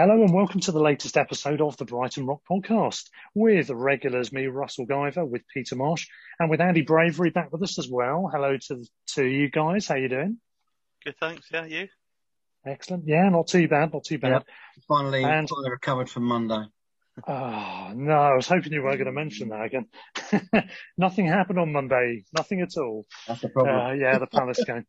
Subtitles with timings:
[0.00, 4.46] Hello and welcome to the latest episode of the Brighton Rock Podcast with regulars me,
[4.46, 6.06] Russell Guyver, with Peter Marsh,
[6.38, 8.30] and with Andy Bravery back with us as well.
[8.32, 9.88] Hello to to you guys.
[9.88, 10.38] How are you doing?
[11.04, 11.48] Good, thanks.
[11.52, 11.88] Yeah, you?
[12.64, 13.08] Excellent.
[13.08, 13.92] Yeah, not too bad.
[13.92, 14.30] Not too bad.
[14.30, 14.44] Yep.
[14.86, 16.62] Finally, And- finally recovered from Monday.
[17.26, 19.86] Oh no, I was hoping you weren't going to mention that again.
[20.96, 22.22] Nothing happened on Monday.
[22.32, 23.04] Nothing at all.
[23.26, 23.74] That's the problem.
[23.76, 24.86] Uh, yeah, the Palace game.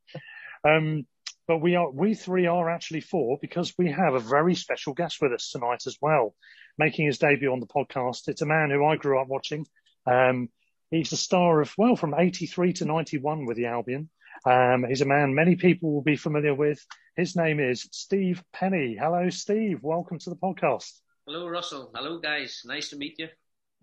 [0.63, 1.07] Um,
[1.49, 5.17] but we are, we three are actually four because we have a very special guest
[5.19, 6.35] with us tonight as well,
[6.77, 8.27] making his debut on the podcast.
[8.27, 9.65] It's a man who I grew up watching.
[10.05, 10.49] Um,
[10.91, 14.11] he's the star of, well, from 83 to 91 with the Albion.
[14.45, 16.85] Um, he's a man many people will be familiar with.
[17.15, 18.95] His name is Steve Penney.
[18.95, 19.79] Hello, Steve.
[19.81, 20.99] Welcome to the podcast.
[21.25, 21.89] Hello, Russell.
[21.95, 22.61] Hello, guys.
[22.63, 23.27] Nice to meet you.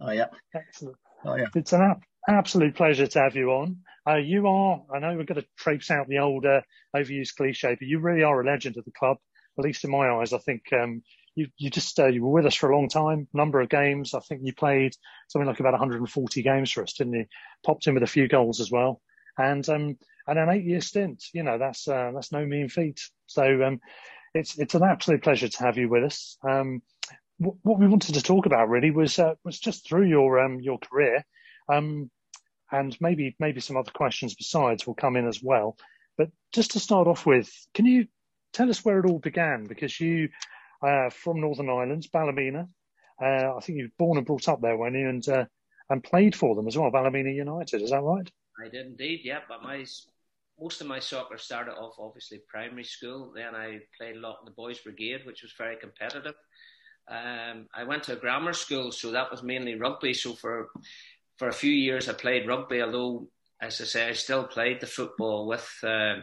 [0.01, 0.27] oh yeah.
[0.55, 0.97] Excellent.
[1.25, 1.47] Oh yeah.
[1.57, 3.79] It's an ab- absolute pleasure to have you on.
[4.09, 6.61] Uh, you are, I know we're going to traipse out the old uh,
[6.95, 9.19] overused cliche, but you really are a legend of the club,
[9.59, 10.33] at least in my eyes.
[10.33, 11.03] I think um,
[11.35, 14.15] you, you just, uh, you were with us for a long time, number of games.
[14.15, 14.95] I think you played
[15.29, 17.27] something like about 140 games for us, didn't you?
[17.65, 19.01] Popped in with a few goals as well.
[19.39, 23.01] And, um, and an eight year stint, you know, that's, uh, that's no mean feat.
[23.27, 23.81] So, um,
[24.35, 26.39] it's, it's an absolute pleasure to have you with us.
[26.49, 26.81] Um,
[27.39, 30.61] wh- what we wanted to talk about really was, uh, was just through your, um,
[30.61, 31.25] your career.
[31.69, 32.11] Um,
[32.73, 35.77] and maybe maybe some other questions besides will come in as well.
[36.17, 38.07] But just to start off with, can you
[38.53, 39.65] tell us where it all began?
[39.65, 40.31] Because you,
[40.83, 42.69] uh, from Northern Ireland, Ballymena,
[43.23, 45.09] uh, I think you were born and brought up there, weren't you?
[45.09, 45.45] And uh,
[45.89, 47.83] and played for them as well, Ballymena United.
[47.83, 48.31] Is that right?
[48.65, 49.41] I did indeed, yeah.
[49.49, 49.85] But my
[50.59, 53.33] most of my soccer started off obviously primary school.
[53.35, 56.35] Then I played a lot in the boys' brigade, which was very competitive.
[57.09, 60.13] Um, I went to a grammar school, so that was mainly rugby.
[60.13, 60.69] So for
[61.39, 62.83] for a few years, I played rugby.
[62.83, 63.29] Although,
[63.61, 66.17] as I say, I still played the football with uh,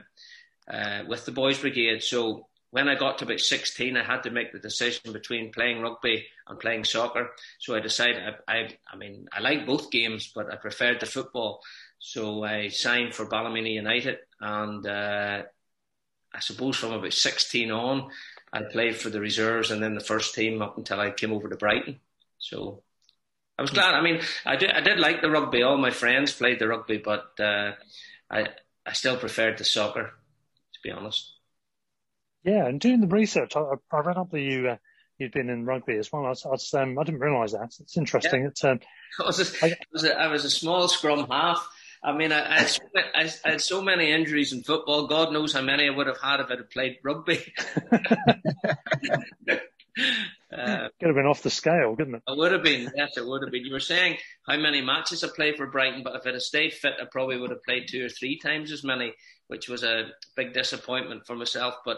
[0.68, 2.04] uh, with the boys' brigade.
[2.04, 5.82] So when I got to about 16, I had to make the decision between playing
[5.82, 7.32] rugby and playing soccer.
[7.60, 11.06] So I decided, I, I, I mean, I like both games, but I preferred the
[11.06, 11.62] football.
[12.00, 15.44] So I signed for Ballymena United, and uh,
[16.34, 18.10] I suppose from about 16 on,
[18.52, 21.50] I played for the reserves and then the first team up until I came over
[21.50, 22.00] to Brighton.
[22.40, 22.83] So
[23.64, 23.96] I was glad.
[23.96, 25.64] I mean, I did, I did like the rugby.
[25.64, 27.72] All my friends played the rugby, but uh,
[28.30, 28.50] I,
[28.86, 30.08] I still preferred the soccer,
[30.74, 31.32] to be honest.
[32.44, 34.76] Yeah, and doing the research, I, I read up that you uh,
[35.18, 36.26] you'd been in rugby as well.
[36.26, 37.74] I, was, I, was, um, I didn't realise that.
[37.80, 38.44] It's interesting.
[38.44, 38.82] It's um,
[39.22, 41.66] I was, a, I, was a, I was a small scrum half.
[42.04, 42.82] I mean, I, I, had so,
[43.16, 45.08] I, I, had so many injuries in football.
[45.08, 47.54] God knows how many I would have had if I'd have played rugby.
[49.98, 52.24] uh, Could have been off the scale, couldn't it?
[52.28, 52.92] It would have been.
[52.96, 53.66] Yes, it would have been.
[53.66, 54.18] You were saying
[54.48, 57.38] how many matches I played for Brighton, but if I'd have stayed fit, I probably
[57.38, 59.14] would have played two or three times as many,
[59.48, 61.76] which was a big disappointment for myself.
[61.86, 61.98] But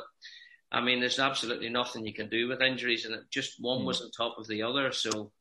[0.72, 3.86] I mean, there's absolutely nothing you can do with injuries, and it, just one mm.
[3.86, 4.92] was on top of the other.
[4.92, 5.32] So,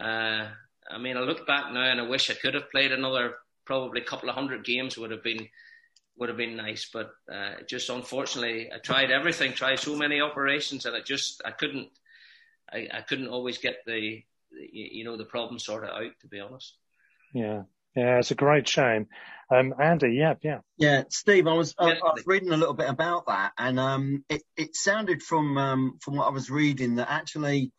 [0.00, 0.46] uh,
[0.90, 3.34] I mean, I look back now and I wish I could have played another
[3.68, 5.46] probably a couple of hundred games would have been
[6.18, 10.86] would have been nice, but uh, just unfortunately, I tried everything, tried so many operations,
[10.86, 11.88] and I just I couldn't
[12.72, 14.22] I, I couldn't always get the,
[14.52, 16.12] the you know the problem sorted out.
[16.20, 16.74] To be honest.
[17.34, 17.62] Yeah,
[17.94, 19.06] Yeah, it's a great shame.
[19.50, 20.58] Um, Andy, yeah, yeah.
[20.76, 24.24] Yeah, Steve, I was, I, I was reading a little bit about that, and um,
[24.28, 27.72] it, it sounded from um, from what I was reading that actually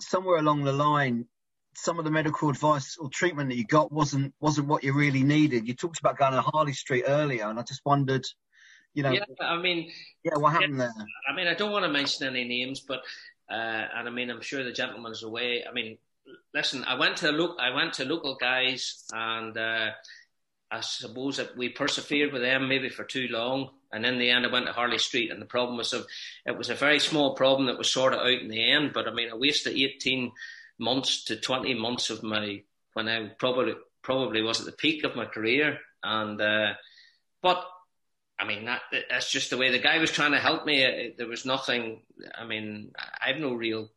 [0.00, 1.26] somewhere along the line,
[1.82, 5.22] some of the medical advice or treatment that you got wasn't wasn't what you really
[5.22, 5.68] needed.
[5.68, 8.26] You talked about going to Harley Street earlier, and I just wondered,
[8.94, 9.90] you know, yeah, I mean,
[10.24, 10.92] yeah, what happened there?
[11.28, 13.00] I mean, I don't want to mention any names, but
[13.50, 15.64] uh, and I mean, I'm sure the gentleman's away.
[15.68, 15.98] I mean,
[16.52, 19.90] listen, I went to look, I went to local guys, and uh,
[20.70, 24.44] I suppose that we persevered with them maybe for too long, and in the end,
[24.44, 26.06] I went to Harley Street, and the problem was, of,
[26.44, 28.92] it was a very small problem that was sorted out in the end.
[28.92, 30.32] But I mean, I wasted 18
[30.78, 32.62] months to 20 months of my
[32.94, 36.72] when I probably probably was at the peak of my career, and uh,
[37.42, 37.64] but
[38.38, 41.14] I mean, that, that's just the way the guy was trying to help me.
[41.18, 42.02] There was nothing.
[42.36, 43.90] I mean, I have no real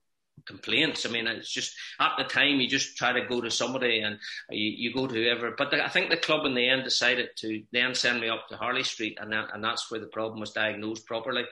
[0.48, 1.06] complaints.
[1.06, 4.18] I mean, it's just at the time you just try to go to somebody and
[4.50, 5.54] you, you go to whoever.
[5.56, 8.48] But the, I think the club in the end decided to then send me up
[8.50, 11.44] to Harley Street, and that, and that's where the problem was diagnosed properly.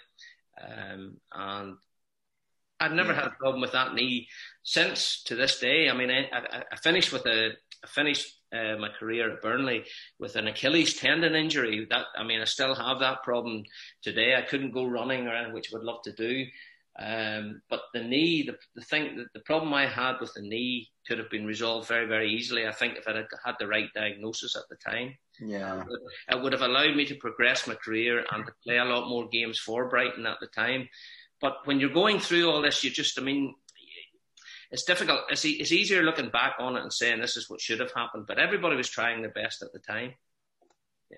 [0.61, 1.77] Um, and
[2.79, 4.27] I've never had a problem with that knee
[4.63, 5.89] since to this day.
[5.89, 7.51] I mean, I, I, I finished with a
[7.83, 9.85] I finished uh, my career at Burnley
[10.19, 11.87] with an Achilles tendon injury.
[11.89, 13.63] That I mean, I still have that problem
[14.01, 14.35] today.
[14.35, 16.45] I couldn't go running around, which I would love to do.
[16.97, 20.89] Um, but the knee, the, the thing, the, the, problem I had with the knee
[21.07, 22.67] could have been resolved very, very easily.
[22.67, 25.99] I think if I had had the right diagnosis at the time, yeah, it would,
[26.31, 29.29] it would have allowed me to progress my career and to play a lot more
[29.29, 30.89] games for Brighton at the time.
[31.41, 33.55] But when you're going through all this, you just, I mean,
[34.71, 35.21] it's difficult.
[35.29, 38.25] It's, it's easier looking back on it and saying this is what should have happened.
[38.27, 40.13] But everybody was trying their best at the time.
[41.09, 41.17] Yeah.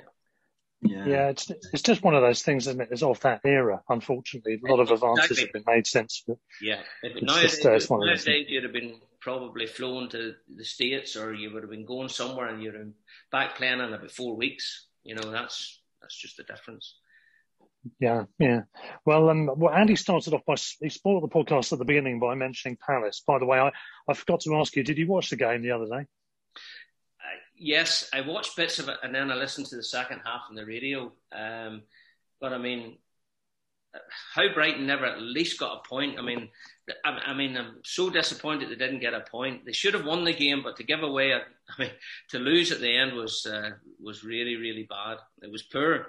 [0.84, 1.06] Yeah.
[1.06, 2.90] yeah, it's it's just one of those things, isn't it?
[2.92, 3.84] It's of that era.
[3.88, 5.44] Unfortunately, a lot of advances exactly.
[5.44, 6.24] have been made since.
[6.28, 6.82] But yeah,
[7.22, 11.54] nowadays, just, uh, it's nowadays you'd have been probably flown to the states, or you
[11.54, 12.88] would have been going somewhere, and you're
[13.32, 14.88] back playing in about four weeks.
[15.04, 16.96] You know, that's that's just the difference.
[18.00, 18.62] Yeah, yeah.
[19.06, 22.36] Well, um, well, Andy started off by he spoiled the podcast at the beginning by
[22.36, 23.24] mentioning Palace.
[23.26, 23.72] By the way, I,
[24.08, 26.06] I forgot to ask you, did you watch the game the other day?
[26.56, 30.44] Uh, yes, I watched bits of it, and then I listened to the second half
[30.50, 31.12] on the radio.
[31.32, 31.84] Um,
[32.40, 32.98] but I mean,
[34.34, 36.18] how Brighton never at least got a point.
[36.18, 36.50] I mean,
[37.04, 39.66] I, I, mean, I'm so disappointed they didn't get a point.
[39.66, 41.38] They should have won the game, but to give away, a,
[41.70, 41.92] I mean,
[42.30, 45.18] to lose at the end was uh, was really, really bad.
[45.42, 46.08] It was poor.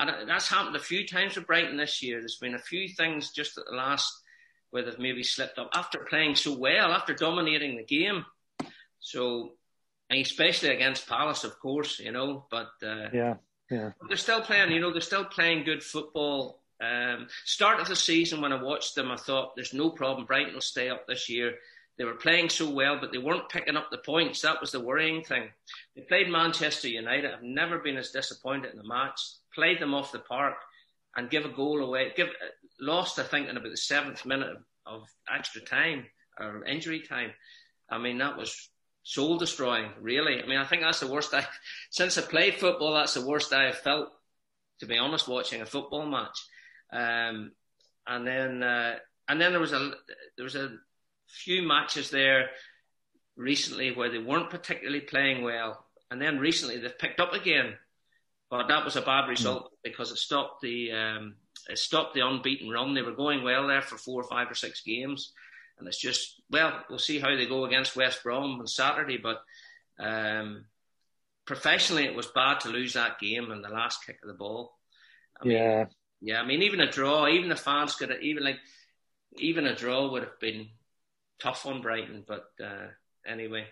[0.00, 2.20] And that's happened a few times with Brighton this year.
[2.20, 4.10] There's been a few things just at the last
[4.70, 8.24] where they've maybe slipped up after playing so well, after dominating the game.
[8.98, 9.52] So,
[10.10, 12.46] especially against Palace, of course, you know.
[12.50, 13.34] But uh, yeah,
[13.70, 14.72] yeah, they're still playing.
[14.72, 16.62] You know, they're still playing good football.
[16.80, 20.26] Um, start of the season when I watched them, I thought there's no problem.
[20.26, 21.56] Brighton will stay up this year.
[21.98, 24.40] They were playing so well, but they weren't picking up the points.
[24.40, 25.50] That was the worrying thing.
[25.94, 27.30] They played Manchester United.
[27.30, 29.20] I've never been as disappointed in a match
[29.54, 30.56] played them off the park,
[31.16, 32.12] and give a goal away.
[32.16, 32.28] Give
[32.80, 34.56] lost, I think, in about the seventh minute
[34.86, 35.02] of
[35.32, 36.06] extra time
[36.38, 37.30] or injury time.
[37.90, 38.70] I mean, that was
[39.02, 39.90] soul destroying.
[40.00, 41.46] Really, I mean, I think that's the worst I
[41.90, 42.94] since I played football.
[42.94, 44.08] That's the worst I have felt,
[44.80, 46.38] to be honest, watching a football match.
[46.92, 47.52] Um,
[48.06, 48.96] and then, uh,
[49.28, 49.92] and then there was a
[50.36, 50.70] there was a
[51.28, 52.50] few matches there
[53.36, 57.74] recently where they weren't particularly playing well, and then recently they've picked up again.
[58.50, 59.30] But that was a bad hmm.
[59.30, 61.36] result because it stopped the um,
[61.68, 62.94] it stopped the unbeaten run.
[62.94, 65.32] They were going well there for four or five or six games,
[65.78, 69.18] and it's just well, we'll see how they go against West Brom on Saturday.
[69.18, 69.42] But
[69.98, 70.64] um,
[71.46, 74.72] professionally, it was bad to lose that game in the last kick of the ball.
[75.40, 75.84] I mean, yeah,
[76.20, 76.40] yeah.
[76.40, 78.58] I mean, even a draw, even the fans could have, even like
[79.36, 80.68] even a draw would have been
[81.40, 82.24] tough on Brighton.
[82.26, 82.88] But uh,
[83.24, 83.66] anyway,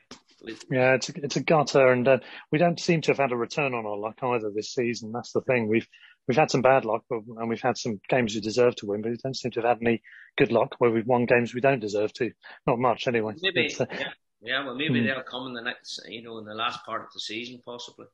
[0.71, 2.19] yeah, it's a, it's a gutter, and uh,
[2.53, 5.13] we don't seem to have had a return on our luck either this season.
[5.13, 5.69] That's the thing.
[5.69, 5.87] We've
[6.27, 9.03] we've had some bad luck, but, and we've had some games we deserve to win,
[9.03, 10.03] but we don't seem to have had any
[10.37, 12.31] good luck where we've won games we don't deserve to.
[12.67, 13.35] Not much, anyway.
[13.41, 14.09] Maybe, uh, yeah.
[14.41, 15.07] yeah, well, maybe hmm.
[15.07, 18.07] they'll come in the next, you know, in the last part of the season, possibly.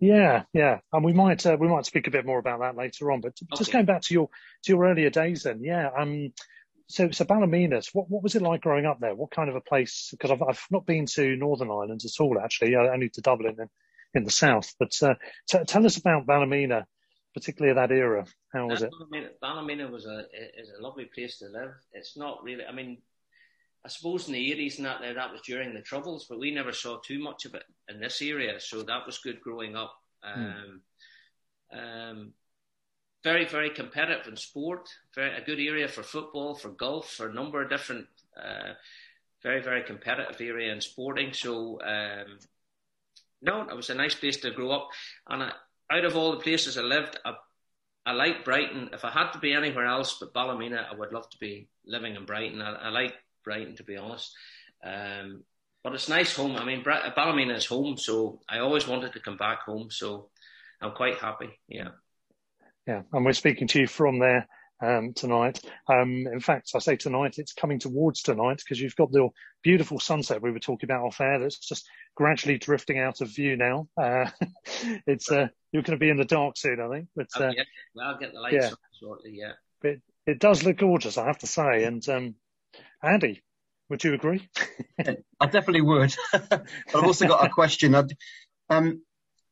[0.00, 0.78] Yeah, yeah, yeah.
[0.92, 3.20] and we might uh, we might speak a bit more about that later on.
[3.20, 3.58] But okay.
[3.58, 4.28] just going back to your
[4.64, 5.90] to your earlier days, then, yeah.
[5.96, 6.32] Um,
[6.88, 9.14] so, so Ballymena, what, what was it like growing up there?
[9.14, 10.08] What kind of a place?
[10.10, 13.68] Because I've, I've not been to Northern Ireland at all, actually, only to Dublin in,
[14.14, 14.74] in the south.
[14.78, 15.14] But uh,
[15.48, 16.86] t- tell us about Ballymena,
[17.34, 18.24] particularly that era.
[18.54, 18.90] How was it?
[18.90, 20.24] Ballymena, Ballymena was a
[20.58, 21.74] is a lovely place to live.
[21.92, 22.64] It's not really.
[22.64, 22.98] I mean,
[23.84, 26.50] I suppose in the eighties and that there, that was during the troubles, but we
[26.50, 28.58] never saw too much of it in this area.
[28.60, 29.94] So that was good growing up.
[30.24, 30.80] Um,
[31.70, 31.78] hmm.
[31.78, 32.32] um,
[33.24, 34.88] very, very competitive in sport.
[35.14, 38.06] Very, a good area for football, for golf, for a number of different.
[38.36, 38.74] Uh,
[39.42, 41.32] very, very competitive area in sporting.
[41.32, 42.38] So, um,
[43.40, 44.88] no, it was a nice place to grow up.
[45.28, 45.52] And I,
[45.90, 47.34] out of all the places I lived, I,
[48.04, 48.90] I like Brighton.
[48.92, 52.16] If I had to be anywhere else but Ballymena, I would love to be living
[52.16, 52.60] in Brighton.
[52.60, 54.32] I, I like Brighton, to be honest.
[54.84, 55.44] Um,
[55.84, 56.56] but it's nice home.
[56.56, 59.90] I mean, Ballymena is home, so I always wanted to come back home.
[59.90, 60.30] So
[60.80, 61.58] I'm quite happy.
[61.68, 61.90] Yeah.
[62.88, 64.48] Yeah, and we're speaking to you from there
[64.80, 65.60] um, tonight.
[65.88, 69.28] Um, in fact, I say tonight, it's coming towards tonight because you've got the
[69.62, 73.56] beautiful sunset we were talking about off air that's just gradually drifting out of view
[73.56, 73.88] now.
[73.98, 74.30] Uh,
[75.06, 77.08] it's uh, you're going to be in the dark soon, I think.
[77.14, 77.62] But uh, oh, yeah.
[77.94, 78.68] well, I'll get the lights yeah.
[78.68, 79.32] on shortly.
[79.34, 79.52] Yeah,
[79.82, 81.84] but it does look gorgeous, I have to say.
[81.84, 82.36] And um,
[83.02, 83.42] Andy,
[83.90, 84.48] would you agree?
[84.98, 86.14] I definitely would.
[86.32, 87.94] but I've also got a question.
[88.70, 89.02] Um,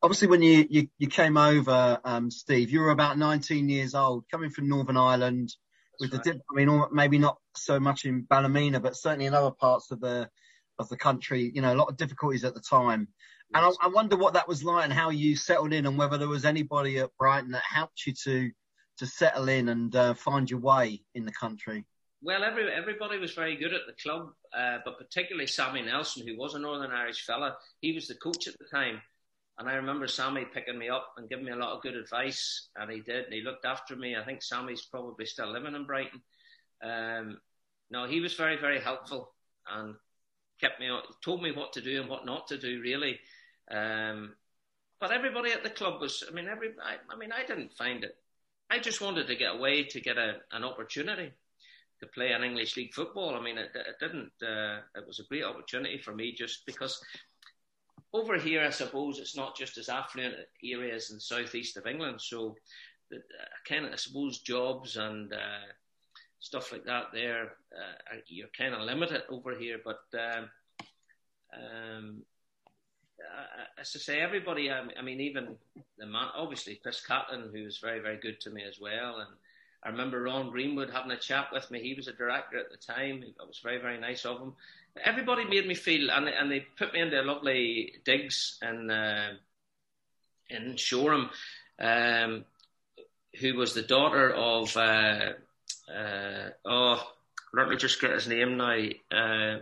[0.06, 4.22] obviously when you, you, you came over, um, Steve, you were about 19 years old,
[4.30, 5.52] coming from Northern Ireland
[5.98, 6.22] with right.
[6.22, 9.98] the, I mean, maybe not so much in Ballymena, but certainly in other parts of
[9.98, 10.30] the,
[10.78, 13.08] of the country, you know, a lot of difficulties at the time.
[13.52, 13.64] Yes.
[13.64, 16.18] And I, I, wonder what that was like and how you settled in and whether
[16.18, 18.52] there was anybody at Brighton that helped you to,
[18.98, 21.84] to settle in and uh, find your way in the country.
[22.22, 26.36] Well, every, everybody was very good at the club, uh, but particularly Sammy Nelson, who
[26.36, 27.56] was a Northern Irish fella.
[27.80, 29.02] He was the coach at the time.
[29.58, 32.68] And I remember Sammy picking me up and giving me a lot of good advice,
[32.76, 34.14] and he did, and he looked after me.
[34.14, 36.20] I think Sammy's probably still living in Brighton.
[36.82, 37.40] Um,
[37.90, 39.32] no, he was very, very helpful
[39.68, 39.94] and
[40.60, 40.90] kept me,
[41.24, 43.18] told me what to do and what not to do, really.
[43.70, 44.34] Um,
[45.00, 48.04] but everybody at the club was, I mean, every, I, I, mean, I didn't find
[48.04, 48.16] it.
[48.70, 51.32] I just wanted to get away to get a, an opportunity
[52.00, 53.34] to play an English league football.
[53.34, 54.32] I mean, it, it didn't.
[54.42, 57.00] Uh, it was a great opportunity for me just because
[58.16, 62.20] over here, I suppose it's not just as affluent areas in the southeast of England.
[62.20, 62.56] So,
[63.10, 63.20] the, uh,
[63.68, 65.66] kind of, I suppose, jobs and uh,
[66.40, 69.78] stuff like that there, uh, you're kind of limited over here.
[69.84, 70.50] But um,
[71.54, 72.22] um,
[73.78, 75.56] as I say, everybody, I mean, even
[75.98, 79.18] the man, obviously, Chris Cattlin, who was very, very good to me as well.
[79.18, 79.30] And
[79.84, 81.80] I remember Ron Greenwood having a chat with me.
[81.80, 83.22] He was a director at the time.
[83.22, 84.54] It was very, very nice of him
[85.04, 89.32] everybody made me feel, and, and they put me into lovely digs in, uh,
[90.48, 91.30] in Shoreham,
[91.78, 92.44] um,
[93.40, 95.32] who was the daughter of, uh,
[95.92, 97.12] uh, oh,
[97.52, 98.78] let me just get his name now.
[99.10, 99.58] Uh,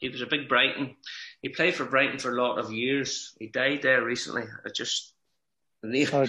[0.00, 0.96] he was a big Brighton.
[1.42, 3.34] He played for Brighton for a lot of years.
[3.38, 4.44] He died there recently.
[4.64, 5.12] I just,
[5.82, 6.06] the.
[6.06, 6.26] Uh,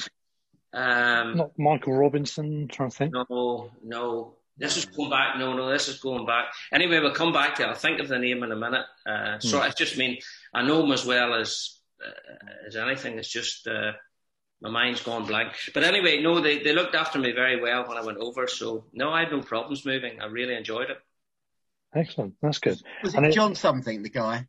[0.77, 3.13] um, not Michael Robinson, trying to think.
[3.13, 4.33] No, no.
[4.59, 5.37] This is going back.
[5.37, 6.45] No, no, this is going back.
[6.71, 7.67] Anyway, we'll come back to it.
[7.67, 8.85] I'll think of the name in a minute.
[9.05, 9.47] Uh, hmm.
[9.47, 10.17] So I just mean
[10.53, 13.17] I know him as well as uh, as anything.
[13.17, 13.93] It's just uh,
[14.61, 15.53] my mind's gone blank.
[15.73, 18.47] But anyway, no, they they looked after me very well when I went over.
[18.47, 20.21] So no, I had no problems moving.
[20.21, 20.97] I really enjoyed it.
[21.95, 22.35] Excellent.
[22.41, 22.79] That's good.
[23.03, 24.45] Was it John something, the guy?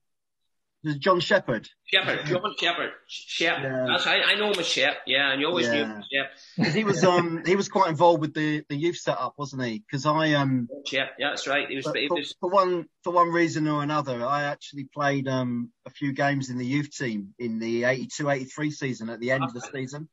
[0.99, 1.69] John Shepherd.
[1.85, 2.93] Shepherd, John Shepherd.
[3.07, 3.59] Shep.
[3.63, 3.97] Yeah.
[3.99, 4.99] I, I, know him as Shep.
[5.07, 5.75] Yeah, and you always yeah.
[5.75, 6.31] knew him Shep.
[6.57, 9.79] Because he was um he was quite involved with the, the youth setup, wasn't he?
[9.79, 10.69] Because I um.
[10.87, 11.11] Shep.
[11.19, 11.69] Yeah, that's right.
[11.69, 12.35] He was, he for, was.
[12.41, 16.57] For one for one reason or another, I actually played um a few games in
[16.57, 19.51] the youth team in the 82-83 season at the end okay.
[19.51, 20.09] of the season.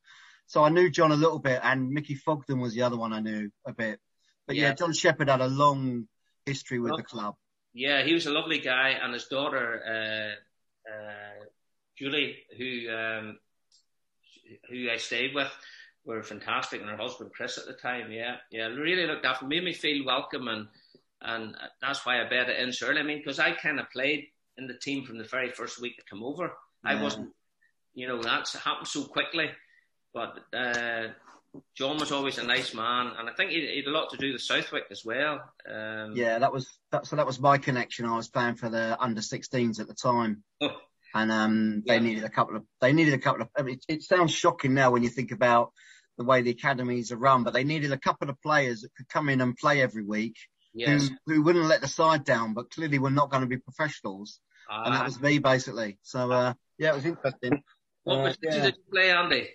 [0.47, 3.19] So I knew John a little bit, and Mickey Fogden was the other one I
[3.19, 3.99] knew a bit.
[4.47, 6.07] But yeah, yeah John Shepherd had a long
[6.45, 7.35] history with the club.
[7.73, 10.35] Yeah, he was a lovely guy, and his daughter.
[10.35, 10.41] Uh,
[10.91, 11.45] uh,
[11.97, 13.39] Julie, who um,
[14.69, 15.51] who I stayed with,
[16.05, 19.57] were fantastic, and her husband Chris at the time, yeah, yeah, really looked after, me,
[19.57, 20.67] made me feel welcome, and
[21.21, 22.99] and that's why I bet it in so early.
[22.99, 24.27] I mean, because I kind of played
[24.57, 26.53] in the team from the very first week to come over.
[26.85, 26.91] Yeah.
[26.91, 27.29] I wasn't,
[27.93, 29.49] you know, that's happened so quickly,
[30.13, 31.07] but uh,
[31.75, 34.17] John was always a nice man, and I think he, he had a lot to
[34.17, 35.41] do with Southwick as well.
[35.69, 37.15] Um, yeah, that was that, so.
[37.15, 38.05] That was my connection.
[38.05, 40.75] I was playing for the under 16s at the time, oh.
[41.13, 42.01] and um, they yeah.
[42.01, 42.63] needed a couple of.
[42.81, 43.49] They needed a couple of.
[43.57, 45.71] I mean, it, it, sounds shocking now when you think about
[46.17, 49.07] the way the academies are run, but they needed a couple of players that could
[49.09, 50.35] come in and play every week,
[50.73, 51.09] yes.
[51.25, 54.39] who, who wouldn't let the side down, but clearly were not going to be professionals,
[54.71, 55.05] uh, and that ah.
[55.05, 55.97] was me basically.
[56.01, 57.63] So uh, yeah, it was interesting.
[58.03, 58.51] What uh, yeah.
[58.51, 59.49] did you play, Andy?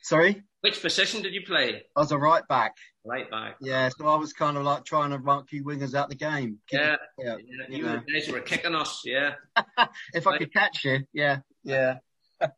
[0.00, 0.42] Sorry.
[0.60, 1.82] Which position did you play?
[1.94, 2.74] I was a right back.
[3.04, 3.56] Right back.
[3.60, 6.58] Yeah, so I was kind of like trying to mark you wingers out the game.
[6.72, 7.36] Yeah, yeah.
[7.36, 9.02] yeah you, you guys were kicking us.
[9.04, 9.34] Yeah.
[10.14, 11.98] if I could catch you, yeah, yeah.
[12.40, 12.48] yeah.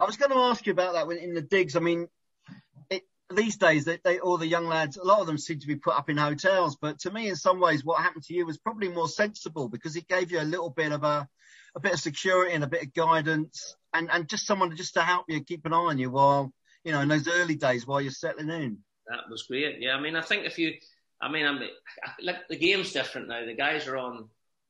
[0.00, 1.76] I was going to ask you about that when in the digs.
[1.76, 2.08] I mean,
[2.88, 3.02] it,
[3.34, 5.76] these days, they, they, all the young lads, a lot of them seem to be
[5.76, 6.78] put up in hotels.
[6.80, 9.96] But to me, in some ways, what happened to you was probably more sensible because
[9.96, 11.28] it gave you a little bit of a,
[11.74, 15.02] a bit of security and a bit of guidance, and and just someone just to
[15.02, 18.00] help you keep an eye on you while you know, in those early days while
[18.00, 18.78] you're settling in.
[19.08, 19.80] That was great.
[19.80, 20.74] Yeah, I mean, I think if you,
[21.20, 21.60] I mean, I'm
[22.22, 23.44] like the game's different now.
[23.44, 24.28] The guys are on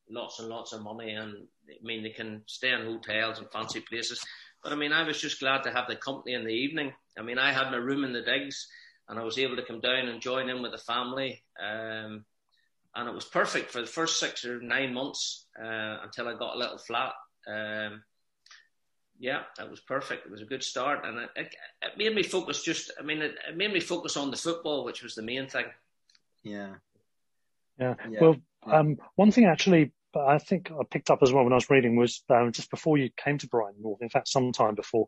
[0.09, 1.35] lots and lots of money, and
[1.69, 4.23] I mean, they can stay in hotels and fancy places.
[4.63, 6.93] But I mean, I was just glad to have the company in the evening.
[7.17, 8.67] I mean, I had my room in the digs,
[9.07, 11.43] and I was able to come down and join in with the family.
[11.59, 12.25] Um,
[12.93, 16.55] and it was perfect for the first six or nine months uh, until I got
[16.55, 17.13] a little flat.
[17.47, 18.03] Um,
[19.21, 20.25] yeah, that was perfect.
[20.25, 22.63] It was a good start, and it, it, it made me focus.
[22.63, 25.47] Just, I mean, it, it, made me focus on the football, which was the main
[25.47, 25.65] thing.
[26.43, 26.73] Yeah.
[27.79, 27.93] Yeah.
[28.09, 28.19] yeah.
[28.19, 28.35] Well,
[28.65, 31.95] um, one thing actually, I think I picked up as well when I was reading
[31.95, 34.01] was um, just before you came to Brighton North.
[34.01, 35.05] In fact, some time before,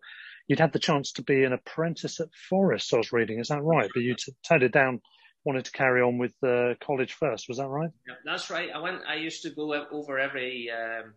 [0.47, 2.93] you'd had the chance to be an apprentice at Forest.
[2.93, 3.39] I was reading.
[3.39, 3.89] Is that right?
[3.95, 5.01] But you t- turned it down
[5.43, 7.49] wanted to carry on with uh, college first.
[7.49, 7.89] Was that right?
[8.07, 8.69] Yeah, that's right.
[8.73, 9.01] I went.
[9.07, 11.13] I used to go over every um,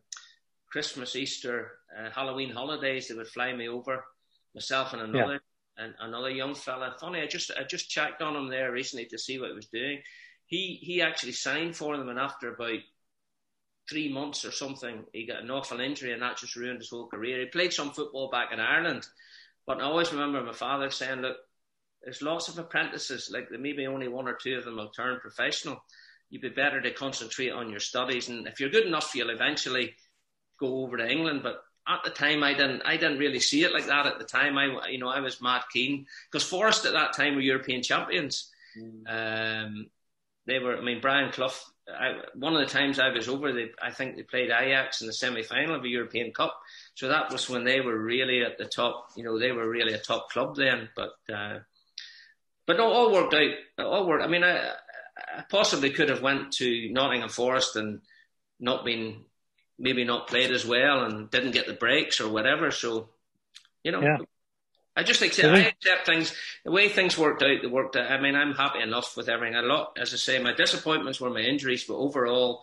[0.70, 3.08] Christmas, Easter, uh, Halloween holidays.
[3.08, 4.04] They would fly me over,
[4.54, 5.40] myself and another
[5.78, 5.84] yeah.
[5.84, 6.96] and another young fella.
[7.00, 9.66] Funny, I just I just checked on him there recently to see what he was
[9.66, 10.00] doing.
[10.46, 12.80] He he actually signed for them, and after about
[13.88, 17.06] three months or something, he got an awful injury, and that just ruined his whole
[17.06, 17.40] career.
[17.40, 19.06] He played some football back in Ireland,
[19.66, 21.36] but I always remember my father saying, "Look,
[22.02, 25.82] there's lots of apprentices, like maybe only one or two of them will turn professional.
[26.30, 29.94] You'd be better to concentrate on your studies, and if you're good enough, you'll eventually
[30.58, 31.42] go over to England.
[31.42, 34.06] But at the time, I didn't, I didn't really see it like that.
[34.06, 37.34] At the time, I, you know, I was mad keen because Forest at that time
[37.34, 38.50] were European champions.
[38.78, 39.04] Mm.
[39.66, 39.86] Um,
[40.46, 41.52] they were, I mean, Brian Clough.
[41.88, 45.06] I, one of the times I was over, they, I think they played Ajax in
[45.06, 46.58] the semi-final of the European Cup.
[46.94, 49.10] So that was when they were really at the top.
[49.16, 50.88] You know, they were really a top club then.
[50.96, 51.60] But uh,
[52.66, 53.50] but no, all worked out.
[53.78, 54.24] All worked.
[54.24, 54.70] I mean, I,
[55.16, 58.00] I possibly could have went to Nottingham Forest and
[58.58, 59.24] not been
[59.78, 62.70] maybe not played as well and didn't get the breaks or whatever.
[62.70, 63.08] So,
[63.82, 64.18] you know, yeah.
[64.96, 66.34] I just accept, I accept things.
[66.64, 68.10] The way things worked out, they worked out.
[68.10, 69.54] I mean, I'm happy enough with everything.
[69.54, 72.62] A lot, as I say, my disappointments were my injuries, but overall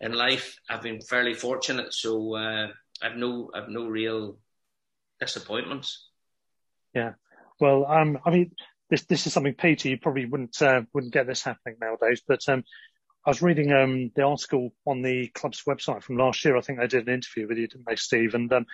[0.00, 1.94] in life, I've been fairly fortunate.
[1.94, 2.68] So uh,
[3.02, 4.36] I've no, I've no real
[5.20, 6.06] disappointments.
[6.94, 7.12] Yeah.
[7.58, 8.52] Well, um, I mean,
[8.90, 12.20] this this is something, Peter, you probably wouldn't uh, wouldn't get this happening nowadays.
[12.26, 12.64] But um,
[13.26, 16.56] I was reading um, the article on the club's website from last year.
[16.56, 18.34] I think they did an interview with you, didn't they, Steve?
[18.34, 18.66] And um,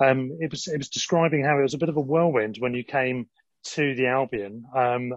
[0.00, 2.74] um, it was it was describing how it was a bit of a whirlwind when
[2.74, 3.28] you came
[3.64, 4.64] to the Albion.
[4.74, 5.12] Um,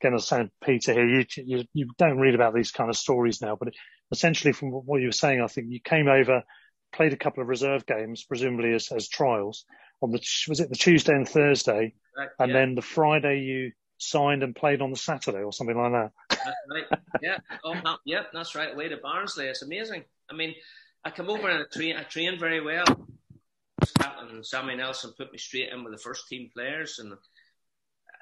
[0.00, 3.40] again, I saying, Peter here, you, you, you don't read about these kind of stories
[3.40, 3.72] now, but
[4.10, 6.42] essentially from what you were saying, I think you came over,
[6.92, 9.64] played a couple of reserve games, presumably as, as trials
[10.02, 12.58] on the was it the Tuesday and Thursday, right, and yeah.
[12.58, 16.12] then the Friday you signed and played on the Saturday or something like that.
[16.30, 17.00] That's right.
[17.22, 17.38] Yeah.
[17.64, 18.72] Oh, that, yeah, that's right.
[18.72, 19.46] Away to Barnsley.
[19.46, 20.04] It's amazing.
[20.30, 20.54] I mean,
[21.04, 22.84] I come over and I train, I trained very well.
[23.84, 27.12] Scotland and Sammy Nelson put me straight in with the first team players and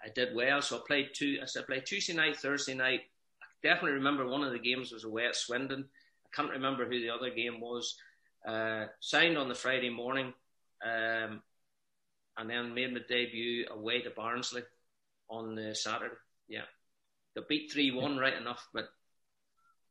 [0.05, 0.61] I did well.
[0.61, 3.01] So I played two, I said, I played Tuesday night, Thursday night.
[3.43, 5.85] I definitely remember one of the games was away at Swindon.
[6.25, 7.97] I can't remember who the other game was.
[8.47, 10.35] Uh, signed on the Friday morning,
[10.85, 11.41] um,
[12.37, 14.63] and then made my debut away to Barnsley
[15.29, 16.15] on the Saturday.
[16.49, 16.65] Yeah,
[17.35, 18.85] they beat three one right enough, but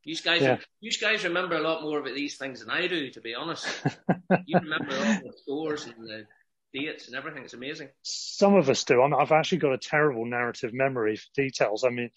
[0.04, 0.58] you guys, yeah.
[0.80, 3.10] you guys remember a lot more about these things than I do.
[3.10, 3.66] To be honest,
[4.46, 6.26] you remember all the scores and the
[6.74, 7.44] dates and everything.
[7.44, 7.88] It's amazing.
[8.02, 9.00] Some of us do.
[9.02, 11.84] i have actually got a terrible narrative memory for details.
[11.84, 12.10] I mean.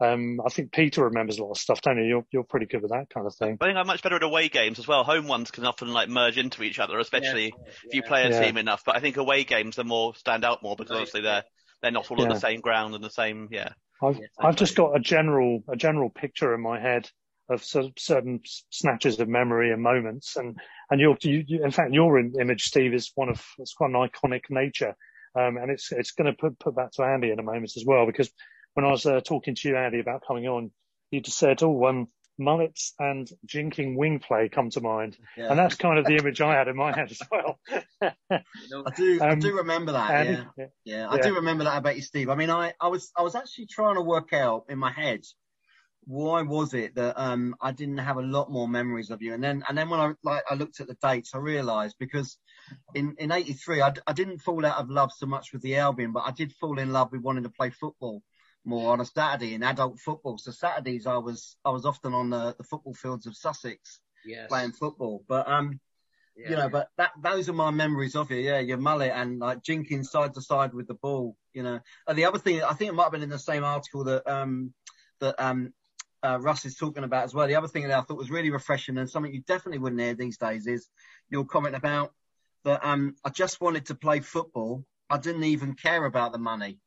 [0.00, 2.02] Um, I think Peter remembers a lot of stuff, don't you?
[2.02, 3.56] You're, you're pretty good with that kind of thing.
[3.60, 5.04] I think I'm much better at away games as well.
[5.04, 8.30] Home ones can often like merge into each other, especially yeah, if you play a
[8.30, 8.42] yeah.
[8.42, 8.82] team enough.
[8.84, 11.44] But I think away games are more stand out more because obviously they're
[11.82, 12.24] they're not all yeah.
[12.24, 13.48] on the same ground and the same.
[13.50, 13.70] Yeah.
[14.02, 17.08] I've yeah, I've just got a general a general picture in my head
[17.48, 18.40] of certain
[18.70, 20.56] snatches of memory and moments, and
[20.90, 23.96] and your you, you, in fact your image, Steve, is one of it's quite an
[23.96, 24.94] iconic nature,
[25.38, 27.84] um, and it's it's going to put put that to Andy in a moment as
[27.86, 28.30] well because
[28.74, 30.70] when I was uh, talking to you, Andy, about coming on,
[31.10, 35.50] you just said, "Oh, um, mullets and jinking wing play come to mind, yeah.
[35.50, 37.58] and that's kind of the image I had in my head as well.
[38.00, 40.10] I do, um, I do remember that.
[40.10, 40.44] And, yeah.
[40.56, 40.66] yeah.
[40.84, 42.28] yeah, I do remember that about you, Steve.
[42.28, 45.22] I mean, I, I was, I was actually trying to work out in my head
[46.04, 49.42] why was it that um, I didn't have a lot more memories of you, and
[49.42, 52.38] then, and then when I like, I looked at the dates, I realised because
[52.94, 56.12] in in '83 I, I didn't fall out of love so much with the Albion,
[56.12, 58.22] but I did fall in love with wanting to play football
[58.64, 60.38] more on a Saturday in adult football.
[60.38, 64.48] So Saturdays I was I was often on the, the football fields of Sussex yes.
[64.48, 65.24] playing football.
[65.28, 65.80] But um
[66.36, 66.68] yeah, you know, yeah.
[66.68, 68.38] but that those are my memories of you.
[68.38, 71.36] Yeah, your mullet and like jinking side to side with the ball.
[71.52, 73.64] You know, and the other thing I think it might have been in the same
[73.64, 74.72] article that um
[75.20, 75.72] that um
[76.24, 77.48] uh, Russ is talking about as well.
[77.48, 80.14] The other thing that I thought was really refreshing and something you definitely wouldn't hear
[80.14, 80.88] these days is
[81.28, 82.14] your comment about
[82.64, 84.84] that um I just wanted to play football.
[85.10, 86.78] I didn't even care about the money.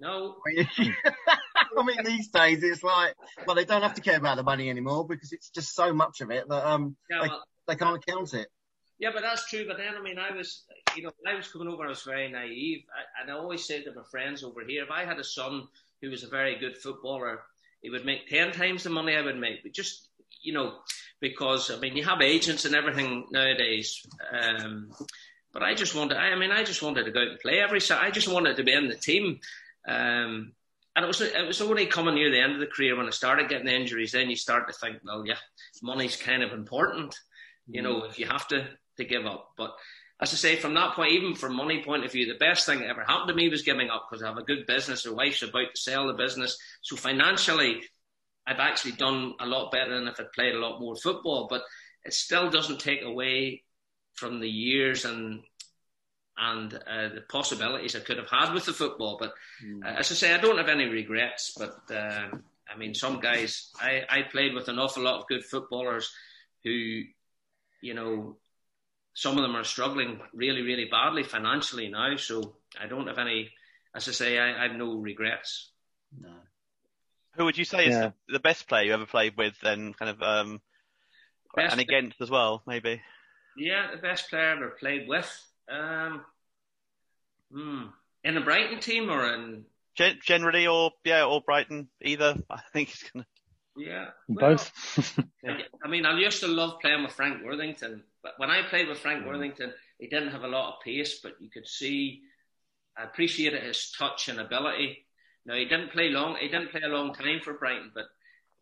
[0.00, 0.36] No.
[1.78, 3.14] I mean, these days it's like,
[3.46, 6.20] well, they don't have to care about the money anymore because it's just so much
[6.20, 8.48] of it that um, yeah, they, well, they can't count it.
[8.98, 9.64] Yeah, but that's true.
[9.66, 10.64] But then, I mean, I was,
[10.96, 12.84] you know, I was coming over, I was very naive.
[12.94, 15.68] I, and I always said to my friends over here, if I had a son
[16.02, 17.40] who was a very good footballer,
[17.82, 19.62] he would make 10 times the money I would make.
[19.62, 20.08] But just,
[20.42, 20.74] you know,
[21.20, 24.04] because, I mean, you have agents and everything nowadays.
[24.38, 24.90] Um,
[25.52, 27.58] but I just wanted, I, I mean, I just wanted to go out and play
[27.58, 28.04] every side.
[28.04, 29.40] I just wanted to be in the team.
[29.86, 30.52] Um,
[30.96, 33.10] and it was it was only coming near the end of the career when I
[33.10, 34.12] started getting the injuries.
[34.12, 35.36] Then you start to think, well, yeah,
[35.82, 37.14] money's kind of important,
[37.68, 39.52] you know, if you have to to give up.
[39.56, 39.72] But
[40.20, 42.80] as I say, from that point, even from money point of view, the best thing
[42.80, 45.06] that ever happened to me was giving up because I have a good business.
[45.06, 47.82] My wife's about to sell the business, so financially,
[48.46, 51.46] I've actually done a lot better than if I'd played a lot more football.
[51.48, 51.62] But
[52.04, 53.62] it still doesn't take away
[54.14, 55.42] from the years and
[56.40, 59.18] and uh, the possibilities I could have had with the football.
[59.20, 59.84] But mm.
[59.84, 61.54] uh, as I say, I don't have any regrets.
[61.56, 65.44] But um, I mean, some guys, I, I played with an awful lot of good
[65.44, 66.10] footballers
[66.64, 67.02] who,
[67.82, 68.36] you know,
[69.12, 72.16] some of them are struggling really, really badly financially now.
[72.16, 73.50] So I don't have any,
[73.94, 75.72] as I say, I, I have no regrets.
[76.18, 76.30] No.
[77.36, 80.10] Who would you say is the, the, best player you ever played with and kind
[80.10, 80.60] of, um,
[81.56, 83.00] and against as well, maybe?
[83.56, 85.28] Yeah, the best player I ever played with.
[85.70, 86.24] Um,
[87.52, 87.82] hmm.
[88.24, 92.36] In a Brighton team or in Gen- generally, or yeah, or Brighton, either.
[92.50, 93.26] I think he's gonna.
[93.76, 95.18] Yeah, well, both.
[95.84, 98.98] I mean, I used to love playing with Frank Worthington, but when I played with
[98.98, 102.22] Frank Worthington, he didn't have a lot of pace, but you could see,
[102.96, 105.06] I appreciated his touch and ability.
[105.46, 106.36] Now he didn't play long.
[106.36, 108.06] He didn't play a long time for Brighton, but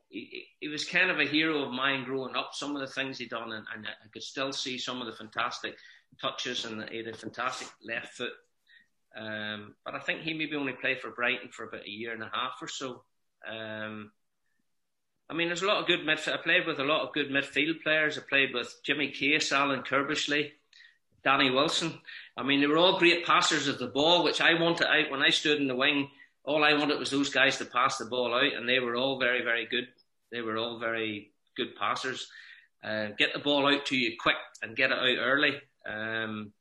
[0.08, 2.50] he, he was kind of a hero of mine growing up.
[2.52, 5.12] Some of the things he done, and, and I could still see some of the
[5.12, 5.76] fantastic
[6.20, 8.32] touches, and he had a fantastic left foot.
[9.16, 12.22] Um, but I think he maybe only played for Brighton for about a year and
[12.22, 13.02] a half or so.
[13.48, 14.12] Um,
[15.30, 16.34] I mean, there's a lot of good midfield.
[16.34, 18.16] I played with a lot of good midfield players.
[18.16, 20.52] I played with Jimmy Case, Alan Curbishley,
[21.22, 22.00] Danny Wilson.
[22.36, 24.86] I mean, they were all great passers of the ball, which I wanted.
[24.86, 26.08] I, when I stood in the wing,
[26.44, 29.18] all I wanted was those guys to pass the ball out, and they were all
[29.18, 29.88] very, very good.
[30.32, 32.30] They were all very good passers.
[32.82, 35.60] Uh, get the ball out to you quick and get it out early.
[35.86, 36.52] Um,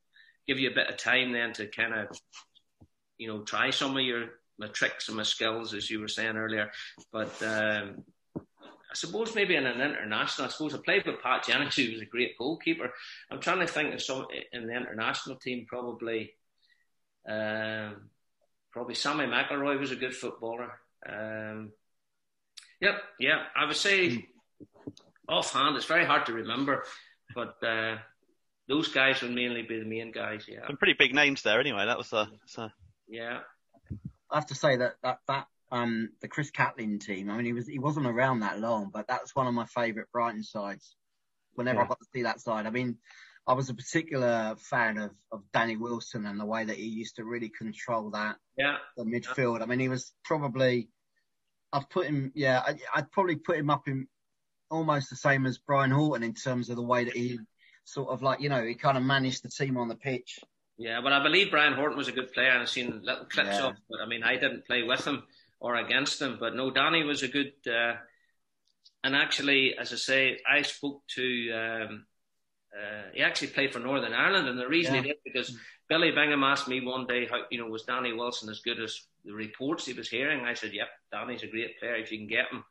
[0.47, 2.19] give you a bit of time then to kind of,
[3.17, 4.25] you know, try some of your
[4.59, 6.71] my tricks and my skills, as you were saying earlier.
[7.11, 8.03] But um,
[8.35, 12.01] I suppose maybe in an international, I suppose I played with Pat Jennings, who was
[12.01, 12.91] a great goalkeeper.
[13.29, 16.33] I'm trying to think of some in the international team, probably.
[17.29, 18.09] Um,
[18.71, 20.71] probably Sammy McIlroy was a good footballer.
[21.07, 21.71] Um,
[22.79, 24.25] yep, yeah, I would say
[25.27, 26.83] offhand, it's very hard to remember,
[27.35, 27.97] but uh,
[28.67, 30.45] those guys would mainly be the main guys.
[30.47, 31.59] Yeah, some pretty big names there.
[31.59, 32.73] Anyway, that was a, a...
[33.07, 33.39] yeah.
[34.29, 37.29] I have to say that that that um the Chris Cattlin team.
[37.29, 40.11] I mean, he was he wasn't around that long, but that's one of my favourite
[40.11, 40.95] Brighton sides.
[41.55, 41.85] Whenever yeah.
[41.85, 42.97] I got to see that side, I mean,
[43.47, 47.15] I was a particular fan of of Danny Wilson and the way that he used
[47.15, 49.61] to really control that yeah the midfield.
[49.61, 50.89] I mean, he was probably
[51.71, 54.07] I've put him yeah I, I'd probably put him up in
[54.69, 57.39] almost the same as Brian Horton in terms of the way that he
[57.87, 60.39] sort of like, you know, he kind of managed the team on the pitch.
[60.77, 63.49] Yeah, but I believe Brian Horton was a good player, and I've seen little clips
[63.53, 63.67] yeah.
[63.67, 63.75] of.
[63.89, 65.23] But I mean, I didn't play with him
[65.59, 66.37] or against him.
[66.39, 67.53] But no, Danny was a good.
[67.65, 67.93] Uh,
[69.03, 71.51] and actually, as I say, I spoke to.
[71.51, 72.05] Um,
[72.77, 75.01] uh, he actually played for Northern Ireland, and the reason yeah.
[75.01, 75.57] he did because
[75.89, 79.01] Billy Bingham asked me one day, how you know, was Danny Wilson as good as
[79.25, 80.41] the reports he was hearing?
[80.41, 82.63] I said, "Yep, Danny's a great player if you can get him."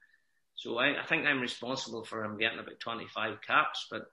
[0.54, 4.06] So I, I think I'm responsible for him getting about 25 caps, but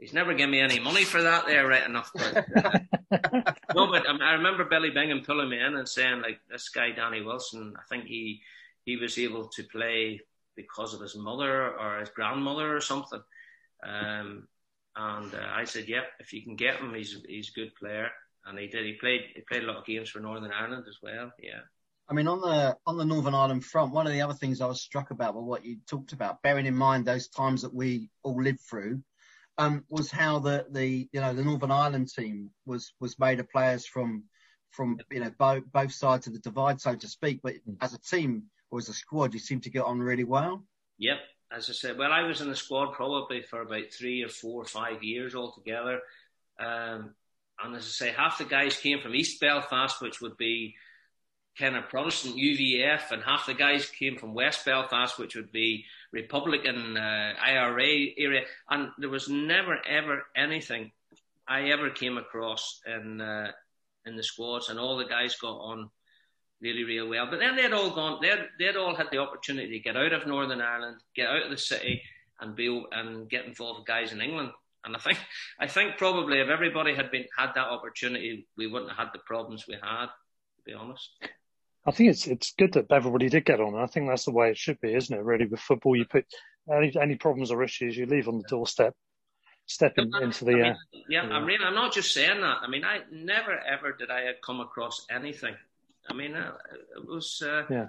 [0.00, 2.10] he's never given me any money for that there, right enough.
[2.14, 2.78] But, uh,
[3.74, 6.90] no, but um, I remember Billy Bingham pulling me in and saying, like, this guy,
[6.90, 8.40] Danny Wilson, I think he,
[8.84, 10.20] he was able to play
[10.56, 13.22] because of his mother or his grandmother or something.
[13.86, 14.48] Um,
[14.96, 18.10] and uh, I said, yep, if you can get him, he's, he's a good player.
[18.46, 18.86] And he did.
[18.86, 21.30] He played, he played a lot of games for Northern Ireland as well.
[21.38, 21.60] Yeah.
[22.08, 24.66] I mean, on the on the Northern Ireland front, one of the other things I
[24.66, 28.10] was struck about was what you talked about, bearing in mind those times that we
[28.24, 29.00] all lived through,
[29.58, 33.50] um, was how the, the you know the Northern Ireland team was was made of
[33.50, 34.24] players from
[34.70, 37.40] from you know both both sides of the divide, so to speak.
[37.42, 37.76] But mm.
[37.80, 40.64] as a team or as a squad, you seem to get on really well.
[40.98, 41.18] Yep,
[41.52, 44.62] as I said, well, I was in the squad probably for about three or four
[44.62, 46.00] or five years altogether.
[46.58, 47.14] Um,
[47.62, 50.74] and as I say, half the guys came from East Belfast, which would be
[51.60, 55.84] kind of Protestant UVF, and half the guys came from West Belfast, which would be
[56.10, 58.42] Republican uh, IRA area.
[58.70, 60.90] And there was never ever anything
[61.46, 63.52] I ever came across in uh,
[64.06, 65.90] in the squads, and all the guys got on
[66.62, 67.28] really, really well.
[67.30, 68.18] But then they'd all gone.
[68.22, 71.50] They'd they'd all had the opportunity to get out of Northern Ireland, get out of
[71.50, 72.02] the city,
[72.40, 74.50] and be and get involved with guys in England.
[74.84, 75.18] And I think
[75.58, 79.20] I think probably if everybody had been had that opportunity, we wouldn't have had the
[79.20, 80.06] problems we had.
[80.06, 81.10] To be honest.
[81.86, 83.74] I think it's it's good that everybody did get on.
[83.74, 85.22] And I think that's the way it should be, isn't it?
[85.22, 86.26] Really, with football, you put
[86.70, 88.94] any any problems or issues you leave on the doorstep,
[89.66, 90.52] stepping into the.
[90.52, 90.74] I mean, uh,
[91.08, 92.58] yeah, I mean, I'm not just saying that.
[92.62, 95.54] I mean, I never ever did I come across anything.
[96.08, 96.52] I mean, uh,
[96.96, 97.42] it was.
[97.44, 97.86] Uh, yeah.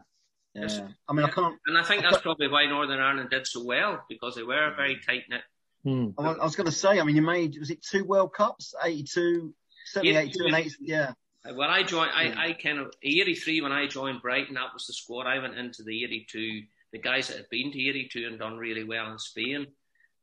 [0.53, 0.87] Yeah.
[1.07, 1.57] I mean, I can't.
[1.65, 4.75] And I think that's probably why Northern Ireland did so well because they were a
[4.75, 5.43] very tight knit.
[5.83, 6.09] Hmm.
[6.17, 9.53] I was going to say, I mean, you made was it two World Cups, 82,
[9.85, 11.13] 70, 82 and 80, yeah.
[11.43, 14.93] When I joined, I, I kind of, 83 when I joined Brighton, that was the
[14.93, 15.25] squad.
[15.25, 18.83] I went into the 82, the guys that had been to 82 and done really
[18.83, 19.67] well in Spain.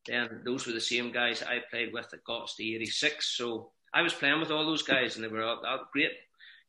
[0.06, 3.36] Then those were the same guys I played with that got to 86.
[3.36, 6.12] So I was playing with all those guys and they were a, all great,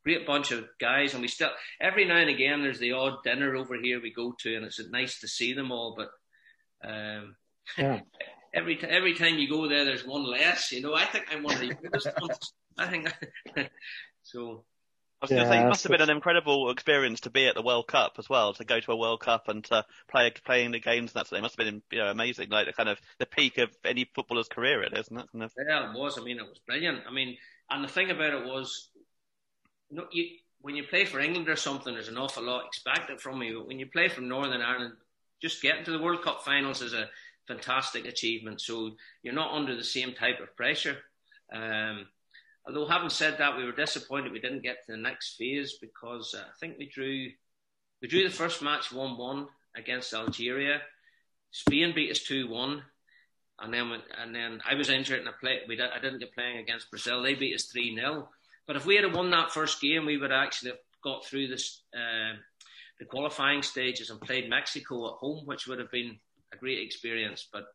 [0.04, 1.14] great bunch of guys.
[1.14, 4.34] And we still, every now and again, there's the odd dinner over here we go
[4.40, 5.96] to and it's nice to see them all.
[5.96, 7.36] But, um,
[7.78, 8.00] yeah.
[8.54, 11.44] every, t- every time you go there, there's one less, you know, I think I'm
[11.44, 12.54] one of the youngest ones.
[12.78, 13.14] I think
[14.24, 14.64] So
[15.22, 17.56] I was going to say, it must have been an incredible experience to be at
[17.56, 20.72] the World Cup as well, to go to a World Cup and to play playing
[20.72, 21.28] the games and that.
[21.28, 23.70] So it must have been you know amazing, like the kind of the peak of
[23.84, 25.32] any footballer's career, it isn't it?
[25.32, 25.54] Kind of...
[25.58, 26.18] Yeah, it was.
[26.18, 27.02] I mean, it was brilliant.
[27.08, 27.38] I mean,
[27.70, 28.90] and the thing about it was,
[29.90, 30.26] you, know, you
[30.62, 33.60] when you play for England or something, there's an awful lot expected from you.
[33.60, 34.94] But when you play for Northern Ireland,
[35.42, 37.10] just getting to the World Cup finals is a
[37.46, 38.62] fantastic achievement.
[38.62, 40.98] So you're not under the same type of pressure.
[41.54, 42.08] Um,
[42.70, 46.36] Although, having said that, we were disappointed we didn't get to the next phase because
[46.38, 47.30] uh, I think we drew
[48.00, 50.80] we drew the first match one one against Algeria.
[51.50, 52.84] Spain beat us two one,
[53.60, 55.62] and then and then I was injured and I played.
[55.68, 57.24] We did, I didn't get playing against Brazil.
[57.24, 58.30] They beat us three 0
[58.68, 61.82] But if we had won that first game, we would actually have got through this
[61.96, 62.38] uh,
[63.00, 66.20] the qualifying stages and played Mexico at home, which would have been
[66.54, 67.48] a great experience.
[67.52, 67.66] But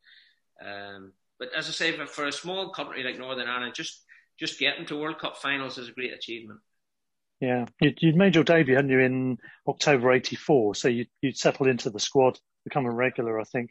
[0.65, 4.04] um, but as I say, for, for a small country like Northern Ireland, just
[4.39, 6.61] just getting to World Cup finals is a great achievement.
[7.41, 10.75] Yeah, you'd, you'd made your debut, hadn't you, in October '84?
[10.75, 13.71] So you, would settled into the squad, become a regular, I think,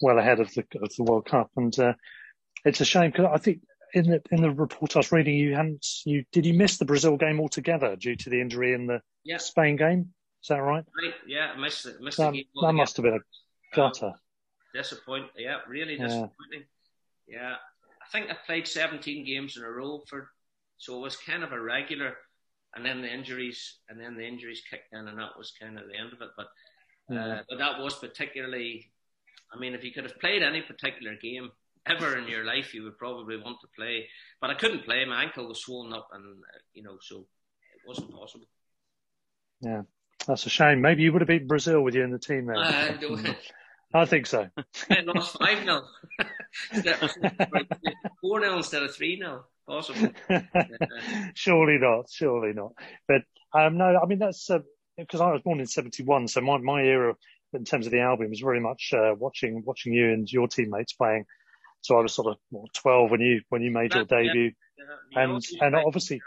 [0.00, 1.50] well ahead of the of the World Cup.
[1.56, 1.94] And uh,
[2.64, 3.60] it's a shame because I think
[3.94, 6.84] in the in the report I was reading, you hadn't you did you miss the
[6.84, 9.38] Brazil game altogether due to the injury in the yeah.
[9.38, 10.12] Spain game?
[10.42, 10.84] Is that right?
[11.02, 11.14] Right.
[11.26, 12.00] Yeah, I missed it.
[12.00, 14.06] Missed that, the game that must have been a gutter.
[14.06, 14.14] Um,
[14.74, 15.30] disappointing.
[15.38, 16.64] Yeah, really disappointing.
[17.26, 17.36] Yeah.
[17.38, 17.54] yeah.
[18.04, 20.30] I think I played 17 games in a row for,
[20.76, 22.16] so it was kind of a regular.
[22.76, 25.86] And then the injuries, and then the injuries kicked in, and that was kind of
[25.86, 26.30] the end of it.
[26.36, 26.46] But,
[27.16, 28.90] uh, but that was particularly,
[29.52, 31.50] I mean, if you could have played any particular game
[31.86, 34.08] ever in your life, you would probably want to play.
[34.40, 37.86] But I couldn't play; my ankle was swollen up, and uh, you know, so it
[37.86, 38.46] wasn't possible.
[39.60, 39.82] Yeah,
[40.26, 40.80] that's a shame.
[40.80, 42.56] Maybe you would have beaten Brazil with you in the team then.
[42.56, 42.96] Uh,
[43.94, 44.48] I think so.
[44.90, 45.82] I lost 5 0.
[48.20, 49.44] 4 0 instead of 3 0.
[49.66, 50.10] Possible.
[51.34, 52.10] surely not.
[52.10, 52.72] Surely not.
[53.08, 53.22] But
[53.58, 54.50] um, no, I mean, that's
[54.98, 56.28] because uh, I was born in 71.
[56.28, 57.14] So my, my era
[57.52, 60.92] in terms of the Albion was very much uh, watching watching you and your teammates
[60.92, 61.24] playing.
[61.80, 64.52] So I was sort of what, 12 when you when you made your debut.
[64.76, 65.22] Yeah.
[65.22, 66.20] And, and obviously,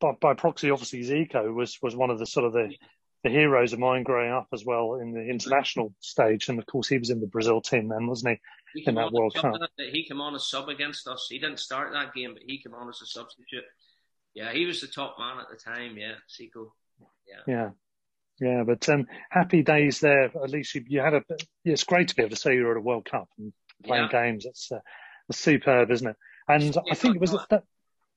[0.00, 2.74] by, by proxy, obviously Zico was, was one of the sort of the,
[3.22, 6.48] the heroes of mine growing up as well in the international stage.
[6.48, 8.38] And of course, he was in the Brazil team then, wasn't
[8.74, 8.80] he?
[8.80, 9.54] he in that World Cup.
[9.76, 11.26] He came on as sub against us.
[11.28, 13.64] He didn't start that game, but he came on as a substitute.
[14.34, 15.96] Yeah, he was the top man at the time.
[15.96, 16.70] Yeah, Zico.
[17.26, 17.42] Yeah.
[17.46, 17.70] Yeah.
[18.40, 20.24] Yeah, but um, happy days there.
[20.24, 21.22] At least you, you had a.
[21.62, 23.52] It's great to be able to say you were at a World Cup and
[23.84, 24.24] playing yeah.
[24.24, 24.46] games.
[24.46, 24.78] It's, uh,
[25.28, 26.16] it's superb, isn't it?
[26.48, 27.64] And I think it was that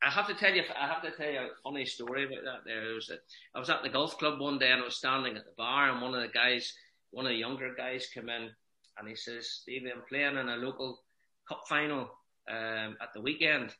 [0.06, 2.66] I have to tell you, I have to tell you a funny story about that.
[2.66, 3.22] There was that
[3.56, 5.90] I was at the golf club one day and I was standing at the bar,
[5.90, 6.74] and one of the guys,
[7.12, 8.50] one of the younger guys, came in
[8.98, 11.02] and he says, "Stevie, I'm playing in a local
[11.48, 12.12] cup final
[12.50, 13.74] um, at the weekend.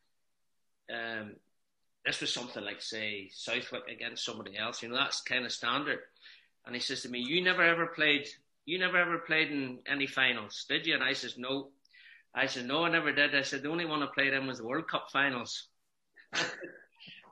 [0.90, 1.36] Um,
[2.06, 4.82] this was something like, say, Southwick against somebody else.
[4.82, 6.00] You know, that's kind of standard."
[6.66, 8.28] And he says to me, "You never ever played.
[8.66, 11.72] You never ever played in any finals, did you?" And I says, "No."
[12.34, 14.60] I said, "No, I never did." I said, "The only one I played in was
[14.60, 15.68] the World Cup finals."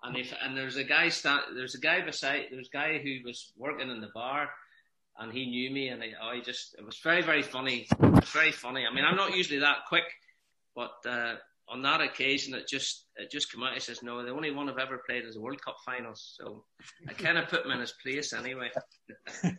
[0.04, 3.20] And if and there's a guy stand, there's a guy beside there's a guy who
[3.24, 4.50] was working in the bar
[5.20, 7.88] and he knew me and I, I just it was very very funny.
[7.90, 8.86] It was very funny.
[8.86, 10.06] I mean I'm not usually that quick
[10.76, 11.36] but uh,
[11.70, 13.76] on that occasion it just it just came out.
[13.76, 16.66] He says no the only one I've ever played is a World Cup finals so
[17.08, 18.72] I kind of put him in his place anyway.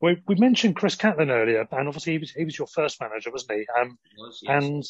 [0.00, 3.30] We, we mentioned Chris Cattlin earlier and obviously he was, he was your first manager
[3.30, 3.66] wasn't he?
[3.80, 4.62] Um, was, yes.
[4.62, 4.84] and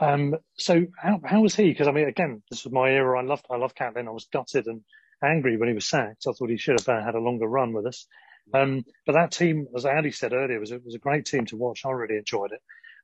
[0.00, 1.68] um, so how how was he?
[1.68, 3.18] Because I mean, again, this was my era.
[3.18, 4.08] I loved I loved Cattlin.
[4.08, 4.82] I was gutted and
[5.22, 6.26] angry when he was sacked.
[6.28, 8.06] I thought he should have uh, had a longer run with us.
[8.54, 11.56] Um, but that team, as Andy said earlier, was it was a great team to
[11.56, 11.82] watch.
[11.84, 12.60] I really enjoyed it.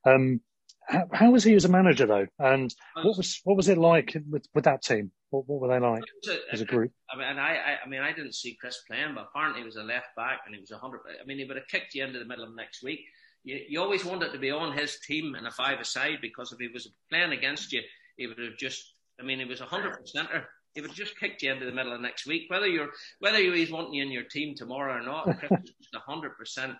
[0.09, 0.41] Um,
[0.87, 2.27] how, how, was he as a manager though?
[2.39, 5.11] And what was what was it like with, with that team?
[5.31, 6.91] What, what were they like a, as a group?
[7.11, 9.75] I mean, I, I, I mean, I didn't see Chris playing, but apparently he was
[9.75, 11.01] a left back and he was a hundred.
[11.21, 13.01] I mean, he would have kicked you into the middle of next week.
[13.45, 16.67] You, you always wanted to be on his team in a five-a-side because if he
[16.67, 17.81] was playing against you,
[18.17, 18.93] he would have just.
[19.19, 20.43] I mean, he was a hundred percenter.
[20.73, 22.43] He would have just kicked you into the middle of next week.
[22.49, 25.99] Whether you're whether he's wanting you in your team tomorrow or not, Chris was a
[25.99, 26.73] hundred percent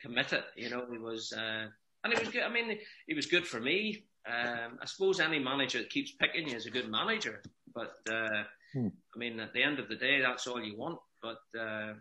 [0.00, 0.44] committed.
[0.56, 1.32] You know, he was.
[1.32, 1.66] Uh,
[2.04, 2.44] and it was good.
[2.44, 4.04] I mean, he was good for me.
[4.26, 7.42] Um, I suppose any manager that keeps picking you is a good manager.
[7.74, 8.88] But uh, hmm.
[9.14, 10.98] I mean, at the end of the day, that's all you want.
[11.20, 11.94] But uh,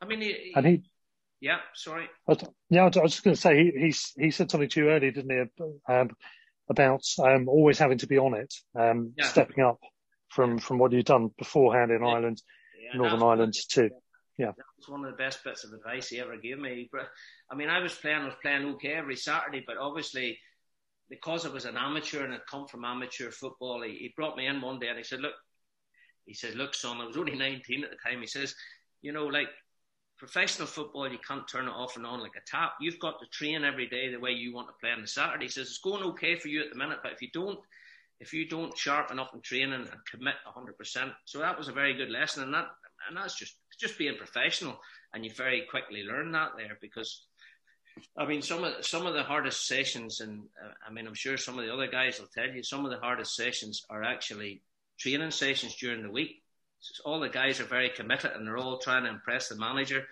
[0.00, 0.82] I mean, he, and he,
[1.42, 2.08] yeah, sorry.
[2.70, 5.10] yeah, I was just going to say he, he he said something to you earlier,
[5.10, 6.10] didn't he, um,
[6.68, 9.26] about um, always having to be on it, um, yeah.
[9.26, 9.80] stepping up
[10.28, 12.08] from from what you've done beforehand in yeah.
[12.08, 12.40] Ireland,
[12.80, 13.90] yeah, Northern Ireland too.
[14.38, 16.88] Yeah, that was one of the best bits of advice he ever gave me.
[17.50, 20.38] I mean, I was playing, I was playing okay every Saturday, but obviously
[21.10, 24.46] because I was an amateur and had come from amateur football, he, he brought me
[24.46, 25.34] in one day and he said, look,
[26.24, 28.20] he says, look, son, I was only 19 at the time.
[28.22, 28.54] He says,
[29.02, 29.48] you know, like
[30.22, 32.74] professional football, you can't turn it off and on like a tap.
[32.80, 35.48] You've got to train every day the way you want to play on the Saturday.
[35.48, 37.58] Says, it's going okay for you at the minute, but if you don't,
[38.20, 41.12] if you don't sharpen up in training and commit 100%.
[41.24, 42.44] So that was a very good lesson.
[42.44, 42.68] And that,
[43.08, 44.78] and that's just, just being professional.
[45.12, 47.24] And you very quickly learn that there because
[48.16, 51.36] I mean, some of some of the hardest sessions, and uh, I mean, I'm sure
[51.36, 54.62] some of the other guys will tell you, some of the hardest sessions are actually
[54.98, 56.41] training sessions during the week.
[57.04, 60.04] All the guys are very committed, and they're all trying to impress the manager.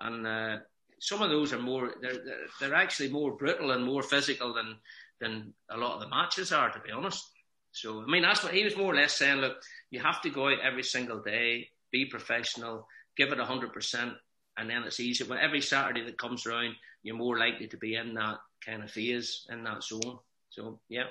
[0.00, 0.56] And uh,
[0.98, 4.76] some of those are more, they're, they're, they're actually more brutal and more physical than
[5.20, 7.30] than a lot of the matches are, to be honest.
[7.72, 9.38] So I mean, that's what he was more or less saying.
[9.38, 9.56] Look,
[9.90, 14.14] you have to go out every single day, be professional, give it hundred percent,
[14.56, 15.24] and then it's easy.
[15.24, 18.90] But every Saturday that comes around, you're more likely to be in that kind of
[18.90, 20.18] phase, in that zone.
[20.50, 21.04] So, yeah.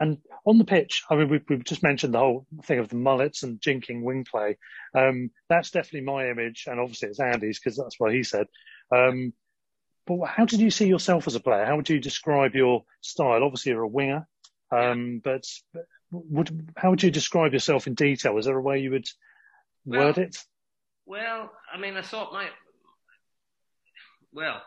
[0.00, 2.96] And on the pitch, I mean, we've, we've just mentioned the whole thing of the
[2.96, 4.56] mullets and jinking wing play.
[4.94, 8.46] Um, that's definitely my image, and obviously it's Andy's because that's what he said.
[8.90, 9.34] Um,
[10.06, 11.66] but how did you see yourself as a player?
[11.66, 13.44] How would you describe your style?
[13.44, 14.26] Obviously, you're a winger,
[14.72, 15.44] um, but
[16.10, 18.38] would, how would you describe yourself in detail?
[18.38, 19.08] Is there a way you would
[19.84, 20.36] word well, it?
[21.04, 22.48] Well, I mean, I thought my
[24.32, 24.62] well,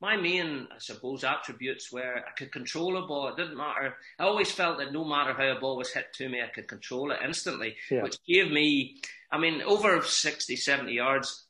[0.00, 3.28] my main, I suppose, attributes were I could control a ball.
[3.28, 3.96] It didn't matter.
[4.18, 6.68] I always felt that no matter how a ball was hit to me, I could
[6.68, 8.02] control it instantly, yeah.
[8.02, 11.46] which gave me, I mean, over 60, 70 yards,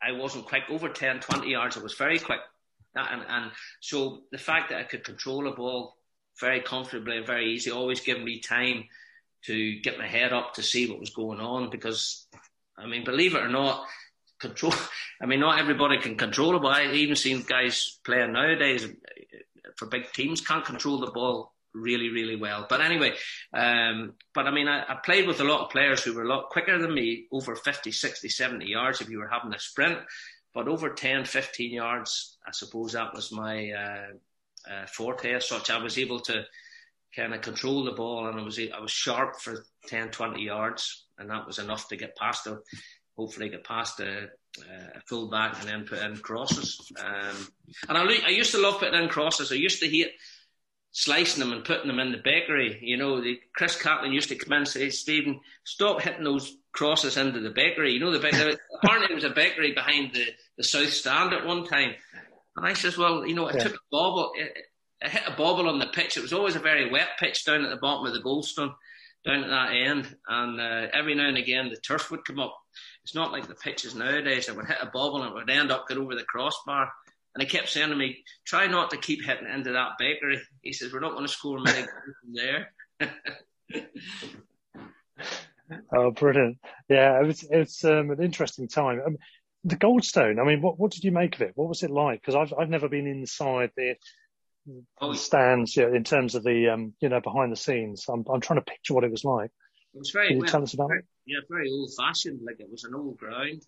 [0.00, 0.64] I wasn't quick.
[0.70, 2.40] Over 10, 20 yards, I was very quick.
[2.94, 5.96] And, and so the fact that I could control a ball
[6.40, 8.84] very comfortably and very easy always gave me time
[9.44, 12.26] to get my head up to see what was going on because,
[12.76, 13.86] I mean, believe it or not,
[14.38, 14.74] control.
[15.22, 18.86] I mean, not everybody can control it, but I even seen guys playing nowadays
[19.76, 22.66] for big teams can't control the ball really, really well.
[22.68, 23.14] But anyway,
[23.52, 26.28] um, but I mean, I, I, played with a lot of players who were a
[26.28, 29.98] lot quicker than me, over 50, 60, 70 yards if you were having a sprint.
[30.54, 35.70] But over 10, 15 yards, I suppose that was my uh, uh, forte as such.
[35.70, 36.44] I was able to
[37.14, 41.04] kind of control the ball and I was, I was sharp for 10, 20 yards
[41.18, 42.62] and that was enough to get past the
[43.18, 44.28] hopefully get past a,
[44.60, 46.80] a full back and then put in crosses.
[46.98, 47.48] Um,
[47.88, 49.50] and I, I used to love putting in crosses.
[49.50, 50.12] I used to hate
[50.92, 52.78] slicing them and putting them in the bakery.
[52.80, 56.56] You know, the, Chris Cattlin used to come in and say, Stephen, stop hitting those
[56.72, 57.92] crosses into the bakery.
[57.92, 60.26] You know, the bakery, apparently there was a bakery behind the,
[60.56, 61.94] the south stand at one time.
[62.56, 63.64] And I says, well, you know, I yeah.
[63.64, 64.32] took a bobble,
[65.02, 66.16] I hit a bobble on the pitch.
[66.16, 68.74] It was always a very wet pitch down at the bottom of the Goldstone,
[69.24, 70.16] down at that end.
[70.28, 72.56] And uh, every now and again, the turf would come up.
[73.08, 75.72] It's not like the pitches nowadays that would hit a bobble and it would end
[75.72, 76.92] up get over the crossbar.
[77.34, 80.42] And he kept saying to me, try not to keep hitting into that bakery.
[80.60, 82.70] He says, we're not going to score many goals from there.
[85.96, 86.58] oh, brilliant.
[86.90, 89.00] Yeah, it was, it's um, an interesting time.
[89.00, 89.16] Um,
[89.64, 91.52] the Goldstone, I mean, what, what did you make of it?
[91.54, 92.20] What was it like?
[92.20, 93.94] Because I've, I've never been inside the,
[95.00, 98.04] oh, stands you know, in terms of the, um, you know, behind the scenes.
[98.06, 99.50] I'm, I'm trying to picture what it was like.
[99.94, 100.28] It was very.
[100.28, 101.06] Can you well, tell us about it?
[101.28, 102.40] Yeah, very old fashioned.
[102.42, 103.62] Like it was an old ground,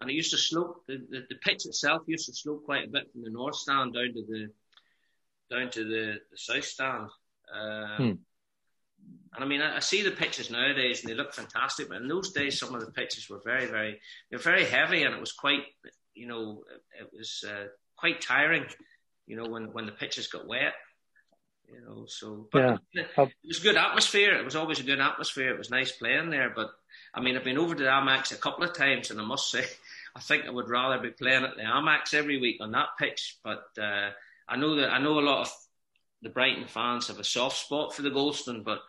[0.00, 0.84] and it used to slope.
[0.86, 3.94] The, the, the pitch itself used to slope quite a bit from the north stand
[3.94, 4.50] down to the
[5.50, 7.08] down to the, the south stand.
[7.52, 8.12] Um, hmm.
[9.34, 11.88] And I mean, I, I, see the pitches nowadays, and they look fantastic.
[11.88, 14.00] But in those days, some of the pitches were very, very,
[14.30, 15.64] they're very heavy, and it was quite,
[16.14, 16.62] you know,
[17.00, 18.64] it was uh, quite tiring.
[19.26, 20.74] You know, when when the pitches got wet
[21.72, 22.04] you know.
[22.06, 23.02] So, but yeah.
[23.02, 24.36] it, it was good atmosphere.
[24.36, 25.52] It was always a good atmosphere.
[25.52, 26.52] It was nice playing there.
[26.54, 26.70] But
[27.14, 29.50] I mean, I've been over to the Amex a couple of times, and I must
[29.50, 29.64] say,
[30.16, 33.38] I think I would rather be playing at the Amex every week on that pitch.
[33.42, 34.10] But uh,
[34.48, 35.52] I know that I know a lot of
[36.22, 38.80] the Brighton fans have a soft spot for the Goldstone, but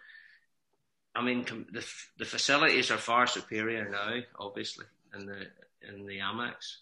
[1.16, 1.86] I mean the
[2.18, 4.86] the facilities are far superior now, obviously,
[5.18, 5.48] in the
[5.88, 6.78] in the Amex.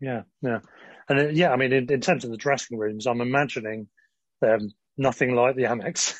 [0.00, 0.60] Yeah, yeah,
[1.08, 3.86] and uh, yeah, I mean, in, in, terms of the dressing rooms, I'm imagining
[4.40, 6.16] them nothing like the Amex.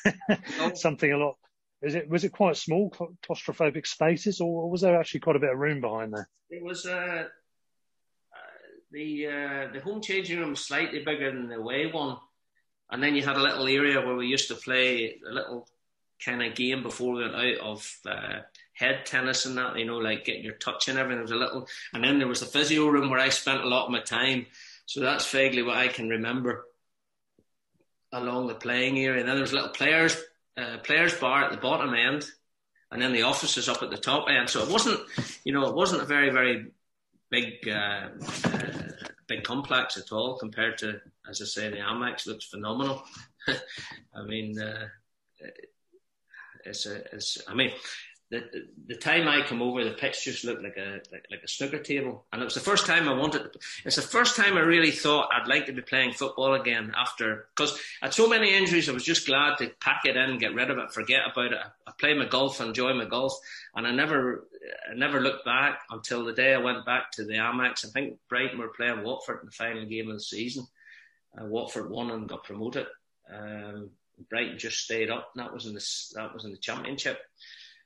[0.77, 1.35] Something a lot.
[1.83, 2.89] Is it was it quite small,
[3.27, 6.29] claustrophobic spaces, or was there actually quite a bit of room behind there?
[6.49, 6.85] It was.
[6.85, 7.25] Uh,
[8.93, 12.17] the uh, the home changing room slightly bigger than the away one,
[12.91, 15.67] and then you had a little area where we used to play a little
[16.23, 18.39] kind of game before we went out of uh,
[18.73, 21.17] head tennis and that, you know, like getting your touch and everything.
[21.17, 23.67] There was a little, and then there was the physio room where I spent a
[23.67, 24.45] lot of my time.
[24.85, 26.65] So that's vaguely what I can remember
[28.11, 29.19] along the playing area.
[29.19, 30.15] And then there was little players
[30.57, 32.25] uh, players bar at the bottom end,
[32.91, 34.49] and then the offices up at the top end.
[34.49, 34.99] So it wasn't,
[35.43, 36.67] you know, it wasn't a very very
[37.29, 38.09] big uh,
[38.45, 38.71] uh,
[39.27, 43.03] big complex at all compared to, as I say, the Amex looks phenomenal.
[43.47, 44.87] I mean, uh,
[46.65, 47.71] it's a, it's, I mean,
[48.29, 48.43] the,
[48.87, 51.79] the time I come over, the pitch just looked like a like, like, a snooker
[51.79, 53.55] table, and it was the first time I wanted.
[53.85, 57.47] It's the first time I really thought I'd like to be playing football again after
[57.55, 58.89] because I had so many injuries.
[58.89, 61.59] I was just glad to pack it in, get rid of it, forget about it.
[61.63, 63.33] I, I play my golf, enjoy my golf,
[63.75, 64.47] and I never
[64.89, 67.85] I never looked back until the day I went back to the Amex.
[67.85, 70.65] I think Brighton were playing Watford in the final game of the season.
[71.37, 72.87] Uh, Watford won and got promoted.
[73.31, 73.91] Um,
[74.29, 75.31] Brighton just stayed up.
[75.35, 77.19] That was in the that was in the championship.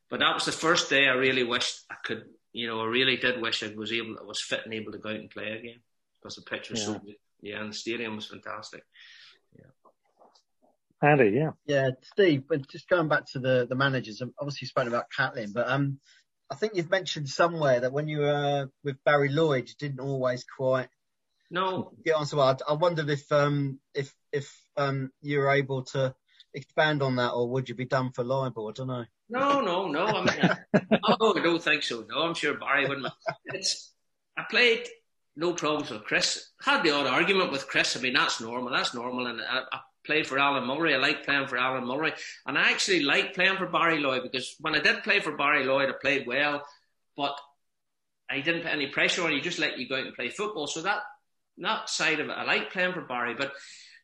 [0.09, 3.17] But that was the first day I really wished I could, you know, I really
[3.17, 5.51] did wish I was able, I was fit and able to go out and play
[5.51, 5.79] again
[6.21, 6.85] because the pitch was yeah.
[6.85, 7.15] so good.
[7.41, 8.83] Yeah, and the stadium was fantastic.
[9.57, 11.09] Yeah.
[11.09, 11.51] Andy, yeah.
[11.65, 15.51] Yeah, Steve, but just going back to the, the managers, obviously you spoke about Cattlin,
[15.53, 15.99] but um,
[16.49, 20.45] I think you've mentioned somewhere that when you were with Barry Lloyd, you didn't always
[20.45, 20.89] quite
[21.49, 22.57] no get on so well.
[22.67, 26.13] I, I wondered if um if if um you were able to
[26.53, 28.67] expand on that, or would you be done for libel?
[28.67, 29.05] I don't know.
[29.29, 30.05] No, no, no.
[30.05, 32.05] I mean, oh, I don't think so.
[32.09, 33.07] No, I'm sure Barry wouldn't.
[33.45, 33.93] It's
[34.37, 34.87] I played
[35.35, 36.51] no problems with Chris.
[36.61, 37.95] Had the odd argument with Chris.
[37.97, 38.71] I mean, that's normal.
[38.71, 39.27] That's normal.
[39.27, 40.95] And I, I played for Alan Mullery.
[40.95, 42.13] I like playing for Alan Mullery,
[42.45, 45.65] and I actually like playing for Barry Lloyd because when I did play for Barry
[45.65, 46.65] Lloyd, I played well,
[47.15, 47.37] but
[48.29, 49.41] I didn't put any pressure on you.
[49.41, 50.67] Just let you go out and play football.
[50.67, 51.03] So that
[51.59, 53.51] that side of it, I like playing for Barry, but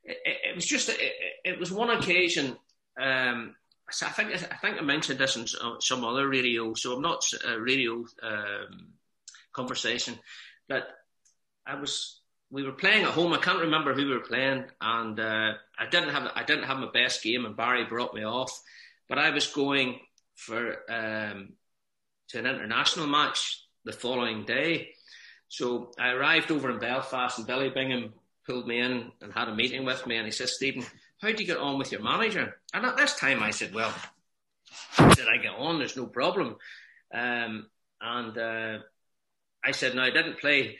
[0.05, 2.57] it, was just it, it, was one occasion.
[2.99, 3.55] Um,
[4.01, 5.45] I think I think I mentioned this in
[5.79, 8.93] some other radio, so I'm not a radio um,
[9.51, 10.17] conversation.
[10.69, 10.87] That
[11.65, 13.33] I was we were playing at home.
[13.33, 16.77] I can't remember who we were playing, and uh, I didn't have I didn't have
[16.77, 18.61] my best game, and Barry brought me off.
[19.09, 19.99] But I was going
[20.35, 21.53] for um,
[22.29, 24.89] to an international match the following day,
[25.49, 28.13] so I arrived over in Belfast, and Billy Bingham
[28.45, 30.85] pulled me in and had a meeting with me, and he says, "Stephen,
[31.23, 32.57] how do you get on with your manager?
[32.73, 33.93] And at this time I said, well,
[34.97, 35.79] I said I get on?
[35.79, 36.57] There's no problem.
[37.13, 37.67] Um,
[38.01, 38.79] and uh,
[39.63, 40.77] I said, no, I didn't play.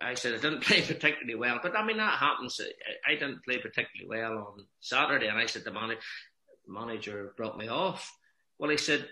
[0.00, 2.60] I said I didn't play particularly well, but I mean that happens.
[3.06, 6.00] I didn't play particularly well on Saturday, and I said the manager,
[6.66, 8.12] manager brought me off.
[8.58, 9.06] Well, he said,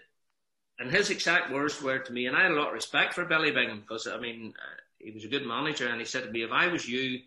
[0.81, 3.25] and his exact words were to me, and I had a lot of respect for
[3.25, 6.31] Billy Bingham because I mean uh, he was a good manager, and he said to
[6.31, 7.21] me, if I was you,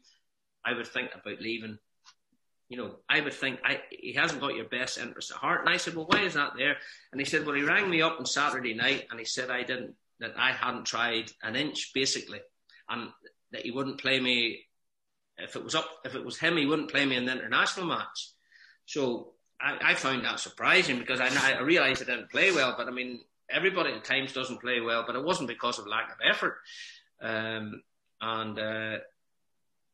[0.66, 1.78] I would think about leaving
[2.70, 5.62] you know, I would think I, he hasn't got your best interest at heart.
[5.62, 6.78] And I said, well, why is that there?
[7.12, 9.64] And he said, well, he rang me up on Saturday night and he said I
[9.64, 12.40] didn't, that I hadn't tried an inch basically,
[12.90, 13.10] and
[13.52, 14.62] that he wouldn't play me
[15.38, 17.88] if it was up, if it was him, he wouldn't play me in the international
[17.88, 18.30] match.
[18.86, 22.88] So I, I found that surprising because I, I realised I didn't play well, but
[22.88, 26.18] I mean, everybody at times doesn't play well, but it wasn't because of lack of
[26.24, 26.58] effort.
[27.22, 27.84] Um,
[28.22, 28.98] and uh,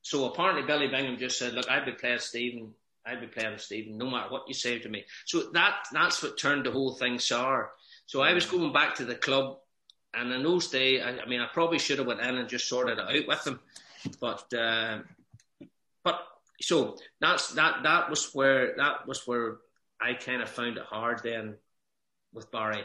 [0.01, 2.73] so apparently Billy Bingham just said, "Look, I'd be playing Stephen.
[3.05, 6.37] I'd be playing Stephen, no matter what you say to me." So that that's what
[6.37, 7.71] turned the whole thing sour.
[8.05, 9.59] So I was going back to the club,
[10.13, 12.67] and in those days, I, I mean, I probably should have went in and just
[12.67, 13.59] sorted it out with them,
[14.19, 14.99] but uh,
[16.03, 16.19] but
[16.61, 19.57] so that's that that was where that was where
[20.01, 21.57] I kind of found it hard then
[22.33, 22.83] with Barry.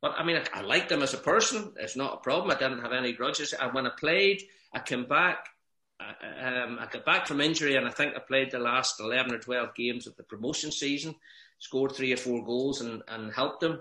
[0.00, 1.72] But I mean, I, I liked him as a person.
[1.78, 2.50] It's not a problem.
[2.50, 3.52] I didn't have any grudges.
[3.52, 4.42] And when I played,
[4.72, 5.46] I came back
[6.40, 9.38] um, I got back from injury and I think I played the last 11 or
[9.38, 11.14] 12 games of the promotion season,
[11.58, 13.80] scored three or four goals and, and helped them.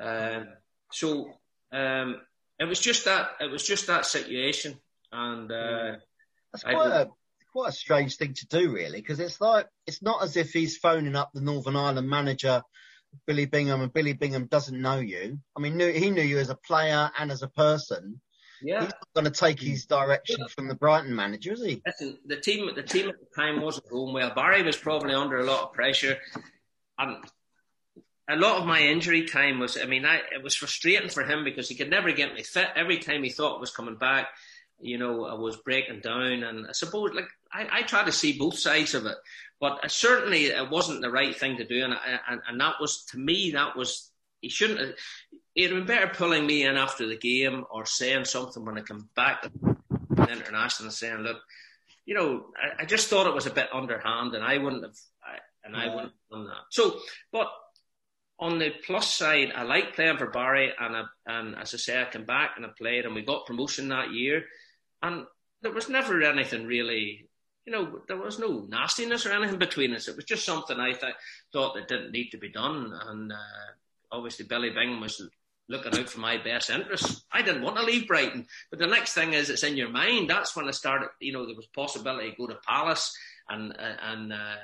[0.00, 0.48] Um,
[0.90, 1.32] so
[1.72, 2.20] um,
[2.58, 4.78] it was just that it was just that situation,
[5.10, 5.96] and uh,
[6.52, 7.08] that's quite a
[7.52, 10.78] quite a strange thing to do, really, because it's like it's not as if he's
[10.78, 12.62] phoning up the Northern Ireland manager.
[13.26, 15.38] Billy Bingham and Billy Bingham doesn't know you.
[15.54, 18.22] I mean, knew, he knew you as a player and as a person,
[18.62, 18.80] Yeah.
[18.82, 21.82] He's not going to take his direction from the Brighton manager, is he?
[21.84, 24.32] Listen, the team, the team at the time wasn't going well.
[24.34, 26.18] Barry was probably under a lot of pressure,
[26.98, 27.24] and
[28.28, 29.76] a lot of my injury time was.
[29.76, 32.68] I mean, I, it was frustrating for him because he could never get me fit.
[32.76, 34.28] Every time he thought was coming back,
[34.80, 38.38] you know, I was breaking down, and I suppose like I, I try to see
[38.38, 39.16] both sides of it,
[39.60, 41.94] but certainly it wasn't the right thing to do, and
[42.28, 44.11] and, and that was to me that was
[44.42, 44.80] he shouldn't.
[44.80, 44.94] Have,
[45.54, 49.08] it'd been better pulling me in after the game or saying something when I come
[49.14, 49.50] back to
[50.16, 51.38] international and saying, look,
[52.04, 54.96] you know, I, I, just thought it was a bit underhand, and I wouldn't have,
[55.22, 56.64] I, and I wouldn't have done that.
[56.70, 56.98] So,
[57.30, 57.48] but
[58.38, 62.02] on the plus side, I like playing for Barry, and I, and as I say,
[62.02, 64.44] I came back and I played, and we got promotion that year,
[65.02, 65.26] and
[65.62, 67.28] there was never anything really.
[67.64, 70.08] You know, there was no nastiness or anything between us.
[70.08, 71.14] It was just something I th-
[71.52, 73.36] thought that didn't need to be done, and uh,
[74.12, 75.20] obviously Billy Bingham was
[75.68, 77.24] looking out for my best interests.
[77.32, 80.28] I didn't want to leave Brighton, but the next thing is it's in your mind.
[80.28, 81.08] That's when I started.
[81.20, 83.16] You know, there was possibility to go to Palace
[83.48, 84.56] and uh, and uh,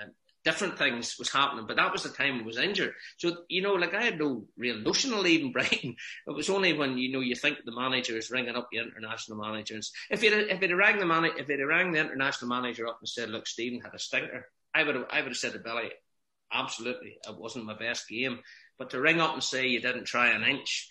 [0.45, 1.67] different things was happening.
[1.67, 2.95] But that was the time I was injured.
[3.17, 5.97] So you know, like I had no real notion of leaving Brighton.
[6.27, 9.39] It was only when you know you think the manager is ringing up the international
[9.39, 9.93] managers.
[10.11, 13.09] If it if it rang the man if it rang the international manager up and
[13.09, 15.91] said, "Look, Stephen had a stinker," I would have I would have said to Billy,
[16.53, 18.41] "Absolutely, it wasn't my best game."
[18.79, 20.89] But to ring up and say you didn't try an inch,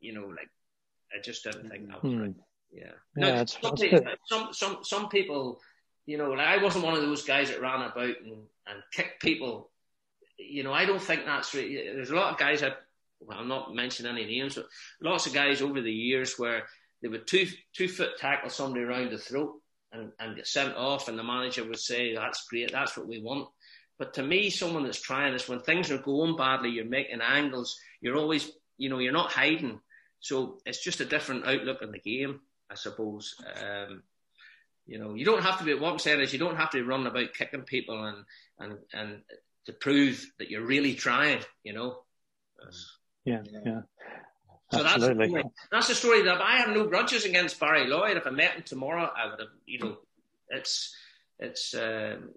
[0.00, 0.48] you know, like
[1.12, 2.20] I just didn't think that was hmm.
[2.20, 2.34] right.
[2.72, 2.90] Yeah.
[3.16, 5.60] No, yeah, some, people, some, some some people,
[6.06, 9.22] you know, like I wasn't one of those guys that ran about and, and kicked
[9.22, 9.70] people.
[10.36, 11.76] You know, I don't think that's really.
[11.76, 12.62] There's a lot of guys.
[12.62, 12.72] I,
[13.20, 14.66] well, I'm not mentioning any names, but
[15.00, 16.64] lots of guys over the years where
[17.00, 19.54] they would two two foot tackle somebody around the throat
[19.92, 22.72] and, and get sent off, and the manager would say, "That's great.
[22.72, 23.48] That's what we want."
[23.98, 27.78] But to me, someone that's trying this, when things are going badly, you're making angles,
[28.00, 29.80] you're always, you know, you're not hiding.
[30.20, 32.40] So it's just a different outlook on the game,
[32.70, 33.34] I suppose.
[33.62, 34.02] Um,
[34.86, 36.84] you know, you don't have to be, what I'm saying is you don't have to
[36.84, 38.24] run about kicking people and,
[38.58, 39.20] and, and
[39.66, 41.98] to prove that you're really trying, you know.
[43.24, 43.82] Yeah, yeah.
[44.72, 45.44] So that's the, story.
[45.70, 48.16] that's the story that I have no grudges against Barry Lloyd.
[48.16, 49.98] If I met him tomorrow, I would have, you know,
[50.48, 50.94] it's,
[51.38, 51.74] it's.
[51.74, 52.30] Um,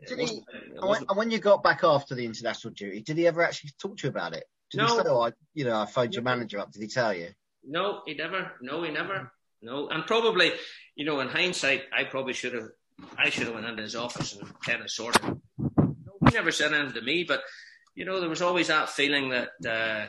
[0.00, 0.42] it he,
[0.80, 4.04] and when you got back after the international duty, did he ever actually talk to
[4.04, 4.44] you about it?
[4.70, 4.86] Did no.
[4.86, 6.72] he say, "Oh, I, you know, I phoned your manager up"?
[6.72, 7.28] Did he tell you?
[7.64, 8.52] No, he never.
[8.60, 9.32] No, he never.
[9.60, 10.52] No, and probably,
[10.94, 12.68] you know, in hindsight, I probably should have.
[13.16, 15.22] I should have went into his office and kind of sorted.
[15.58, 15.96] No,
[16.26, 17.42] he never said anything to me, but
[17.98, 20.06] you know, there was always that feeling that, uh,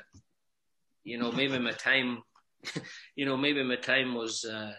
[1.04, 2.22] you know, maybe my time,
[3.16, 4.74] you know, maybe my time was uh,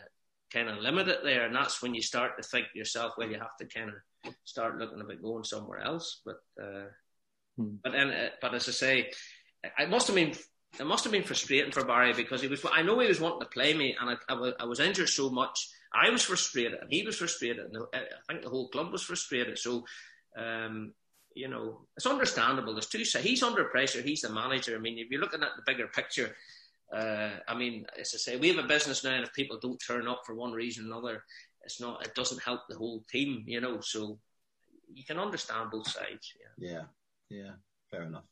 [0.52, 3.38] kind of limited there, and that's when you start to think to yourself, well, you
[3.38, 6.20] have to kind of start looking about going somewhere else.
[6.24, 6.86] But uh,
[7.56, 7.76] hmm.
[7.82, 9.10] but then, uh, but as I say,
[9.64, 10.34] it must have been
[10.78, 12.64] it must have been frustrating for Barry because he was.
[12.72, 15.08] I know he was wanting to play me, and I, I, was, I was injured
[15.08, 15.68] so much.
[15.92, 19.58] I was frustrated, and he was frustrated, and I think the whole club was frustrated.
[19.58, 19.84] So.
[20.36, 20.92] Um,
[21.32, 22.74] you know, it's understandable.
[22.74, 23.24] There's two sides.
[23.24, 24.02] He's under pressure.
[24.02, 24.74] He's the manager.
[24.74, 26.34] I mean, if you're looking at the bigger picture,
[26.92, 29.80] uh, I mean, as I say, we have a business now, and if people don't
[29.84, 31.22] turn up for one reason or another,
[31.62, 32.04] it's not.
[32.04, 33.80] It doesn't help the whole team, you know.
[33.80, 34.18] So
[34.92, 36.34] you can understand both sides.
[36.60, 36.70] Yeah.
[36.70, 36.82] Yeah.
[37.28, 37.52] Yeah.
[37.90, 38.24] Fair enough.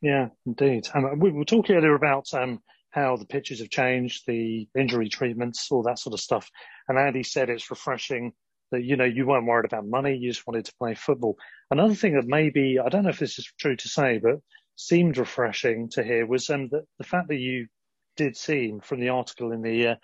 [0.00, 0.88] Yeah, indeed.
[0.94, 2.60] And we were talking earlier about um,
[2.90, 6.50] how the pitches have changed, the injury treatments, all that sort of stuff.
[6.88, 8.32] And Andy said it's refreshing
[8.70, 11.36] that you know you weren't worried about money, you just wanted to play football.
[11.70, 14.40] Another thing that maybe I don't know if this is true to say, but
[14.78, 17.66] seemed refreshing to hear was um, the, the fact that you
[18.16, 19.94] did seem from the article in the uh,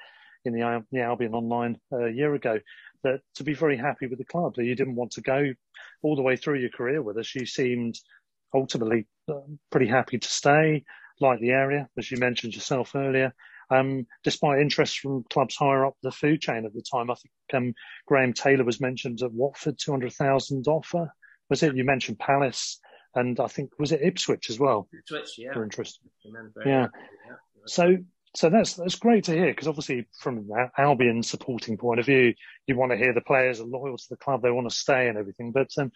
[0.45, 2.59] in the, the Albion Online uh, a year ago
[3.05, 5.53] that to be very happy with the club that you didn't want to go
[6.03, 7.35] all the way through your career with us.
[7.37, 7.95] You seemed
[8.53, 10.85] ultimately uh, pretty happy to stay,
[11.21, 13.33] like the area as you mentioned yourself earlier.
[13.71, 17.33] Um, despite interest from clubs higher up the food chain at the time, I think
[17.55, 17.75] um,
[18.07, 21.15] Graham Taylor was mentioned at Watford, two hundred thousand offer.
[21.49, 21.77] Was it?
[21.77, 22.81] You mentioned Palace
[23.15, 24.89] and I think was it Ipswich as well?
[24.93, 25.55] Ipswich, yeah.
[25.55, 26.01] Interest.
[26.25, 26.43] Yeah.
[26.67, 26.87] yeah.
[27.67, 27.99] So
[28.35, 32.35] so that's that's great to hear because obviously from Albion supporting point of view,
[32.67, 35.09] you want to hear the players are loyal to the club, they want to stay
[35.09, 35.53] and everything.
[35.53, 35.93] But um,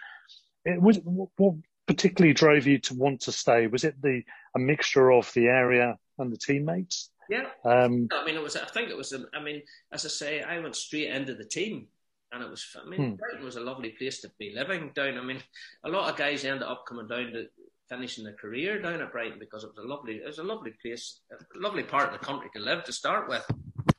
[0.65, 1.55] it was what
[1.89, 3.67] particularly drove you to want to stay?
[3.67, 4.23] Was it the
[4.55, 7.11] a mixture of the area and the teammates?
[7.29, 7.47] Yeah.
[7.65, 8.57] Um, I mean, it was.
[8.57, 9.13] I think it was.
[9.35, 9.63] I mean,
[9.93, 11.89] as I say, I went straight into the team
[12.33, 12.77] and it was.
[12.81, 13.15] I mean, hmm.
[13.17, 15.19] Brighton was a lovely place to be living down.
[15.19, 15.43] I mean,
[15.85, 17.47] a lot of guys ended up coming down to
[17.89, 20.73] finishing their career down at Brighton because it was a lovely, it was a lovely
[20.83, 23.45] place, a lovely part of the country to live to start with.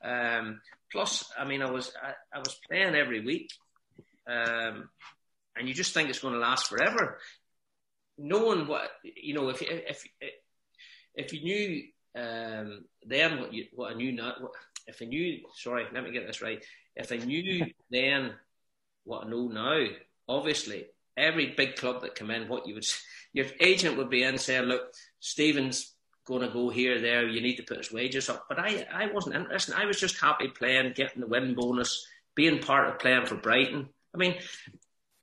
[0.03, 0.61] Um,
[0.91, 3.51] plus, I mean, I was I, I was playing every week,
[4.27, 4.89] um,
[5.55, 7.19] and you just think it's going to last forever.
[8.17, 10.05] Knowing what you know, if if
[11.15, 11.83] if you knew
[12.15, 14.33] um, then what you what I knew now,
[14.87, 16.63] if I knew, sorry, let me get this right.
[16.99, 18.33] If I knew then
[19.05, 19.87] what I know now,
[20.27, 20.85] obviously
[21.15, 22.85] every big club that come in, what you would,
[23.33, 25.95] your agent would be in saying, look, Stephen's
[26.25, 28.45] going to go here, there, you need to put his wages up.
[28.47, 29.75] But I, I wasn't interested.
[29.75, 33.89] I was just happy playing, getting the win bonus, being part of playing for Brighton.
[34.13, 34.35] I mean,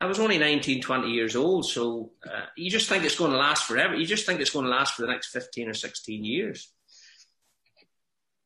[0.00, 3.38] I was only 19, 20 years old, so uh, you just think it's going to
[3.38, 3.94] last forever.
[3.94, 6.72] You just think it's going to last for the next 15 or 16 years.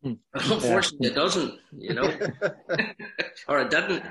[0.02, 0.12] Hmm.
[0.32, 1.12] Unfortunately, yeah.
[1.12, 2.04] it doesn't, you know,
[3.48, 4.02] or it didn't.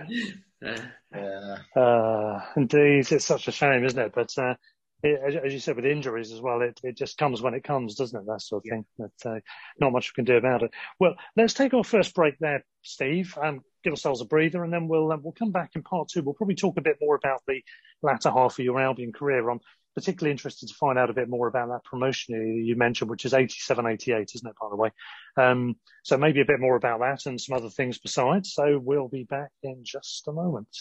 [0.63, 0.77] Uh,
[1.15, 1.57] yeah.
[1.75, 4.11] Uh, indeed, it's such a shame, isn't it?
[4.13, 4.53] But uh,
[5.01, 7.95] it, as you said, with injuries as well, it, it just comes when it comes,
[7.95, 8.25] doesn't it?
[8.27, 8.73] That sort of yeah.
[8.73, 8.85] thing.
[8.97, 9.39] But uh,
[9.79, 10.71] not much we can do about it.
[10.99, 13.35] Well, let's take our first break there, Steve.
[13.41, 16.21] and give ourselves a breather, and then we'll um, we'll come back in part two.
[16.21, 17.63] We'll probably talk a bit more about the
[18.01, 19.49] latter half of your Albion career.
[19.49, 19.59] I'm
[19.95, 23.33] particularly interested to find out a bit more about that promotion you mentioned, which is
[23.33, 24.55] 87, 88, isn't it?
[24.61, 24.91] By the way,
[25.37, 28.53] um, so maybe a bit more about that and some other things besides.
[28.53, 30.75] So we'll be back in just a moment.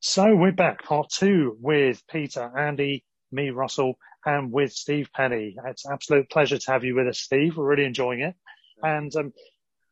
[0.00, 5.54] So we're back, part two with Peter, Andy, me, Russell, and with Steve Penney.
[5.66, 7.58] It's an absolute pleasure to have you with us, Steve.
[7.58, 8.34] We're really enjoying it.
[8.82, 9.34] And um,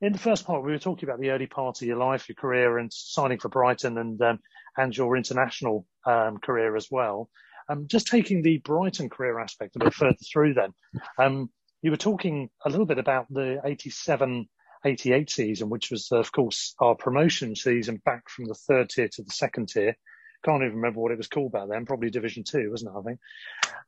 [0.00, 2.36] in the first part, we were talking about the early part of your life, your
[2.36, 4.38] career, and signing for Brighton, and um,
[4.76, 7.30] and your international um, career as well.
[7.68, 10.74] Um, just taking the Brighton career aspect a bit further through, then
[11.18, 14.48] um, you were talking a little bit about the 87
[14.84, 19.22] 88 season, which was, of course, our promotion season back from the third tier to
[19.22, 19.96] the second tier.
[20.44, 21.86] Can't even remember what it was called back then.
[21.86, 22.98] Probably Division Two, wasn't it?
[22.98, 23.18] I think.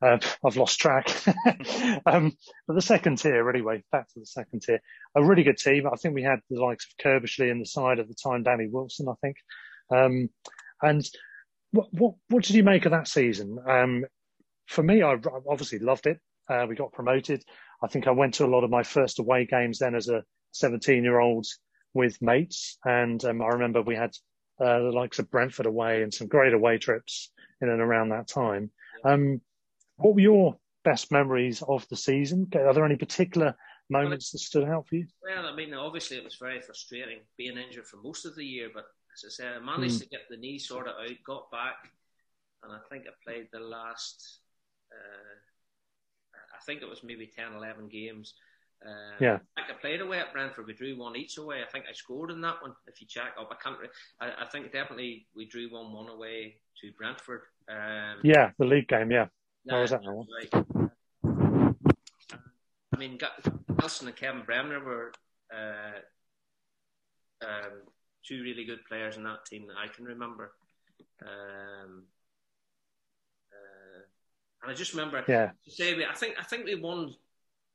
[0.03, 1.11] Uh, I've lost track.
[2.07, 2.37] um,
[2.67, 4.81] but the second tier, anyway, back to the second tier.
[5.15, 5.87] A really good team.
[5.87, 8.69] I think we had the likes of Curbishley in the side at the time, Danny
[8.69, 9.37] Wilson, I think.
[9.91, 10.31] Um,
[10.83, 11.05] and
[11.73, 13.59] what, what, what did you make of that season?
[13.69, 14.05] Um,
[14.67, 15.17] for me, I
[15.49, 16.21] obviously loved it.
[16.49, 17.43] Uh, we got promoted.
[17.83, 20.23] I think I went to a lot of my first away games then as a
[20.53, 21.47] 17 year old
[21.95, 22.79] with mates.
[22.85, 24.13] And um, I remember we had
[24.61, 27.31] uh, the likes of Brentford away and some great away trips
[27.61, 28.71] in and around that time.
[29.05, 29.41] Um,
[29.97, 32.49] what were your best memories of the season?
[32.55, 33.55] Are there any particular
[33.91, 35.07] moments that stood out for you?
[35.23, 38.71] Well, I mean, obviously it was very frustrating being injured for most of the year,
[38.73, 40.03] but as I said, I managed mm.
[40.03, 41.91] to get the knee sorted out, got back,
[42.63, 44.41] and I think I played the last,
[44.93, 48.35] uh, I think it was maybe 10, 11 games.
[48.85, 49.39] Um, yeah.
[49.57, 50.66] I played away at Brentford.
[50.66, 51.62] We drew one each away.
[51.62, 52.74] I think I scored in that one.
[52.87, 53.81] If you check up, I can't.
[53.81, 53.89] Re-
[54.20, 57.43] I, I, think definitely we drew one one away to Brentford.
[57.68, 59.11] Um, yeah, the league game.
[59.11, 59.27] Yeah.
[59.68, 60.27] How was that one?
[60.39, 60.64] Right.
[62.95, 63.18] I mean,
[63.79, 65.12] Nelson and Kevin Bremner were
[65.53, 65.99] uh,
[67.45, 67.83] um,
[68.24, 70.53] two really good players in that team that I can remember.
[71.22, 72.05] Um,
[73.53, 74.03] uh,
[74.62, 75.51] and I just remember, yeah.
[75.64, 77.14] to say, I think I think we won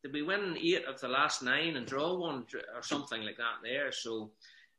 [0.03, 2.45] did we win eight of the last nine and draw one
[2.75, 3.91] or something like that there?
[3.91, 4.31] So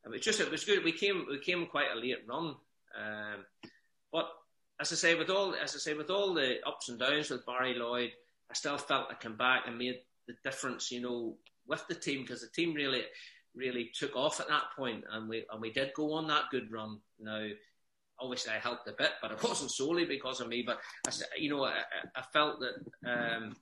[0.04, 0.84] it was just it was good.
[0.84, 2.56] We came we came quite a late run,
[2.98, 3.44] um,
[4.12, 4.28] but
[4.80, 7.46] as I say with all as I say with all the ups and downs with
[7.46, 8.10] Barry Lloyd,
[8.50, 10.90] I still felt I came back and made the difference.
[10.90, 13.02] You know, with the team because the team really
[13.54, 16.72] really took off at that point, and we and we did go on that good
[16.72, 16.98] run.
[17.20, 17.46] Now
[18.22, 20.62] obviously I helped a bit, but it wasn't solely because of me.
[20.66, 21.82] But I, you know, I,
[22.14, 22.74] I felt that
[23.10, 23.56] um,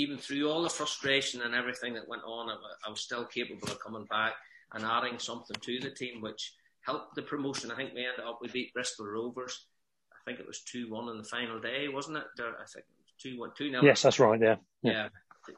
[0.00, 2.50] even through all the frustration and everything that went on,
[2.86, 4.34] I, was still capable of coming back
[4.74, 7.70] and adding something to the team, which helped the promotion.
[7.70, 9.66] I think we ended up we beat Bristol Rovers.
[10.12, 12.24] I think it was two one on the final day, wasn't it?
[12.38, 13.72] I think it was two one two.
[13.82, 14.40] Yes, that's right.
[14.40, 14.92] Yeah, yeah.
[14.92, 15.08] yeah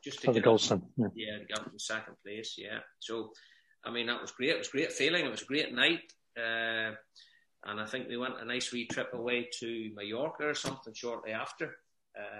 [0.03, 0.83] just to For the Goldstone.
[0.97, 1.07] Yeah.
[1.15, 2.55] yeah, to get up in second place.
[2.57, 2.79] Yeah.
[2.99, 3.33] So,
[3.85, 4.51] I mean, that was great.
[4.51, 5.25] It was a great feeling.
[5.25, 6.01] It was a great night.
[6.37, 6.95] Uh,
[7.65, 11.33] and I think we went a nice wee trip away to Mallorca or something shortly
[11.33, 11.77] after.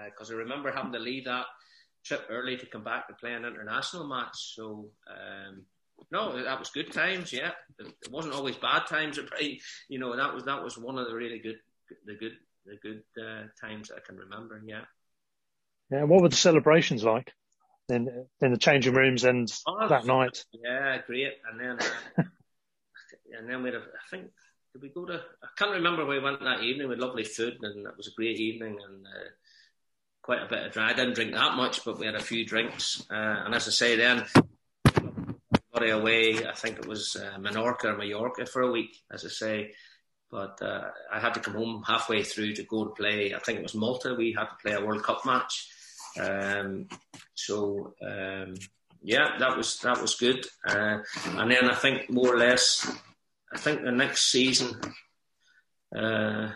[0.05, 1.45] Because uh, I remember having to leave that
[2.03, 4.55] trip early to come back to play an international match.
[4.55, 5.65] So um,
[6.11, 7.31] no, that was good times.
[7.31, 9.19] Yeah, it wasn't always bad times.
[9.89, 11.59] You know, that was that was one of the really good,
[12.05, 14.61] the good, the good uh, times that I can remember.
[14.65, 14.81] Yeah.
[15.91, 16.03] Yeah.
[16.03, 17.31] What were the celebrations like
[17.89, 20.43] in in the changing rooms and oh, that night?
[20.53, 21.33] Yeah, great.
[21.49, 21.87] And then
[22.17, 22.23] uh,
[23.37, 24.31] and then we had, a, I think.
[24.73, 25.15] Did we go to?
[25.43, 26.87] I can't remember where we went that evening.
[26.87, 28.77] We had lovely food, and it was a great evening.
[28.81, 29.29] And uh,
[30.21, 30.89] quite a bit of drink.
[30.89, 33.03] I didn't drink that much, but we had a few drinks.
[33.09, 34.25] Uh, and as I say, then
[35.73, 36.45] everybody away.
[36.47, 39.71] I think it was uh, Menorca or Mallorca for a week, as I say.
[40.29, 43.33] But uh, I had to come home halfway through to go to play.
[43.33, 44.15] I think it was Malta.
[44.17, 45.67] We had to play a World Cup match.
[46.19, 46.87] Um,
[47.33, 48.55] so um,
[49.01, 50.45] yeah, that was that was good.
[50.65, 52.89] Uh, and then I think more or less,
[53.53, 54.79] I think the next season.
[55.93, 56.51] Uh,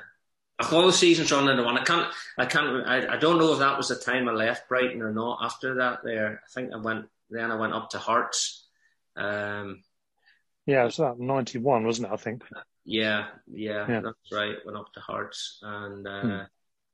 [0.72, 1.78] all the seasons run into one.
[1.78, 4.70] I can't, I can't, I, I don't know if that was the time I left
[4.70, 5.40] Brighton or not.
[5.42, 7.06] After that, there, I think I went.
[7.30, 8.68] Then I went up to Hearts.
[9.16, 9.84] Um,
[10.66, 12.14] yeah, it was about ninety one, wasn't it?
[12.14, 12.44] I think.
[12.86, 14.56] Yeah, yeah, yeah, that's right.
[14.64, 16.44] Went up to Hearts and uh, hmm.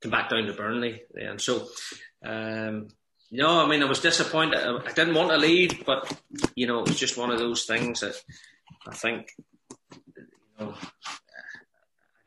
[0.00, 1.02] came back down to Burnley.
[1.14, 1.68] And so,
[2.24, 2.88] um,
[3.30, 4.58] no, I mean, I was disappointed.
[4.58, 6.10] I didn't want to leave, but
[6.54, 8.14] you know, it was just one of those things that
[8.86, 9.32] I think,
[10.16, 10.26] you
[10.58, 10.74] know,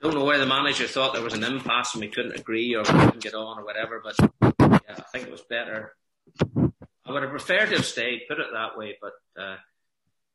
[0.01, 2.75] I don't know where the manager thought there was an impasse and we couldn't agree
[2.75, 4.03] or we couldn't get on or whatever.
[4.03, 5.95] But yeah, I think it was better.
[7.05, 8.97] I would have preferred to have stayed, put it that way.
[9.01, 9.57] But uh,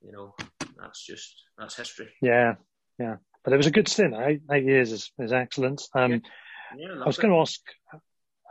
[0.02, 0.34] you know,
[0.78, 2.08] that's just that's history.
[2.22, 2.54] Yeah,
[2.98, 3.16] yeah.
[3.44, 4.14] But it was a good stint.
[4.14, 5.82] Eight, eight years is, is excellent.
[5.94, 6.18] Um, yeah.
[6.76, 7.60] Yeah, I was going to ask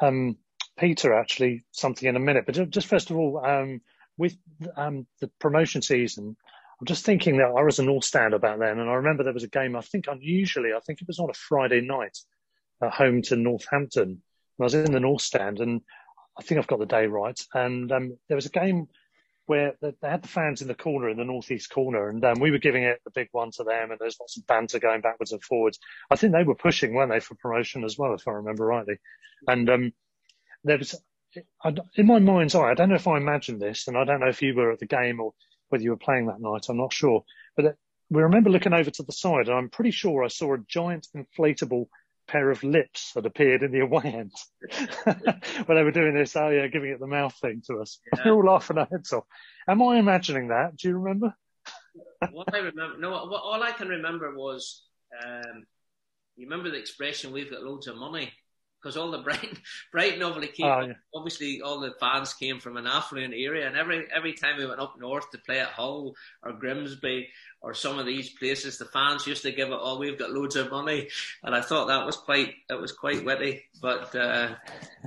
[0.02, 0.38] um,
[0.78, 3.82] Peter actually something in a minute, but just first of all, um,
[4.18, 4.36] with
[4.76, 6.36] um, the promotion season,
[6.80, 9.34] I'm just thinking that I was an all stand about then, and I remember there
[9.34, 9.76] was a game.
[9.76, 12.18] I think unusually, I think it was on a Friday night,
[12.82, 14.04] at home to Northampton.
[14.04, 14.22] And
[14.60, 15.82] I was in the North Stand, and
[16.38, 17.40] I think I've got the day right.
[17.54, 18.88] And um, there was a game
[19.46, 22.52] where they had the fans in the corner in the northeast corner, and um, we
[22.52, 25.32] were giving it the big one to them, and there's lots of banter going backwards
[25.32, 25.80] and forwards.
[26.12, 28.98] I think they were pushing, weren't they, for promotion as well, if I remember rightly.
[29.48, 29.94] And um,
[30.64, 30.96] there was,
[31.96, 34.30] in my mind's eye, I don't know if I imagined this, and I don't know
[34.30, 35.34] if you were at the game or
[35.70, 36.68] whether you were playing that night.
[36.70, 37.24] I'm not sure,
[37.56, 37.78] but
[38.10, 41.08] we remember looking over to the side, and I'm pretty sure I saw a giant
[41.16, 41.88] inflatable
[42.28, 44.32] pair of lips that appeared in the away end
[45.66, 48.00] when they were doing this, oh yeah, giving it the mouth thing to us.
[48.14, 48.22] Yeah.
[48.26, 49.26] we are all laughing our heads off.
[49.68, 50.78] Am I imagining that?
[50.78, 51.34] Do you remember?
[52.32, 54.84] what I remember, no, what, all I can remember was,
[55.24, 55.66] um,
[56.36, 58.32] you remember the expression, we've got loads of money?
[58.82, 59.58] Because all the Brighton,
[59.92, 60.94] Brighton obviously came, oh, yeah.
[61.14, 64.80] obviously all the fans came from an affluent area, and every every time we went
[64.80, 66.14] up north to play at Hull
[66.44, 67.30] or Grimsby
[67.62, 70.56] or some of these places, the fans used to give it, "Oh, we've got loads
[70.56, 71.10] of money,"
[71.44, 73.64] and I thought that was quite it was quite witty.
[73.82, 74.56] But uh,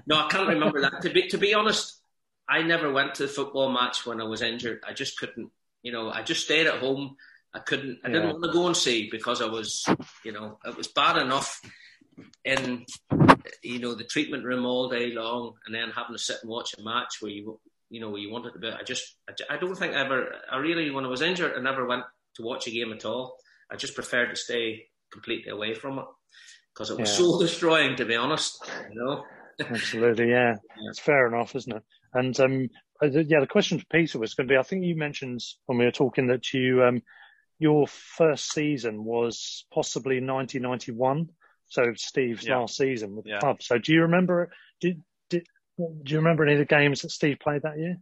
[0.07, 1.03] no, I can't remember that.
[1.03, 2.01] To be to be honest,
[2.49, 4.83] I never went to a football match when I was injured.
[4.87, 5.51] I just couldn't.
[5.83, 7.17] You know, I just stayed at home.
[7.55, 7.99] I couldn't.
[8.05, 9.85] I didn't want to go and see because I was,
[10.25, 11.61] you know, it was bad enough
[12.45, 12.85] in
[13.63, 16.75] you know the treatment room all day long, and then having to sit and watch
[16.79, 17.61] a match where you
[17.91, 18.69] you know where you wanted to be.
[18.69, 19.17] I just
[19.51, 22.05] I, don't think I ever I really when I was injured I never went
[22.37, 23.37] to watch a game at all.
[23.71, 26.05] I just preferred to stay completely away from it
[26.73, 27.17] because it was yeah.
[27.17, 28.65] soul destroying to be honest.
[28.91, 29.25] You know.
[29.61, 30.55] Absolutely, yeah.
[30.55, 30.89] yeah.
[30.89, 31.83] It's fair enough, isn't it?
[32.15, 32.69] And um,
[33.03, 35.79] uh, yeah, the question for Peter was going to be: I think you mentioned when
[35.79, 37.03] we were talking that you um,
[37.59, 41.29] your first season was possibly 1991.
[41.73, 42.59] So Steve's yeah.
[42.59, 43.39] last season with the yeah.
[43.39, 43.63] club.
[43.63, 44.51] So do you remember?
[44.79, 45.47] Did, did
[45.79, 47.97] do you remember any of the games that Steve played that year?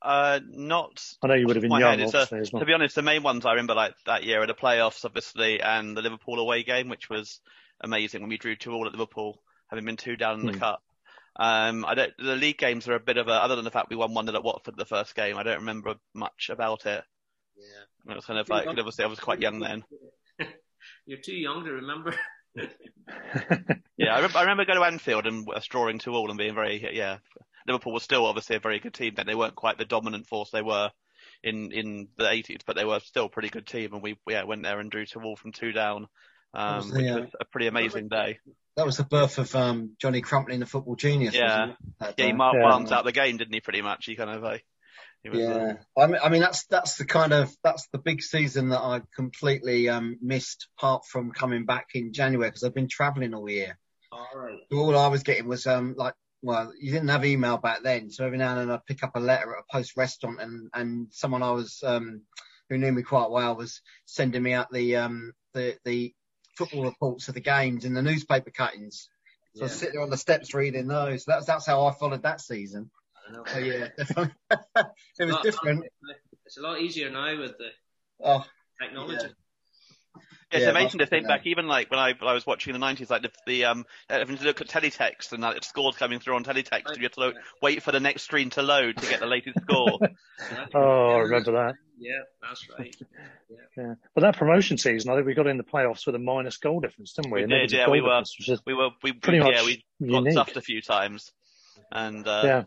[0.00, 1.04] Uh, not.
[1.20, 2.00] I know you would have been young.
[2.00, 2.60] A, well.
[2.60, 5.60] To be honest, the main ones I remember like that year are the playoffs, obviously,
[5.60, 7.40] and the Liverpool away game, which was
[7.80, 10.60] amazing when we drew two all at Liverpool, having been two down in the hmm.
[10.60, 10.82] cup.
[11.34, 12.12] Um, I don't.
[12.16, 13.32] The league games are a bit of a.
[13.32, 15.96] Other than the fact we won one at Watford the first game, I don't remember
[16.14, 17.02] much about it.
[17.58, 18.12] Yeah.
[18.12, 19.82] It was kind of like obviously I was quite young then.
[21.06, 22.14] You're too young to remember.
[23.96, 26.54] yeah, I remember, I remember going to Anfield and us drawing two all and being
[26.54, 27.18] very yeah.
[27.66, 29.26] Liverpool was still obviously a very good team then.
[29.26, 30.90] They weren't quite the dominant force they were
[31.42, 33.92] in in the 80s, but they were still a pretty good team.
[33.92, 36.08] And we yeah went there and drew two all from two down,
[36.54, 38.38] um, the, which was a pretty amazing day.
[38.76, 41.34] That was the birth of um, Johnny Crumplin, the football genius.
[41.34, 42.96] Yeah, yeah, he marked yeah.
[42.96, 43.60] out the game, didn't he?
[43.60, 44.44] Pretty much, he kind of.
[44.44, 44.58] Uh,
[45.24, 48.80] yeah, I mean, I mean that's that's the kind of that's the big season that
[48.80, 53.48] I completely um, missed, apart from coming back in January because I've been travelling all
[53.48, 53.78] year.
[54.12, 54.58] All right.
[54.70, 58.10] So all I was getting was um like well, you didn't have email back then,
[58.10, 60.70] so every now and then I'd pick up a letter at a poste restante, and
[60.72, 62.22] and someone I was um
[62.70, 66.14] who knew me quite well was sending me out the um the the
[66.56, 69.08] football reports of the games in the newspaper cuttings.
[69.54, 69.70] So yeah.
[69.70, 71.24] I sit there on the steps reading those.
[71.24, 72.90] That's that's how I followed that season.
[73.34, 75.84] Oh yeah, it was different.
[76.46, 77.68] It's a lot easier now with the
[78.24, 78.44] oh,
[78.80, 79.18] technology.
[79.22, 79.28] Yeah.
[80.52, 82.80] It's yeah, amazing to think back, even like when I, when I was watching the
[82.80, 86.34] 90s, like the, the um, having to look at teletext and like scores coming through
[86.34, 89.20] on teletext, and you have to wait for the next screen to load to get
[89.20, 90.00] the latest score.
[90.74, 91.74] oh, I remember that.
[92.00, 92.96] Yeah, that's right.
[93.48, 93.56] Yeah.
[93.76, 93.94] yeah.
[94.12, 96.80] But that promotion season, I think we got in the playoffs with a minus goal
[96.80, 97.42] difference, didn't we?
[97.42, 98.22] We did, yeah, we were,
[98.66, 101.30] we were, we, pretty yeah, we got stuffed a few times.
[101.92, 102.62] And, uh, yeah.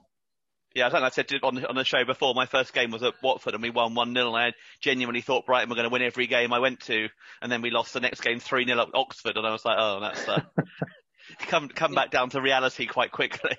[0.73, 2.33] Yeah, I think I said on on the show before.
[2.33, 5.45] My first game was at Watford and we won one 0 and I genuinely thought
[5.45, 7.09] Brighton were going to win every game I went to,
[7.41, 9.77] and then we lost the next game three 0 at Oxford, and I was like,
[9.79, 10.41] oh, that's uh,
[11.47, 13.55] come come back down to reality quite quickly.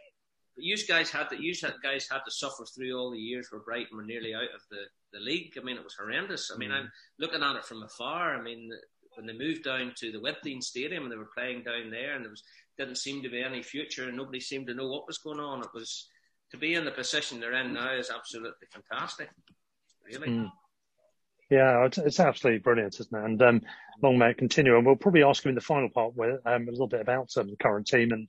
[0.57, 1.53] You guys had to, you
[1.83, 4.85] guys had to suffer through all the years where Brighton were nearly out of the,
[5.13, 5.53] the league.
[5.59, 6.53] I mean, it was horrendous.
[6.55, 6.75] I mean, mm.
[6.75, 8.37] I'm looking at it from afar.
[8.37, 8.71] I mean,
[9.17, 12.25] when they moved down to the Wembley Stadium and they were playing down there, and
[12.25, 12.43] there was
[12.79, 15.61] didn't seem to be any future, and nobody seemed to know what was going on.
[15.61, 16.09] It was
[16.51, 19.31] to be in the position they're in now is absolutely fantastic.
[20.05, 20.29] Really.
[20.29, 20.51] Mm.
[21.51, 23.25] Yeah, it's, absolutely brilliant, isn't it?
[23.25, 23.63] And um,
[24.03, 24.77] long may it continue.
[24.77, 27.31] And we'll probably ask you in the final part with, um, a little bit about
[27.37, 28.29] um, the current team and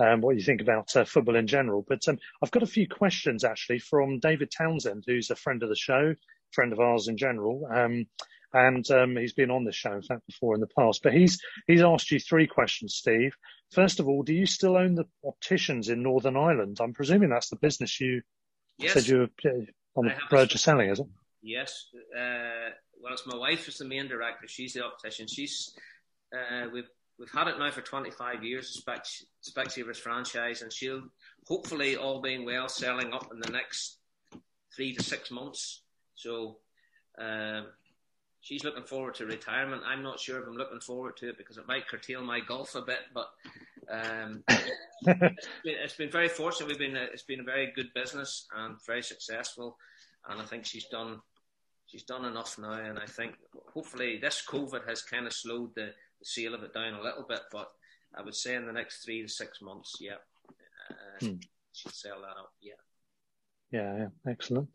[0.00, 1.84] um, what you think about uh, football in general.
[1.86, 5.68] But um, I've got a few questions actually from David Townsend, who's a friend of
[5.68, 6.14] the show,
[6.52, 7.68] friend of ours in general.
[7.72, 8.06] Um,
[8.54, 11.02] and um, he's been on the show, in fact, before in the past.
[11.02, 13.34] But he's he's asked you three questions, Steve.
[13.70, 16.78] First of all, do you still own the opticians in Northern Ireland?
[16.80, 18.22] I'm presuming that's the business you
[18.78, 18.92] yes.
[18.92, 19.64] said you were uh,
[19.96, 21.06] on the verge of selling, is it?
[21.42, 21.86] Yes.
[22.14, 24.46] Uh, well, it's my wife is the main director.
[24.46, 25.26] She's the optician.
[25.26, 25.74] She's
[26.34, 26.88] uh, we've
[27.18, 28.84] we've had it now for 25 years,
[29.42, 31.02] Specsavers franchise, and she'll
[31.46, 33.98] hopefully, all being well, selling up in the next
[34.76, 35.82] three to six months.
[36.14, 36.58] So.
[37.18, 37.66] Um,
[38.42, 39.82] she's looking forward to retirement.
[39.86, 42.74] I'm not sure if I'm looking forward to it because it might curtail my golf
[42.74, 42.98] a bit.
[43.14, 43.28] But
[43.88, 46.68] um, it's, been, it's been very fortunate.
[46.68, 49.78] We've been a, it's been a very good business and very successful,
[50.28, 51.20] and I think she's done
[51.86, 52.72] she's done enough now.
[52.72, 53.36] And I think
[53.72, 57.24] hopefully this COVID has kind of slowed the, the sale of it down a little
[57.26, 57.40] bit.
[57.52, 57.70] But
[58.14, 60.16] I would say in the next three to six months, yeah,
[60.90, 61.34] uh, hmm.
[61.72, 62.34] she'll sell that.
[62.60, 62.72] Yeah.
[63.70, 64.68] Yeah, yeah, excellent.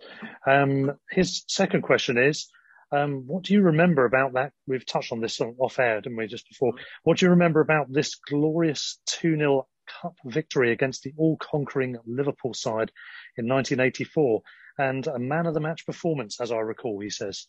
[0.47, 2.49] Um, his second question is,
[2.91, 4.53] um, what do you remember about that?
[4.65, 6.73] We've touched on this off air, didn't we, just before?
[7.03, 9.67] What do you remember about this glorious 2 0
[10.01, 12.91] cup victory against the all conquering Liverpool side
[13.38, 14.41] in 1984?
[14.79, 17.47] And a man of the match performance, as I recall, he says.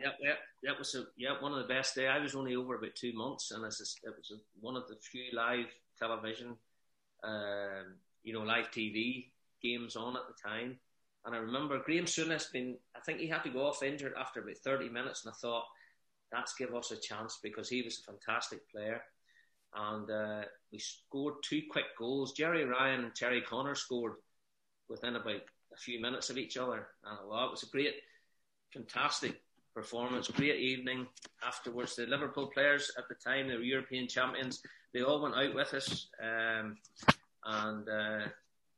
[0.00, 2.08] Yeah, yeah, that was a, yeah one of the best days.
[2.10, 4.88] I was only over about two months, and it was, it was a, one of
[4.88, 5.66] the few live
[5.98, 6.56] television,
[7.22, 9.26] um, you know, live TV
[9.62, 10.78] games on at the time.
[11.24, 14.40] And I remember Graham Souness been, I think he had to go off injured after
[14.40, 15.24] about 30 minutes.
[15.24, 15.64] And I thought,
[16.32, 19.02] that's give us a chance because he was a fantastic player.
[19.74, 20.42] And uh,
[20.72, 22.32] we scored two quick goals.
[22.32, 24.14] Gerry Ryan and Terry Connor scored
[24.88, 25.42] within about
[25.72, 26.88] a few minutes of each other.
[27.04, 27.94] And well, it was a great,
[28.72, 29.40] fantastic
[29.74, 31.06] performance, great evening.
[31.46, 34.62] Afterwards, the Liverpool players at the time, they were European champions,
[34.92, 36.08] they all went out with us.
[36.20, 36.76] Um,
[37.44, 38.26] and uh,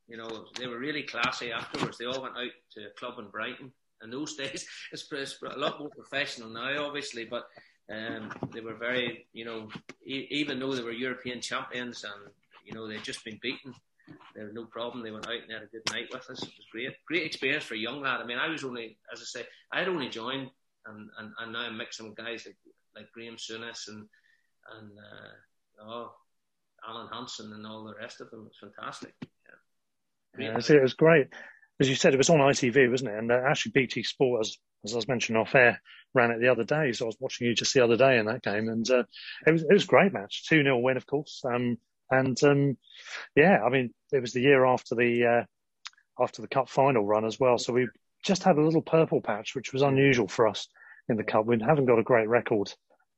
[0.08, 1.98] you know, they were really classy afterwards.
[1.98, 3.72] They all went out to a club in Brighton.
[4.02, 7.44] In those days, it's, it's a lot more professional now, obviously, but
[7.90, 9.68] um, they were very, you know,
[10.04, 12.32] e- even though they were European champions and,
[12.64, 13.74] you know, they'd just been beaten,
[14.34, 15.02] there was no problem.
[15.02, 16.42] They went out and had a good night with us.
[16.42, 16.92] It was great.
[17.06, 18.20] Great experience for a young lad.
[18.20, 20.50] I mean, I was only, as I say, I had only joined
[20.86, 22.56] and, and, and now I'm mixing with guys like,
[22.96, 24.08] like Graham Souness and,
[24.78, 26.12] and uh, oh,
[26.88, 28.40] Alan Hansen and all the rest of them.
[28.40, 29.14] It was fantastic.
[30.38, 31.28] Yeah, it was great.
[31.80, 33.18] As you said, it was on ITV, wasn't it?
[33.18, 35.80] And uh, actually, BT Sport, as, as I was mentioning off air,
[36.14, 36.92] ran it the other day.
[36.92, 39.04] So I was watching you just the other day in that game, and uh,
[39.46, 41.42] it was it was a great match, two 0 win, of course.
[41.44, 41.78] Um,
[42.10, 42.76] and um,
[43.34, 47.24] yeah, I mean, it was the year after the uh, after the cup final run
[47.24, 47.58] as well.
[47.58, 47.88] So we
[48.22, 50.68] just had a little purple patch, which was unusual for us
[51.08, 51.46] in the cup.
[51.46, 52.72] We haven't got a great record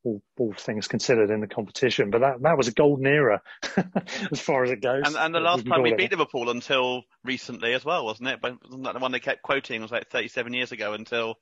[0.05, 2.11] all, all things considered in the competition.
[2.11, 3.41] But that, that was a golden era
[4.31, 5.03] as far as it goes.
[5.05, 8.39] And, and the last time we beat Liverpool until recently as well, wasn't it?
[8.41, 9.79] But wasn't that the one they kept quoting?
[9.79, 11.35] It was like 37 years ago until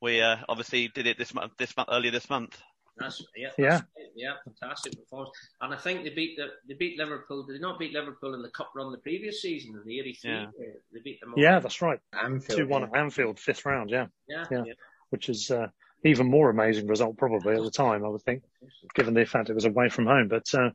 [0.00, 2.60] we uh, obviously did it this month, this month, earlier this month.
[2.96, 3.80] That's, yeah, yeah,
[4.14, 5.32] yeah, fantastic performance.
[5.60, 7.44] And I think they beat the, they beat Liverpool.
[7.44, 10.30] Did they not beat Liverpool in the cup run the previous season in the '83?
[10.30, 10.46] Yeah.
[10.92, 11.34] They beat them.
[11.36, 11.98] Yeah, that's right.
[12.12, 12.88] Anfield, two one yeah.
[12.88, 13.90] at Anfield, fifth round.
[13.90, 14.62] Yeah, yeah, yeah.
[14.64, 14.72] yeah.
[15.10, 15.66] which is uh,
[16.04, 18.42] even more amazing result probably at the time, I would think,
[18.94, 20.28] given the fact it was away from home.
[20.28, 20.70] But uh,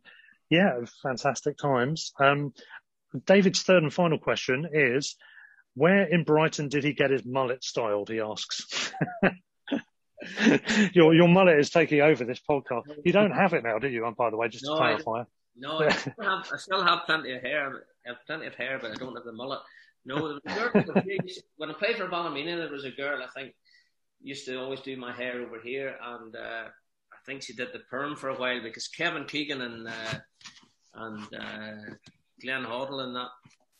[0.50, 2.12] yeah, fantastic times.
[2.20, 2.54] Um,
[3.26, 5.16] David's third and final question is,
[5.76, 8.10] where in Brighton did he get his mullet styled?
[8.10, 8.92] He asks.
[10.94, 12.84] your your mullet is taking over this podcast.
[13.06, 14.12] You don't have it now, do you?
[14.18, 15.22] By the way, just no, to clarify.
[15.22, 15.26] I,
[15.56, 17.86] no, I still, have, I still have plenty of hair.
[18.06, 19.60] I have plenty of hair, but I don't have the mullet.
[20.06, 21.04] No, there was a girl,
[21.58, 23.54] when I played for Ballymena, there was a girl, I think,
[24.22, 27.80] used to always do my hair over here, and uh, I think she did the
[27.90, 30.20] perm for a while because Kevin Keegan and uh,
[30.96, 31.94] and uh,
[32.42, 33.30] Glenn Hoddle and that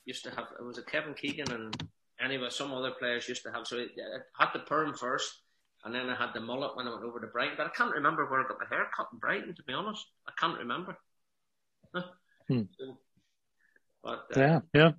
[0.06, 0.48] used to have.
[0.60, 1.90] It was a Kevin Keegan and
[2.22, 3.68] anyway, some other players used to have.
[3.68, 5.42] So it, it had the perm first,
[5.84, 7.56] and then I had the mullet when I went over to Brighton.
[7.58, 9.56] But I can't remember where I got my hair cut in Brighton.
[9.56, 10.98] To be honest, I can't remember.
[12.48, 12.62] hmm.
[12.78, 12.98] so,
[14.04, 14.92] but, uh, yeah, yeah.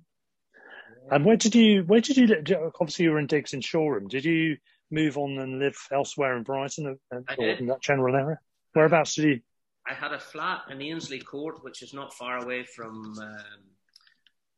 [1.09, 1.83] And where did you?
[1.83, 2.71] Where did you?
[2.79, 4.07] Obviously, you were in Diggs in Shoreham.
[4.07, 4.57] Did you
[4.91, 6.97] move on and live elsewhere in Brighton
[7.37, 8.39] or in that general area?
[8.73, 9.39] Whereabouts did you?
[9.89, 13.63] I had a flat in Ainslie Court, which is not far away from um,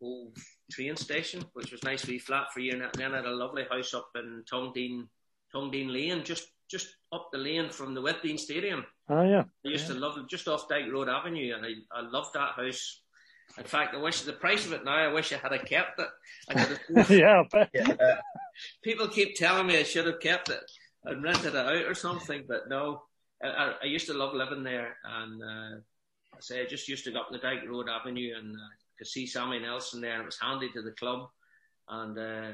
[0.02, 0.38] old
[0.72, 2.74] train station, which was nice wee flat for you.
[2.74, 5.08] And then I had a lovely house up in Tongdean,
[5.54, 8.86] Tongdean Lane, just just up the lane from the Withdean Stadium.
[9.10, 9.44] Oh yeah.
[9.66, 9.94] I used yeah.
[9.94, 13.03] to love it, just off Dyke Road Avenue, and I, I loved that house.
[13.58, 14.96] In fact, I wish the price of it now.
[14.96, 16.08] I wish I had kept it.
[17.10, 17.44] yeah,
[17.74, 18.18] yeah.
[18.84, 20.64] People keep telling me I should have kept it
[21.06, 23.04] and rented it out or something, but no.
[23.44, 25.78] I, I used to love living there, and uh,
[26.34, 29.08] I say I just used to go up the Dyke Road Avenue and uh, could
[29.08, 31.28] see Sammy Nelson there, and it was handy to the club,
[31.90, 32.52] and uh,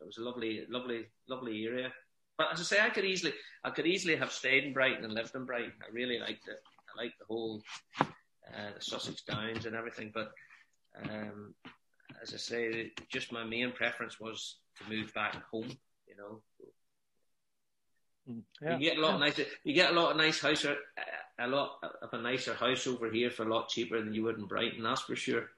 [0.00, 1.92] it was a lovely, lovely, lovely area.
[2.36, 3.32] But as I say, I could easily,
[3.62, 5.72] I could easily have stayed in Brighton and lived in Brighton.
[5.82, 6.58] I really liked it.
[6.94, 7.62] I liked the whole,
[8.52, 10.10] uh, the Sussex Downs and everything.
[10.12, 10.32] But
[11.02, 11.54] um,
[12.22, 15.70] as I say, just my main preference was to move back home.
[16.08, 16.42] You know,
[18.30, 18.78] mm, yeah.
[18.78, 19.26] you get a lot yeah.
[19.26, 19.44] nicer.
[19.64, 20.64] You get a lot of nice house,
[21.38, 24.38] a lot of a nicer house over here for a lot cheaper than you would
[24.38, 24.82] in Brighton.
[24.82, 25.50] That's for sure.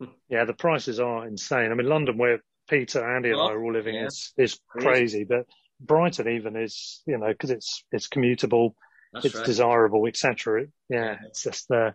[0.28, 1.70] yeah, the prices are insane.
[1.70, 4.06] I mean, London, where Peter, Andy, and I are all living, yeah.
[4.06, 5.24] is is crazy.
[5.24, 5.46] But
[5.80, 8.74] Brighton even is, you know, because it's it's commutable,
[9.16, 9.46] That's it's right.
[9.46, 10.66] desirable, etc.
[10.88, 11.92] Yeah, it's just uh,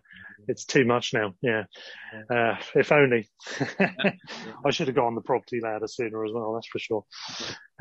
[0.48, 1.34] it's too much now.
[1.40, 1.64] Yeah,
[2.30, 3.28] uh, if only
[4.64, 6.54] I should have gone the property ladder sooner as well.
[6.54, 7.04] That's for sure.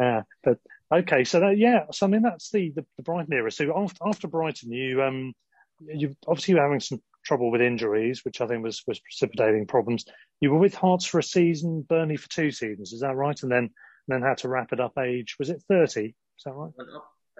[0.01, 0.57] Uh, but
[0.93, 3.51] okay, so that, yeah, so I mean that's the, the, the Brighton era.
[3.51, 5.33] So after after Brighton, you um
[5.79, 10.05] you obviously were having some trouble with injuries, which I think was was precipitating problems.
[10.39, 12.93] You were with Hearts for a season, Burnley for two seasons.
[12.93, 13.41] Is that right?
[13.41, 13.69] And then
[14.07, 16.07] and then had to wrap it up age, was it 30?
[16.07, 16.13] Is
[16.45, 16.71] that right?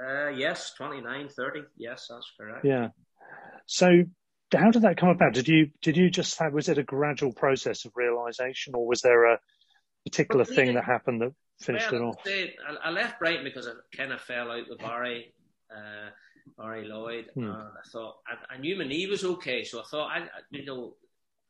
[0.01, 1.61] Uh, yes, 29, 30.
[1.77, 2.65] Yes, that's correct.
[2.65, 2.89] Yeah.
[3.65, 4.03] So
[4.53, 5.33] how did that come about?
[5.33, 9.01] Did you, did you just have, was it a gradual process of realization or was
[9.01, 9.39] there a
[10.05, 12.15] particular well, thing that happened that finished well, it off?
[12.25, 15.33] Say, I left Brighton because I kind of fell out with Barry,
[15.71, 16.09] uh,
[16.57, 17.29] Barry Lloyd.
[17.33, 17.43] Hmm.
[17.43, 19.63] And I thought, I, I, knew my knee was okay.
[19.63, 20.95] So I thought, I, I you know,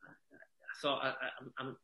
[0.04, 1.14] I thought I,
[1.58, 1.78] I'm,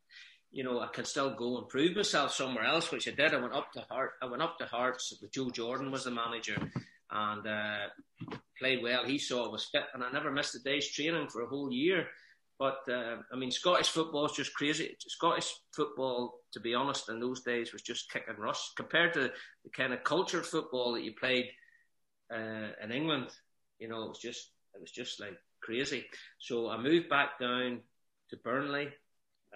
[0.52, 3.34] you know, I can still go and prove myself somewhere else, which I did.
[3.34, 4.14] I went up to Heart.
[4.22, 5.14] I went up to Hearts.
[5.32, 6.58] Joe Jordan was the manager,
[7.12, 9.06] and uh, played well.
[9.06, 11.72] He saw I was fit, and I never missed a day's training for a whole
[11.72, 12.08] year.
[12.60, 14.95] But uh, I mean, Scottish football is just crazy.
[15.00, 19.32] Scottish football, to be honest, in those days was just kick and rush compared to
[19.64, 21.50] the kind of cultured football that you played
[22.34, 23.28] uh, in England.
[23.80, 26.06] You know, it was just it was just like crazy.
[26.39, 27.82] So I moved back down
[28.32, 28.89] to Burnley.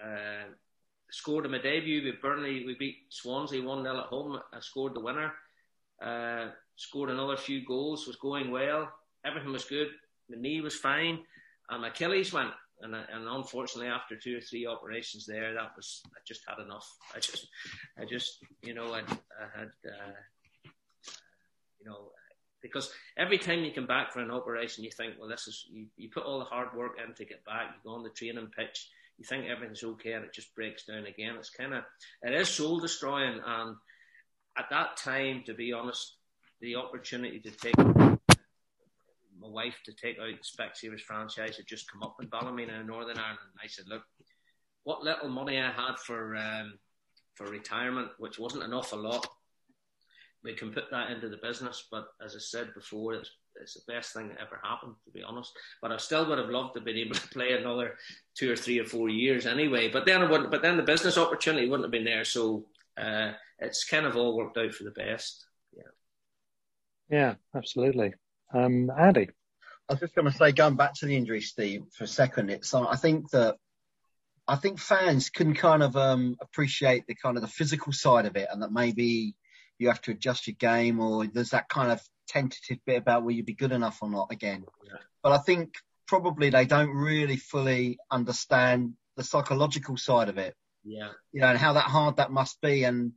[0.00, 0.52] Uh,
[1.12, 2.64] scored in my debut with Burnley.
[2.66, 4.40] We beat Swansea 1 0 at home.
[4.52, 5.32] I scored the winner.
[6.02, 8.90] Uh, scored another few goals, was going well.
[9.24, 9.88] Everything was good.
[10.28, 11.20] The knee was fine.
[11.70, 12.50] And Achilles went.
[12.80, 16.90] And, and unfortunately, after two or three operations there, that was, I just had enough.
[17.14, 17.46] I just,
[17.96, 20.16] I just, you know, I, I had, uh,
[21.78, 22.10] you know,
[22.60, 25.86] because every time you come back for an operation, you think, well, this is, you,
[25.96, 28.50] you put all the hard work in to get back, you go on the training
[28.56, 28.88] pitch,
[29.18, 31.36] you think everything's okay and it just breaks down again.
[31.38, 31.84] It's kind of,
[32.22, 33.40] it is soul destroying.
[33.44, 33.76] And
[34.56, 36.16] at that time, to be honest,
[36.60, 42.02] the opportunity to take my wife to take out the Specsavers franchise had just come
[42.02, 43.38] up in Ballymena in Northern Ireland.
[43.62, 44.02] I said, look,
[44.84, 46.78] what little money I had for, um,
[47.34, 49.26] for retirement, which wasn't an awful lot,
[50.44, 51.86] we can put that into the business.
[51.90, 53.30] But as I said before, it's
[53.60, 55.52] it's the best thing that ever happened, to be honest.
[55.80, 57.96] But I still would have loved to have been able to play another
[58.34, 59.88] two or three or four years anyway.
[59.88, 60.50] But then wouldn't.
[60.50, 62.24] But then the business opportunity wouldn't have been there.
[62.24, 65.44] So uh, it's kind of all worked out for the best.
[65.76, 65.82] Yeah.
[67.10, 68.14] Yeah, absolutely.
[68.52, 69.28] Um, Andy.
[69.88, 72.50] I was just going to say, going back to the injury, Steve, for a second.
[72.50, 73.56] It's I think that
[74.48, 78.36] I think fans can kind of um, appreciate the kind of the physical side of
[78.36, 79.34] it, and that maybe
[79.78, 83.32] you have to adjust your game, or there's that kind of tentative bit about will
[83.32, 84.64] you be good enough or not again.
[84.84, 84.98] Yeah.
[85.22, 85.74] But I think
[86.06, 90.54] probably they don't really fully understand the psychological side of it.
[90.84, 91.10] Yeah.
[91.32, 92.84] You know, and how that hard that must be.
[92.84, 93.12] And,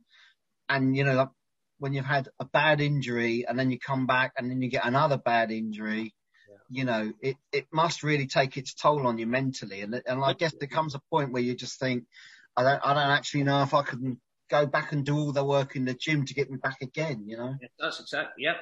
[0.68, 1.30] and, you know,
[1.78, 4.86] when you've had a bad injury and then you come back and then you get
[4.86, 6.14] another bad injury,
[6.48, 6.56] yeah.
[6.70, 9.82] you know, it, it must really take its toll on you mentally.
[9.82, 12.04] And, and I guess there comes a point where you just think,
[12.56, 15.44] I don't, I don't actually know if I can go back and do all the
[15.44, 17.56] work in the gym to get me back again, you know?
[17.78, 18.56] That's exactly, yep.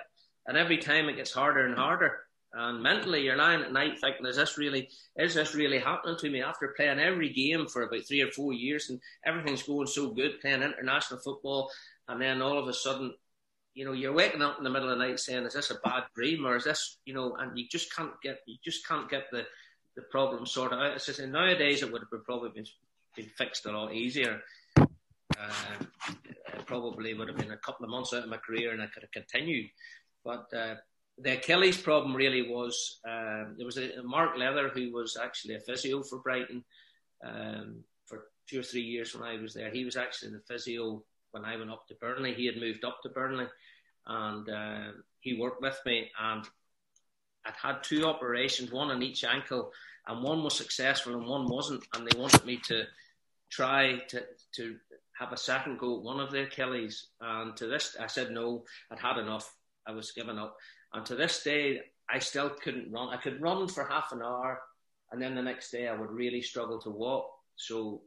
[0.47, 2.21] And every time it gets harder and harder.
[2.57, 6.31] And mentally, you're lying at night thinking, is this really, is this really happening to
[6.31, 10.11] me after playing every game for about three or four years and everything's going so
[10.11, 11.69] good, playing international football,
[12.07, 13.13] and then all of a sudden,
[13.75, 15.81] you know, you're waking up in the middle of the night saying, is this a
[15.83, 19.11] bad dream or is this, you know, and you just can't get, you just can't
[19.11, 19.45] get the,
[19.97, 20.93] the problem sorted out.
[20.95, 22.67] It's just, nowadays it would have probably been,
[23.17, 24.41] been fixed a lot easier.
[25.39, 25.85] Uh,
[26.55, 28.87] it probably would have been a couple of months out of my career and I
[28.87, 29.71] could have continued.
[30.25, 30.77] But uh,
[31.19, 35.61] the Achilles problem really was uh, there was a, Mark Leather who was actually a
[35.61, 36.65] physio for Brighton
[37.25, 39.71] um, for two or three years when I was there.
[39.71, 42.35] He was actually the physio when I went up to Burnley.
[42.35, 43.47] He had moved up to Burnley
[44.07, 46.45] and uh, he worked with me and
[47.45, 49.71] I'd had two operations, one on each ankle,
[50.07, 52.85] and one was successful and one wasn't, and they wanted me to
[53.51, 54.23] try to
[54.57, 54.77] to
[55.19, 57.09] have a second go at one of the Achilles.
[57.21, 58.65] And to this, I said no.
[58.91, 59.53] I'd had enough.
[59.87, 60.57] I was giving up.
[60.93, 63.09] And to this day, I still couldn't run.
[63.09, 64.61] I could run for half an hour,
[65.11, 67.27] and then the next day I would really struggle to walk.
[67.57, 68.03] So,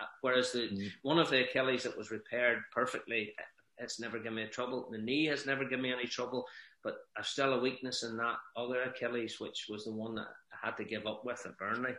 [0.00, 0.90] uh, whereas the mm.
[1.02, 3.34] one of the Achilles that was repaired perfectly,
[3.78, 4.88] it's never given me trouble.
[4.90, 6.46] The knee has never given me any trouble,
[6.84, 10.66] but I've still a weakness in that other Achilles, which was the one that I
[10.66, 11.94] had to give up with at Burnley.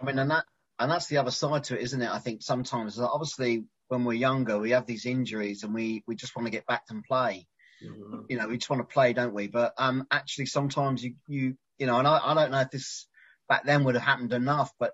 [0.00, 0.44] I mean, and that
[0.78, 2.10] and that's the other side to it, isn't it?
[2.10, 6.36] I think sometimes, obviously, when we're younger, we have these injuries and we we just
[6.36, 7.46] want to get back and play.
[7.82, 8.22] Mm-hmm.
[8.28, 9.48] You know, we just want to play, don't we?
[9.48, 13.06] But um, actually, sometimes you you you know, and I, I don't know if this
[13.48, 14.92] back then would have happened enough, but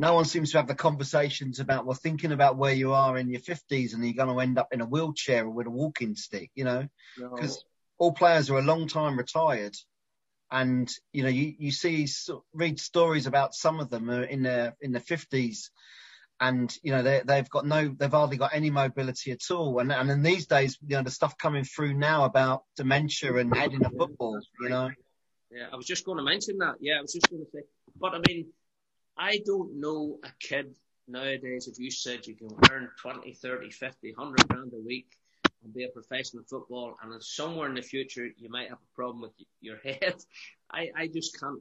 [0.00, 3.28] no one seems to have the conversations about well thinking about where you are in
[3.28, 6.14] your 50s and you're going to end up in a wheelchair or with a walking
[6.14, 7.62] stick you know because no.
[7.98, 9.76] all players are a long time retired
[10.50, 12.08] and you know you, you see
[12.54, 15.68] read stories about some of them in their in their 50s
[16.40, 19.92] and you know they, they've got no they've hardly got any mobility at all and
[19.92, 23.84] and in these days you know the stuff coming through now about dementia and heading
[23.84, 24.90] a football you know
[25.50, 27.62] yeah i was just going to mention that yeah i was just going to say
[28.00, 28.46] but i mean
[29.20, 30.74] I don't know a kid
[31.06, 35.10] nowadays, if you said you can earn 20, 30, 50, 100 grand a week
[35.62, 38.96] and be a professional football, and then somewhere in the future you might have a
[38.96, 40.14] problem with your head,
[40.70, 41.60] I, I just can't.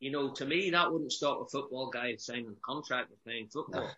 [0.00, 3.48] You know, to me, that wouldn't stop a football guy signing a contract with playing
[3.48, 3.88] football.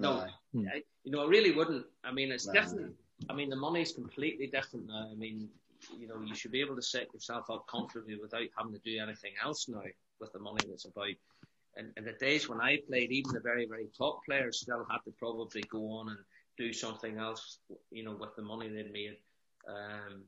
[0.00, 0.26] No.
[0.52, 0.70] no.
[0.70, 1.86] I, you know, I really wouldn't.
[2.04, 2.52] I mean, it's no.
[2.52, 2.94] different.
[3.30, 5.08] I mean, the money's completely different now.
[5.10, 5.48] I mean,
[5.98, 8.98] you know, you should be able to set yourself up comfortably without having to do
[9.00, 9.82] anything else now
[10.20, 11.14] with the money that's about
[11.76, 14.98] And, in the days when I played, even the very, very top players still had
[15.04, 16.18] to probably go on and
[16.58, 17.58] do something else,
[17.90, 19.16] you know, with the money they'd made.
[19.68, 20.24] Um,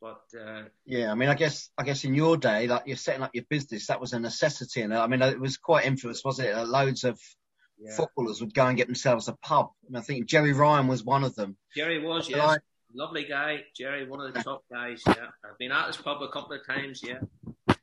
[0.00, 3.22] but uh, yeah, I mean, I guess I guess in your day, like you're setting
[3.22, 6.48] up your business, that was a necessity, and I mean, it was quite influenced, wasn't
[6.48, 6.68] it?
[6.68, 7.18] Loads of
[7.78, 7.94] yeah.
[7.94, 11.24] footballers would go and get themselves a pub, and I think Gerry Ryan was one
[11.24, 11.56] of them.
[11.74, 12.58] Gerry was, yes,
[12.94, 15.02] lovely guy, Gerry, one of the top guys.
[15.06, 17.02] Yeah, I've been at his pub a couple of times.
[17.02, 17.20] Yeah,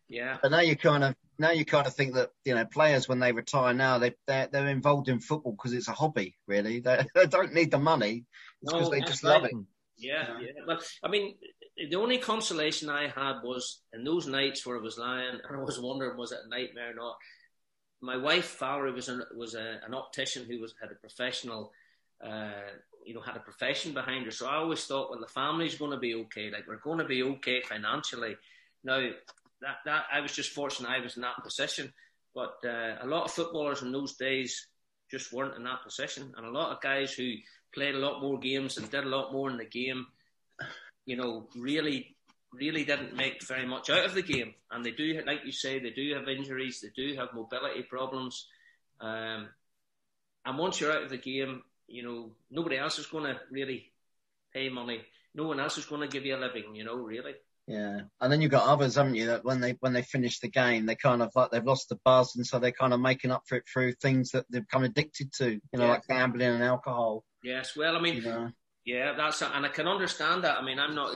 [0.09, 0.37] yeah.
[0.41, 3.19] But now you kind of now you kind of think that you know players when
[3.19, 7.05] they retire now they they're, they're involved in football because it's a hobby really they,
[7.15, 8.25] they don't need the money
[8.61, 9.41] It's because no, they just right.
[9.41, 9.51] love it.
[9.97, 10.51] Yeah, yeah.
[10.67, 11.35] Well, I mean,
[11.89, 15.61] the only consolation I had was in those nights where I was lying and I
[15.61, 17.15] was wondering was it a nightmare or not.
[18.03, 21.71] My wife Valerie was an, was a, an optician who was had a professional.
[22.23, 22.51] Uh,
[23.05, 24.31] you know, had a profession behind her.
[24.31, 26.49] So I always thought, well, the family's going to be okay.
[26.49, 28.37] Like we're going to be okay financially.
[28.81, 29.09] Now,
[29.61, 31.91] that, that I was just fortunate I was in that position.
[32.33, 34.67] But uh, a lot of footballers in those days
[35.11, 37.33] just weren't in that position, and a lot of guys who
[37.73, 40.07] played a lot more games and did a lot more in the game,
[41.05, 42.15] you know, really,
[42.53, 44.53] really didn't make very much out of the game.
[44.71, 48.47] And they do, like you say, they do have injuries, they do have mobility problems,
[49.01, 49.49] um,
[50.45, 53.91] and once you're out of the game, you know, nobody else is going to really
[54.53, 55.01] pay money.
[55.35, 57.33] No one else is going to give you a living, you know, really.
[57.65, 59.27] Yeah, and then you've got others, haven't you?
[59.27, 61.97] That when they when they finish the game, they kind of like they've lost the
[62.03, 64.83] buzz, and so they're kind of making up for it through things that they've become
[64.83, 65.91] addicted to, you know, yeah.
[65.91, 67.23] like gambling and alcohol.
[67.41, 68.51] Yes, well, I mean, you know?
[68.83, 70.57] yeah, that's and I can understand that.
[70.57, 71.15] I mean, I'm not,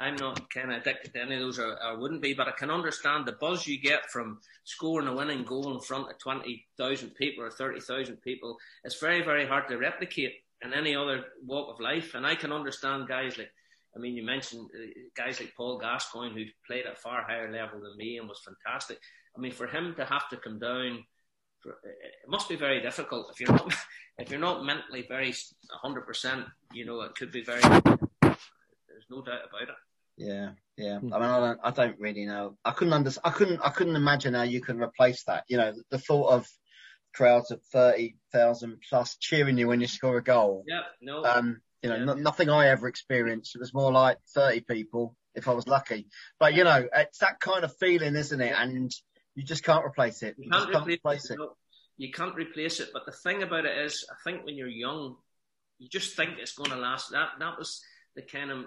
[0.00, 2.52] I'm not kind of addicted to any of those, or I wouldn't be, but I
[2.52, 6.66] can understand the buzz you get from scoring a winning goal in front of twenty
[6.78, 8.56] thousand people or thirty thousand people.
[8.82, 10.32] It's very, very hard to replicate
[10.62, 13.50] in any other walk of life, and I can understand guys like
[13.94, 14.86] I mean, you mentioned uh,
[15.16, 18.40] guys like Paul Gascoigne, who played at a far higher level than me and was
[18.44, 18.98] fantastic.
[19.36, 21.04] I mean, for him to have to come down,
[21.60, 23.30] for, it must be very difficult.
[23.32, 23.74] If you're not,
[24.18, 25.34] if you're not mentally very
[25.82, 27.60] 100, percent you know, it could be very.
[27.60, 29.89] There's no doubt about it.
[30.20, 30.98] Yeah, yeah.
[30.98, 32.56] I mean, I don't, I don't really know.
[32.64, 33.22] I couldn't understand.
[33.24, 35.44] I couldn't, I couldn't imagine how you can replace that.
[35.48, 36.48] You know, the thought of
[37.14, 40.64] crowds of thirty thousand plus cheering you when you score a goal.
[40.68, 41.24] Yeah, no.
[41.24, 42.12] Um, you know, yeah.
[42.12, 43.54] n- nothing I ever experienced.
[43.54, 46.08] It was more like 30 people if I was lucky.
[46.38, 48.54] But, you know, it's that kind of feeling, isn't it?
[48.56, 48.92] And
[49.34, 50.36] you just can't replace it.
[50.38, 51.38] You, you can't, replace, replace, it.
[51.40, 51.48] it.
[51.96, 52.90] You can't replace it.
[52.92, 55.16] But the thing about it is, I think when you're young,
[55.78, 57.10] you just think it's going to last.
[57.12, 57.80] That, that was
[58.14, 58.66] the kind of,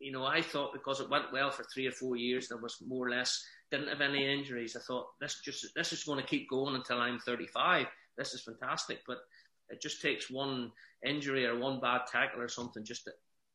[0.00, 2.82] you know, I thought because it went well for three or four years, there was
[2.86, 4.74] more or less, didn't have any injuries.
[4.74, 7.86] I thought this just, this is going to keep going until I'm 35.
[8.16, 9.00] This is fantastic.
[9.06, 9.18] But
[9.68, 10.72] it just takes one
[11.06, 13.12] injury or one bad tackle or something just to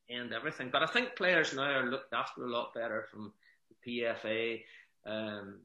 [0.09, 0.69] end everything.
[0.71, 3.33] But I think players now are looked after a lot better from
[3.69, 4.61] the PFA.
[5.05, 5.59] Um,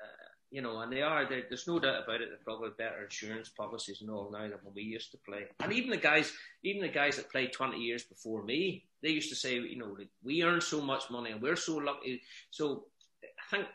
[0.00, 1.28] uh, you know, and they are.
[1.28, 2.28] There's no doubt about it.
[2.30, 5.44] They're probably better insurance policies and all now than when we used to play.
[5.60, 6.32] And even the guys,
[6.62, 9.96] even the guys that played 20 years before me, they used to say, you know,
[10.22, 12.22] we earn so much money and we're so lucky.
[12.50, 12.86] So
[13.22, 13.68] I think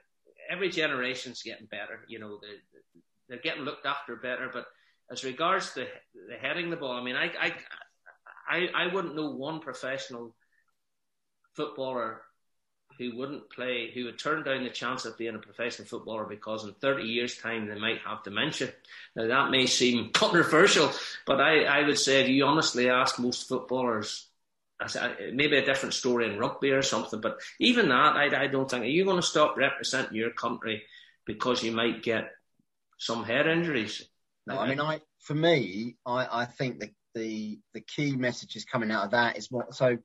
[0.49, 1.99] every generation's getting better.
[2.07, 4.49] You know, they're, they're getting looked after better.
[4.51, 4.65] But
[5.11, 5.87] as regards the
[6.27, 7.53] the heading the ball, I mean, I I
[8.49, 10.35] I, I wouldn't know one professional
[11.53, 12.23] footballer
[12.97, 16.65] who wouldn't play, who would turn down the chance of being a professional footballer because
[16.65, 18.71] in 30 years' time they might have dementia.
[19.15, 20.91] Now that may seem controversial,
[21.27, 24.28] but I, I would say if you honestly ask most footballers,
[25.33, 28.83] maybe a different story in rugby or something, but even that, I, I don't think,
[28.83, 30.83] are you going to stop representing your country
[31.25, 32.31] because you might get
[32.97, 34.07] some head injuries?
[34.47, 38.89] No, I mean, I for me, I, I think the, the the key messages coming
[38.89, 39.75] out of that is what.
[39.75, 39.99] So,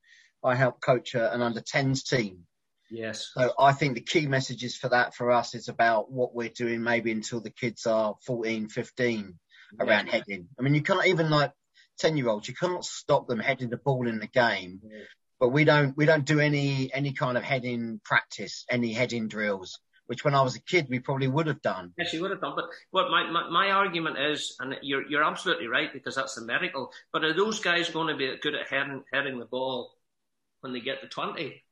[0.44, 2.46] I help coach an under 10s team.
[2.90, 3.30] Yes.
[3.34, 6.82] So I think the key messages for that for us is about what we're doing
[6.82, 9.38] maybe until the kids are 14, 15
[9.80, 10.12] around yeah.
[10.12, 10.48] heading.
[10.58, 11.52] I mean, you can't even like
[11.98, 14.80] 10 year olds, you cannot stop them heading the ball in the game.
[14.82, 15.04] Yeah.
[15.40, 19.78] But we don't, we don't do any, any kind of heading practice, any heading drills
[20.06, 21.92] which when I was a kid we probably would have done.
[21.96, 22.54] Yes, you would have done.
[22.56, 26.44] But what my, my, my argument is, and you're you're absolutely right because that's the
[26.44, 29.92] miracle, But are those guys going to be good at heading heading the ball
[30.60, 31.64] when they get to twenty?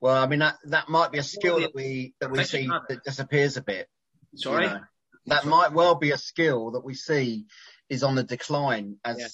[0.00, 3.04] Well, I mean that that might be a skill that we that we see that
[3.04, 3.88] disappears a bit.
[4.34, 4.64] Sorry.
[4.66, 4.80] You know?
[5.26, 7.44] That might well be a skill that we see
[7.90, 9.26] is on the decline as yeah.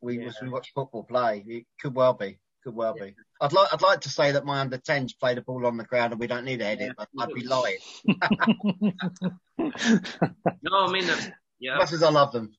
[0.00, 0.28] we yeah.
[0.28, 1.44] as we watch football play.
[1.46, 2.40] It could well be.
[2.64, 3.04] Could well yeah.
[3.04, 3.14] be.
[3.40, 5.84] I'd like I'd like to say that my under 10s play the ball on the
[5.84, 6.92] ground and we don't need a head yeah.
[6.96, 7.76] but I'd be lying.
[9.58, 11.16] no, I mean, uh,
[11.60, 11.74] yeah.
[11.74, 12.50] As much as I love them.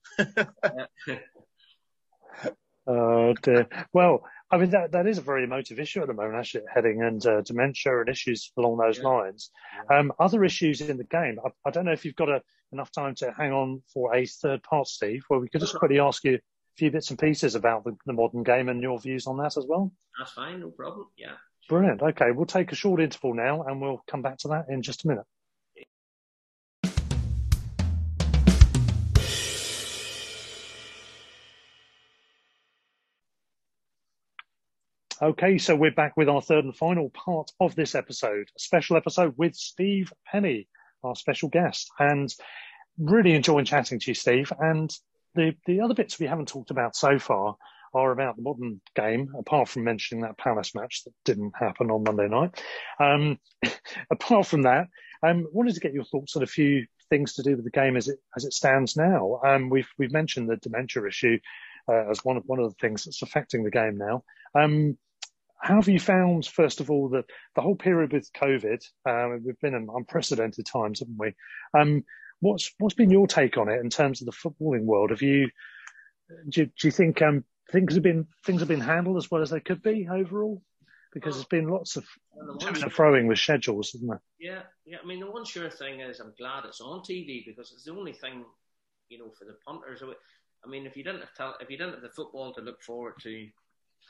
[2.88, 3.68] oh dear.
[3.92, 7.02] Well, I mean that that is a very emotive issue at the moment, actually, heading
[7.02, 9.08] and uh, dementia and issues along those yeah.
[9.08, 9.50] lines.
[9.92, 11.40] Um, other issues in the game.
[11.44, 14.26] I, I don't know if you've got a, enough time to hang on for a
[14.26, 16.40] third part, Steve, where we could just quickly ask you a
[16.78, 19.66] few bits and pieces about the, the modern game and your views on that as
[19.68, 19.92] well?
[20.18, 21.08] That's fine, no problem.
[21.18, 21.34] Yeah.
[21.68, 22.02] Brilliant.
[22.02, 25.06] Okay, we'll take a short interval now and we'll come back to that in just
[25.06, 25.26] a minute.
[35.22, 38.96] Okay, so we're back with our third and final part of this episode, a special
[38.96, 40.70] episode with Steve Penney,
[41.04, 41.90] our special guest.
[42.00, 42.34] And
[42.98, 44.52] really enjoying chatting to you, Steve.
[44.60, 44.94] And
[45.36, 47.56] the, the other bits we haven't talked about so far
[47.94, 52.04] are about the modern game, apart from mentioning that Palace match that didn't happen on
[52.04, 52.62] Monday night.
[53.00, 53.40] Um,
[54.12, 54.88] apart from that,
[55.24, 57.98] um, wanted to get your thoughts on a few things to do with the game
[57.98, 59.42] as it as it stands now.
[59.46, 61.40] Um, we've we've mentioned the dementia issue
[61.90, 64.24] uh, as one of one of the things that's affecting the game now.
[64.56, 64.98] Um,
[65.62, 67.24] how have you found, first of all, the
[67.56, 68.82] the whole period with COVID?
[69.06, 71.34] Uh, we've been in unprecedented times, haven't we?
[71.78, 72.04] Um,
[72.42, 75.10] What's what's been your take on it in terms of the footballing world?
[75.10, 75.50] Have you
[76.48, 79.50] do, do you think um, things have been things have been handled as well as
[79.50, 80.62] they could be overall?
[81.14, 82.06] Because there's been lots of
[82.60, 84.22] to and froing with schedules, isn't there?
[84.40, 84.98] Yeah, yeah.
[85.04, 87.92] I mean, the one sure thing is I'm glad it's on TV because it's the
[87.92, 88.46] only thing,
[89.10, 90.04] you know, for the punters.
[90.04, 93.16] I mean, if you didn't have if you didn't have the football to look forward
[93.24, 93.48] to,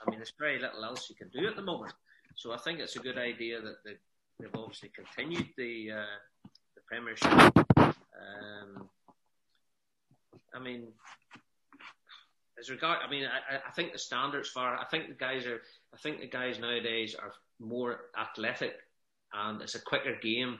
[0.05, 1.93] I mean, there's very little else you can do at the moment.
[2.35, 3.95] So I think it's a good idea that they,
[4.41, 7.53] have obviously continued the uh, the Premiership
[8.19, 8.89] um,
[10.53, 10.87] I mean,
[12.59, 15.61] as regard, I mean, I, I think the standards for, I think the guys are,
[15.93, 18.73] I think the guys nowadays are more athletic
[19.33, 20.59] and it's a quicker game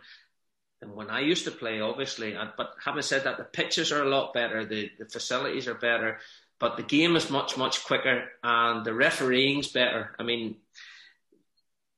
[0.80, 2.36] than when I used to play, obviously.
[2.58, 6.20] But having said that, the pitches are a lot better, the, the facilities are better,
[6.60, 10.16] but the game is much, much quicker and the refereeing's better.
[10.20, 10.58] I mean,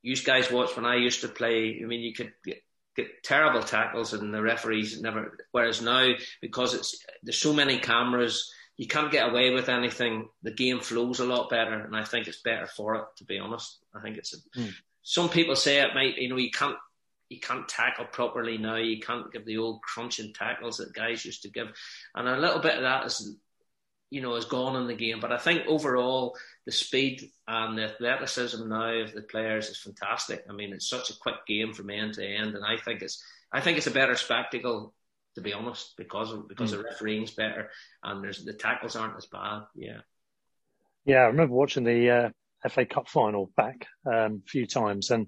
[0.02, 2.34] you guys watch when I used to play, I mean, you could
[2.96, 5.38] get terrible tackles and the referees never.
[5.52, 10.30] Whereas now, because it's there's so many cameras, you can't get away with anything.
[10.44, 13.06] The game flows a lot better, and I think it's better for it.
[13.18, 14.34] To be honest, I think it's.
[14.34, 14.74] A, mm.
[15.04, 16.78] Some people say it might, you know, you can't
[17.30, 18.76] you can't tackle properly now.
[18.76, 21.68] You can't give the old crunching tackles that guys used to give,
[22.16, 23.36] and a little bit of that is
[24.12, 25.20] you know, has gone in the game.
[25.20, 30.44] But I think overall, the speed and the athleticism now of the players is fantastic.
[30.48, 33.24] I mean, it's such a quick game from end to end, and I think it's
[33.52, 34.94] I think it's a better spectacle
[35.36, 36.78] to be honest because of, because mm.
[36.78, 37.70] the refereeing's better
[38.04, 39.62] and there's the tackles aren't as bad.
[39.76, 40.00] Yeah.
[41.06, 45.28] Yeah, I remember watching the uh, FA Cup final back um, a few times and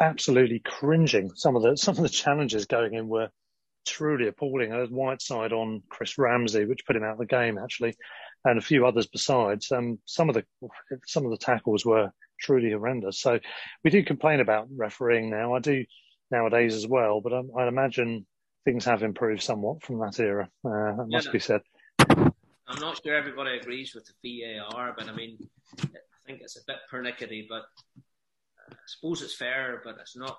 [0.00, 1.30] absolutely cringing.
[1.34, 3.30] Some of the some of the challenges going in were
[3.88, 4.70] truly appalling.
[4.70, 7.94] There's Whiteside on Chris Ramsey, which put him out of the game actually.
[8.44, 9.70] and a few others besides.
[9.72, 10.44] Um, some of the
[11.06, 12.10] some of the tackles were
[12.40, 13.20] truly horrendous.
[13.20, 13.38] So
[13.84, 15.54] we do complain about refereeing now.
[15.54, 15.84] I do
[16.30, 18.26] nowadays as well, but I, I imagine
[18.64, 20.48] things have improved somewhat from that era.
[20.64, 21.62] Uh, that must Yeah, be said.
[22.70, 25.38] I'm not sure everybody agrees with the VAR, but I mean,
[25.80, 25.86] I
[26.26, 27.62] think it's a bit pernickety, but
[28.70, 30.38] I suppose it's fair, but it's not.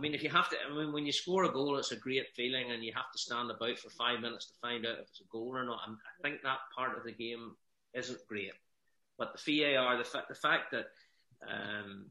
[0.00, 1.96] I mean, if you have to, I mean, when you score a goal, it's a
[1.96, 5.08] great feeling, and you have to stand about for five minutes to find out if
[5.10, 5.80] it's a goal or not.
[5.86, 7.54] And I think that part of the game
[7.92, 8.52] isn't great.
[9.18, 10.86] But the VAR, the fact, the fact that
[11.46, 12.06] um,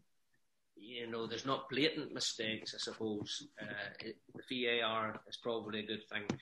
[0.75, 5.87] you know there's not blatant mistakes, I suppose uh, it, the VAR is probably a
[5.87, 6.39] good thing.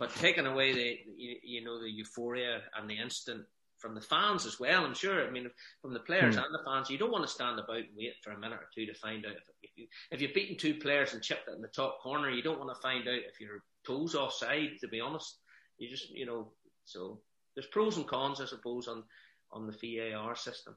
[0.00, 3.44] But taking away the you, you know the euphoria and the instant
[3.78, 4.84] from the fans as well.
[4.84, 5.26] I'm sure.
[5.26, 5.48] I mean,
[5.80, 6.42] from the players Hmm.
[6.42, 8.68] and the fans, you don't want to stand about and wait for a minute or
[8.74, 11.54] two to find out if, if you if you've beaten two players and chipped it
[11.54, 12.30] in the top corner.
[12.30, 14.78] You don't want to find out if your toes offside.
[14.80, 15.38] To be honest,
[15.78, 16.52] you just you know.
[16.84, 17.20] So
[17.54, 19.04] there's pros and cons, I suppose, on
[19.52, 20.76] on the VAR system.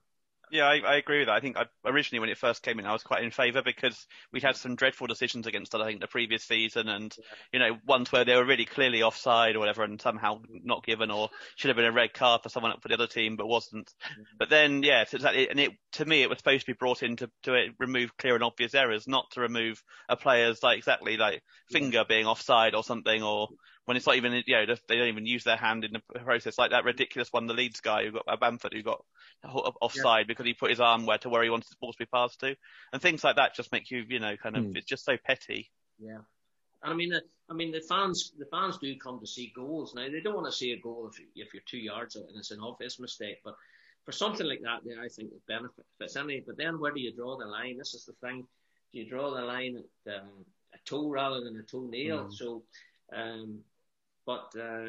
[0.52, 1.36] Yeah, I, I agree with that.
[1.36, 4.06] I think I, originally when it first came in, I was quite in favour because
[4.34, 7.16] we'd had some dreadful decisions against us, I think, the previous season, and
[7.54, 11.10] you know, ones where they were really clearly offside or whatever, and somehow not given,
[11.10, 13.48] or should have been a red card for someone up for the other team, but
[13.48, 13.88] wasn't.
[13.88, 14.22] Mm-hmm.
[14.40, 17.02] But then, yeah, so exactly, and it to me, it was supposed to be brought
[17.02, 21.16] in to to remove clear and obvious errors, not to remove a player's like exactly
[21.16, 21.42] like
[21.72, 23.48] finger being offside or something, or
[23.92, 26.58] when it's not even, you know, they don't even use their hand in the process,
[26.58, 29.04] like that ridiculous one, the Leeds guy who got uh, Bamford who got
[29.44, 32.06] offside because he put his arm where to where he wanted the ball to be
[32.06, 32.56] passed to,
[32.94, 34.78] and things like that just make you, you know, kind of, Hmm.
[34.78, 35.70] it's just so petty.
[36.00, 36.20] Yeah.
[36.84, 37.12] And I mean,
[37.50, 39.94] I mean, the fans, the fans do come to see goals.
[39.94, 42.38] Now they don't want to see a goal if, if you're two yards out and
[42.38, 43.40] it's an obvious mistake.
[43.44, 43.56] But
[44.06, 46.40] for something like that, there I think the benefit if it's any.
[46.40, 47.78] But then where do you draw the line?
[47.78, 48.48] This is the thing.
[48.94, 52.26] Do you draw the line at um, a toe rather than a toenail?
[52.26, 52.34] Mm.
[52.34, 52.64] So,
[53.14, 53.60] um,
[54.32, 54.84] but uh,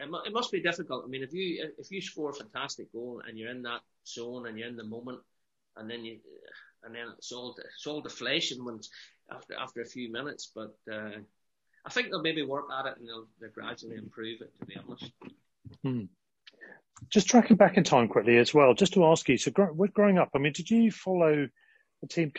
[0.00, 1.04] it, it must be difficult.
[1.04, 4.46] I mean, if you if you score a fantastic goal and you're in that zone
[4.46, 5.20] and you're in the moment,
[5.76, 6.18] and then you
[6.82, 8.80] and then it's all it's all deflation when
[9.30, 10.50] after after a few minutes.
[10.54, 11.18] But uh,
[11.86, 14.52] I think they'll maybe work at it and they'll, they'll gradually improve it.
[14.60, 15.12] To be honest.
[15.82, 16.04] Hmm.
[17.10, 19.36] Just tracking back in time quickly as well, just to ask you.
[19.36, 21.48] So, gr- growing up, I mean, did you follow
[22.00, 22.32] the team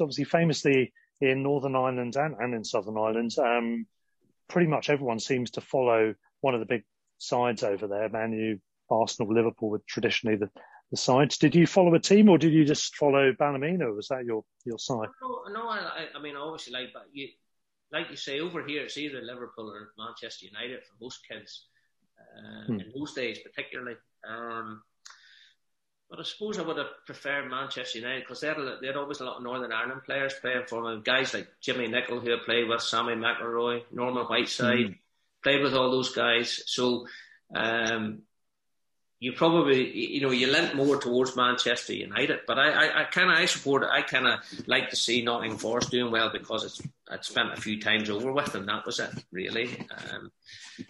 [0.00, 3.32] obviously famously in Northern Ireland and, and in Southern Ireland.
[3.38, 3.86] Um,
[4.48, 6.84] pretty much everyone seems to follow one of the big
[7.18, 8.08] sides over there.
[8.08, 8.58] Man U,
[8.90, 10.50] Arsenal, Liverpool were traditionally the,
[10.90, 11.38] the sides.
[11.38, 13.90] Did you follow a team, or did you just follow Ballymena?
[13.92, 15.08] Was that your your side?
[15.22, 15.68] No, no.
[15.68, 17.28] I, I- I mean, obviously, like, but you,
[17.92, 21.66] like you say, over here it's either Liverpool or Manchester United for most kids.
[22.18, 22.80] Uh, Hmm.
[22.80, 23.96] In those days, particularly.
[24.28, 24.82] Um,
[26.08, 28.96] but I suppose I would have preferred Manchester United because they had, a- they had
[28.96, 31.02] always a lot of Northern Ireland players playing for them.
[31.02, 34.94] Guys like Jimmy Nicholl, who I played with, Sammy McIlroy, Norman Whiteside,
[35.42, 36.62] played with all those guys.
[36.66, 37.06] So
[37.54, 38.22] um,
[39.18, 42.40] you probably, you know, you lent more towards Manchester United.
[42.46, 43.88] But I, I, I kind of, I support it.
[43.90, 47.60] I kind of like to see Nottingham Forest doing well because it's, I'd spent a
[47.60, 48.66] few times over with them.
[48.66, 49.86] That was it, really.
[49.90, 50.30] Um,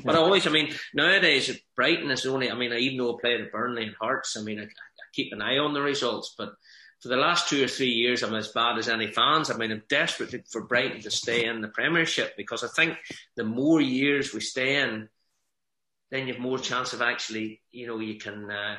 [0.04, 3.20] but I always, I mean, nowadays Brighton is only, I mean, I even though I
[3.20, 4.66] played at Burnley and Hearts, I mean, I
[5.16, 6.34] keep an eye on the results.
[6.36, 6.54] But
[7.00, 9.50] for the last two or three years, I'm as bad as any fans.
[9.50, 12.98] I mean, I'm desperate for Brighton to stay in the Premiership because I think
[13.36, 15.08] the more years we stay in,
[16.10, 18.76] then you have more chance of actually, you know, you can uh,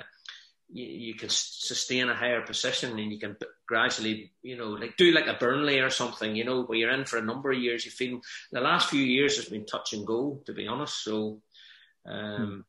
[0.69, 3.35] you, you can sustain a higher position and you can
[3.67, 7.05] gradually, you know, like do like a Burnley or something, you know, where you're in
[7.05, 7.85] for a number of years.
[7.85, 11.03] You feel the last few years has been touch and go, to be honest.
[11.03, 11.41] So
[12.05, 12.65] um,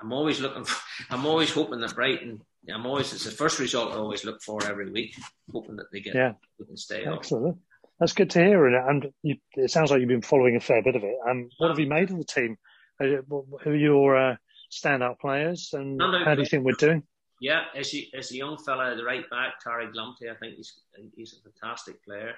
[0.00, 0.64] I'm always looking.
[0.64, 2.42] For, I'm always hoping that Brighton.
[2.76, 5.14] I'm always it's the first result I always look for every week,
[5.52, 6.32] hoping that they get Yeah.
[6.58, 7.18] they can stay up.
[7.18, 7.58] Excellent.
[7.98, 8.66] That's good to hear.
[8.66, 11.16] And, and you, it sounds like you've been following a fair bit of it.
[11.28, 12.56] Um, what have you made of the team?
[13.00, 13.22] Uh,
[13.62, 14.36] Who are your uh,
[14.72, 17.02] standout players, and Standout how do you think we're doing?
[17.40, 20.80] Yeah, as a, as a young fella, the right back, Tariq Lamptey, I think he's
[21.16, 22.34] he's a fantastic player.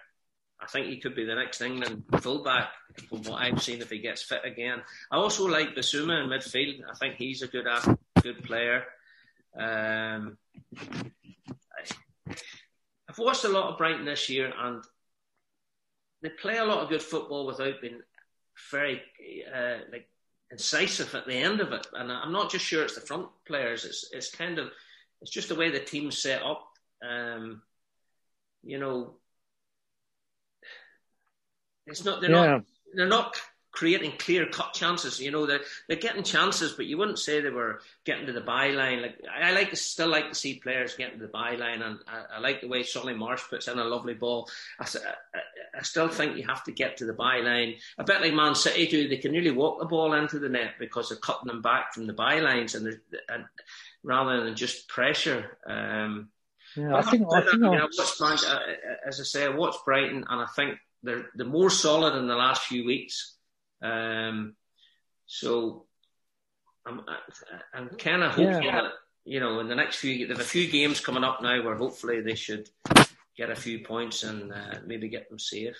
[0.62, 2.68] I think he could be the next England fullback
[3.08, 4.82] from what I've seen if he gets fit again.
[5.10, 6.82] I also like Bissouma in midfield.
[6.88, 7.66] I think he's a good
[8.22, 8.84] good player.
[9.58, 10.38] Um,
[10.76, 12.34] I,
[13.08, 14.82] I've watched a lot of Brighton this year, and
[16.22, 18.00] they play a lot of good football without being
[18.70, 19.02] very
[19.54, 20.08] uh, like
[20.50, 21.86] incisive at the end of it.
[21.94, 23.84] And I'm not just sure it's the front players.
[23.84, 24.68] It's it's kind of
[25.22, 26.66] it's just the way the team's set up.
[27.08, 27.62] Um,
[28.62, 29.14] you know,
[31.86, 32.46] it's not they're Yeah.
[32.46, 32.64] not
[32.94, 33.40] they're not
[33.72, 35.20] creating clear cut chances.
[35.20, 38.40] You know, they're, they're getting chances, but you wouldn't say they were getting to the
[38.40, 39.02] byline.
[39.02, 42.36] Like I like to still like to see players getting to the byline, and I,
[42.36, 44.48] I like the way Solly March puts in a lovely ball.
[44.78, 47.76] I, I, I, still think you have to get to the byline.
[47.98, 50.74] A bit like Man City do, they can really walk the ball into the net
[50.78, 52.98] because they're cutting them back from the bylines, and,
[53.28, 53.44] and
[54.02, 55.58] rather than just pressure.
[55.66, 56.30] Um,
[56.76, 58.58] yeah, I think, I think I mean, I watched, uh,
[59.06, 62.36] as I say, I watched Brighton, and I think they're they're more solid in the
[62.36, 63.36] last few weeks.
[63.82, 64.54] Um,
[65.26, 65.86] so
[66.86, 67.02] I'm
[67.72, 68.82] I'm kind of hoping yeah.
[68.82, 68.92] that
[69.24, 72.20] you know in the next few there's a few games coming up now where hopefully
[72.20, 72.68] they should
[73.36, 75.76] get a few points and uh, maybe get them safe.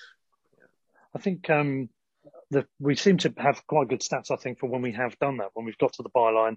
[1.14, 1.88] I think um,
[2.50, 4.30] the, we seem to have quite good stats.
[4.30, 6.56] I think for when we have done that, when we've got to the byline,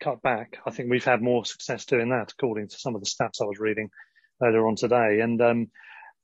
[0.00, 0.58] cut back.
[0.64, 3.44] I think we've had more success doing that, according to some of the stats I
[3.44, 3.90] was reading
[4.42, 5.20] earlier on today.
[5.20, 5.70] And um,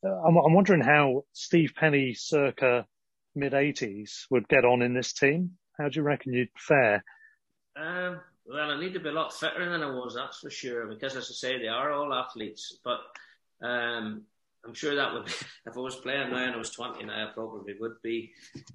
[0.04, 2.86] I'm, I'm wondering how Steve Penney, circa
[3.34, 5.52] mid 80s, would get on in this team.
[5.78, 7.04] How do you reckon you'd fare?
[7.76, 10.86] Um, well, I need to be a lot fitter than I was, that's for sure,
[10.86, 12.78] because as I say, they are all athletes.
[12.84, 13.00] But
[13.62, 14.22] um,
[14.64, 15.32] I'm sure that would, be,
[15.66, 18.32] if I was playing now and I was 20 now, I probably would be,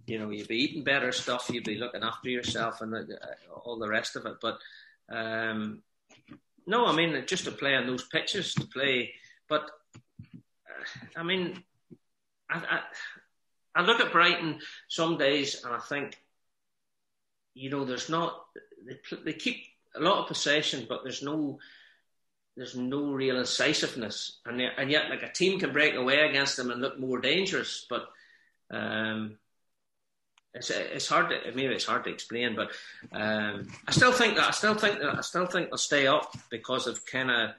[0.07, 3.19] you know, you'd be eating better stuff, you'd be looking after yourself and the,
[3.63, 4.35] all the rest of it.
[4.41, 4.59] But
[5.09, 5.81] um,
[6.65, 9.13] no, I mean, just to play on those pitches, to play.
[9.47, 9.69] But
[11.15, 11.63] I mean,
[12.49, 12.81] I,
[13.75, 16.19] I look at Brighton some days and I think,
[17.53, 18.45] you know, there's not
[18.85, 19.63] they, they keep
[19.95, 21.59] a lot of possession, but there's no
[22.55, 26.71] there's no real incisiveness, and and yet like a team can break away against them
[26.71, 28.09] and look more dangerous, but
[28.71, 29.37] um,
[30.53, 32.71] it's it's hard to maybe it's hard to explain, but
[33.11, 36.35] um, I still think that I still think that I still think they'll stay up
[36.49, 37.51] because of kind of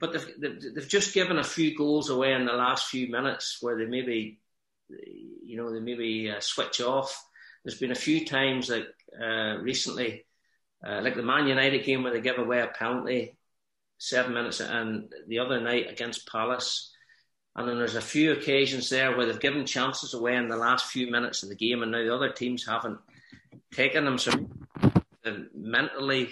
[0.00, 3.58] but they've, they've, they've just given a few goals away in the last few minutes
[3.60, 4.38] where they maybe,
[5.42, 7.24] you know, they maybe uh, switch off.
[7.64, 8.86] There's been a few times like
[9.20, 10.24] uh, recently,
[10.86, 13.36] uh, like the Man United game where they give away a penalty
[13.98, 16.90] seven minutes, and the other night against Palace.
[17.56, 20.86] And then there's a few occasions there where they've given chances away in the last
[20.86, 22.98] few minutes of the game, and now the other teams haven't
[23.72, 24.18] taken them.
[24.18, 24.32] So
[25.54, 26.30] mentally,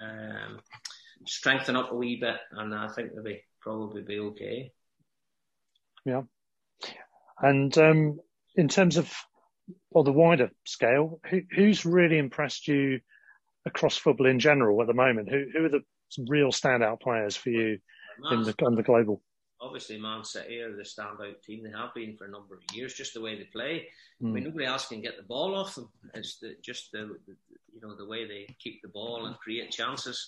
[0.00, 0.60] um,
[1.26, 4.72] strengthen up a wee bit, and I think they'll be probably be okay.
[6.04, 6.22] Yeah,
[7.42, 8.20] and um,
[8.56, 9.12] in terms of
[9.94, 13.00] on the wider scale, who, who's really impressed you
[13.66, 15.30] across football in general at the moment?
[15.30, 15.82] Who who are the
[16.28, 17.78] real standout players for you
[18.30, 19.22] in the on the global?
[19.62, 21.62] Obviously, Man City are the standout team.
[21.62, 23.88] They have been for a number of years, just the way they play.
[24.22, 24.28] Mm.
[24.28, 24.48] I mean, hmm.
[24.48, 25.90] nobody else can get the ball off them.
[26.14, 27.36] It's the, just the, the,
[27.74, 30.26] you know the way they keep the ball and create chances.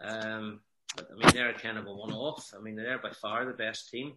[0.00, 0.60] Um,
[0.96, 2.52] but I mean, they're kind of a one-off.
[2.56, 4.12] I mean, they're by far the best team.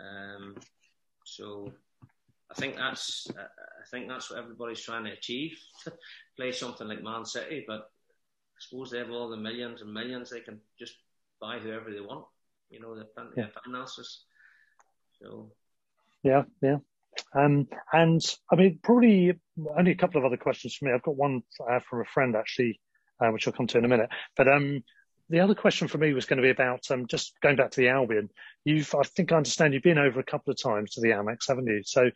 [0.00, 0.54] Um,
[1.24, 1.72] so
[2.50, 5.58] I think that's I think that's what everybody's trying to achieve.
[6.36, 10.30] Play something like Man City, but I suppose they have all the millions and millions.
[10.30, 10.94] They can just
[11.40, 12.26] buy whoever they want.
[12.70, 13.46] You know, the yeah.
[13.64, 14.24] finances.
[15.20, 15.52] So.
[16.22, 16.78] Yeah, yeah.
[17.34, 18.20] Um, and
[18.50, 19.38] I mean, probably
[19.76, 20.92] only a couple of other questions for me.
[20.92, 22.80] I've got one uh, from a friend actually
[23.22, 24.10] uh, which I'll come to in a minute.
[24.36, 24.82] But um,
[25.28, 27.80] the other question for me was going to be about um, just going back to
[27.80, 28.28] the Albion.
[28.64, 31.48] You've, I think I understand you've been over a couple of times to the Amex,
[31.48, 31.82] haven't you?
[31.84, 32.10] So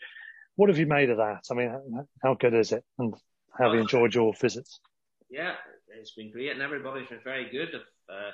[0.56, 1.44] what have you made of that?
[1.50, 2.84] I mean, how good is it?
[2.98, 3.14] And
[3.56, 4.80] how have you enjoyed your visits?
[5.30, 5.54] Yeah,
[5.88, 7.68] it's been great and everybody's been very good.
[7.74, 8.30] I've, uh,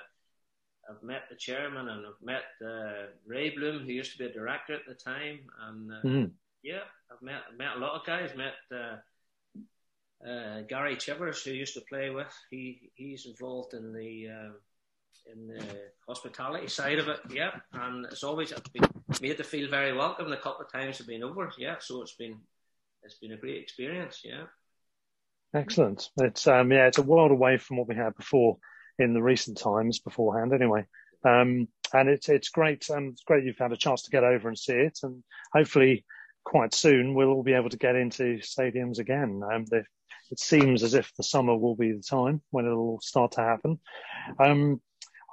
[0.91, 4.33] I've met the chairman and I've met uh, Ray Bloom, who used to be a
[4.33, 5.41] director at the time.
[5.69, 6.31] And uh, mm.
[6.63, 8.97] yeah, I've met, met a lot of guys, met uh,
[10.29, 14.53] uh, Gary Chivers, who used to play with, he he's involved in the uh,
[15.33, 15.65] in the
[16.09, 17.21] hospitality side of it.
[17.31, 18.89] Yeah, and it's always been
[19.21, 20.31] made to feel very welcome.
[20.31, 21.51] The couple of times have been over.
[21.59, 22.39] Yeah, so it's been
[23.03, 24.21] it's been a great experience.
[24.25, 24.45] Yeah.
[25.55, 26.09] Excellent.
[26.19, 28.59] It's um yeah, it's a world away from what we had before
[28.99, 30.53] in the recent times beforehand.
[30.53, 30.87] Anyway.
[31.25, 32.89] Um, and it's it's great.
[32.91, 35.23] Um, it's great you've had a chance to get over and see it, and
[35.53, 36.05] hopefully
[36.45, 39.41] quite soon we'll all be able to get into stadiums again.
[39.53, 39.65] Um,
[40.33, 43.79] it seems as if the summer will be the time when it'll start to happen.
[44.41, 44.81] Um,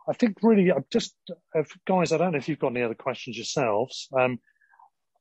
[0.09, 1.15] I think really, uh, just
[1.55, 4.09] uh, guys, I don't know if you've got any other questions yourselves.
[4.17, 4.39] Um,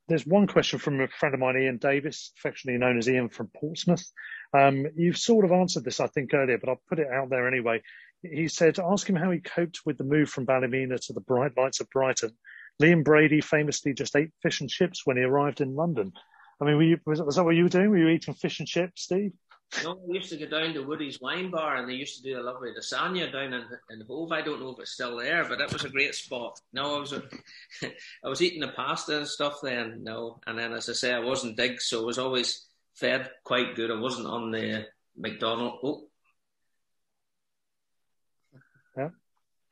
[0.08, 3.50] there's one question from a friend of mine, Ian Davis, affectionately known as Ian from
[3.54, 4.04] Portsmouth.
[4.52, 7.46] Um, you've sort of answered this, I think, earlier, but I'll put it out there
[7.46, 7.82] anyway.
[8.22, 11.52] He said, ask him how he coped with the move from Ballymena to the bright
[11.56, 12.32] lights of Brighton.
[12.82, 16.12] Liam Brady famously just ate fish and chips when he arrived in London.
[16.60, 17.90] I mean, you, was, that what you were doing?
[17.90, 19.32] Were you eating fish and chips, Steve?
[19.84, 22.40] No, we used to go down to Woody's Wine Bar and they used to do
[22.40, 24.32] a lovely lasagna down in, in Hove.
[24.32, 26.58] I don't know if it's still there, but it was a great spot.
[26.72, 27.12] No, I was
[27.82, 30.02] I was eating the pasta and stuff then.
[30.02, 33.76] No, and then as I say, I wasn't big, so it was always fed quite
[33.76, 33.90] good.
[33.90, 34.86] I wasn't on the
[35.16, 35.78] McDonald.
[35.82, 36.08] Oh.
[38.96, 39.10] Yeah.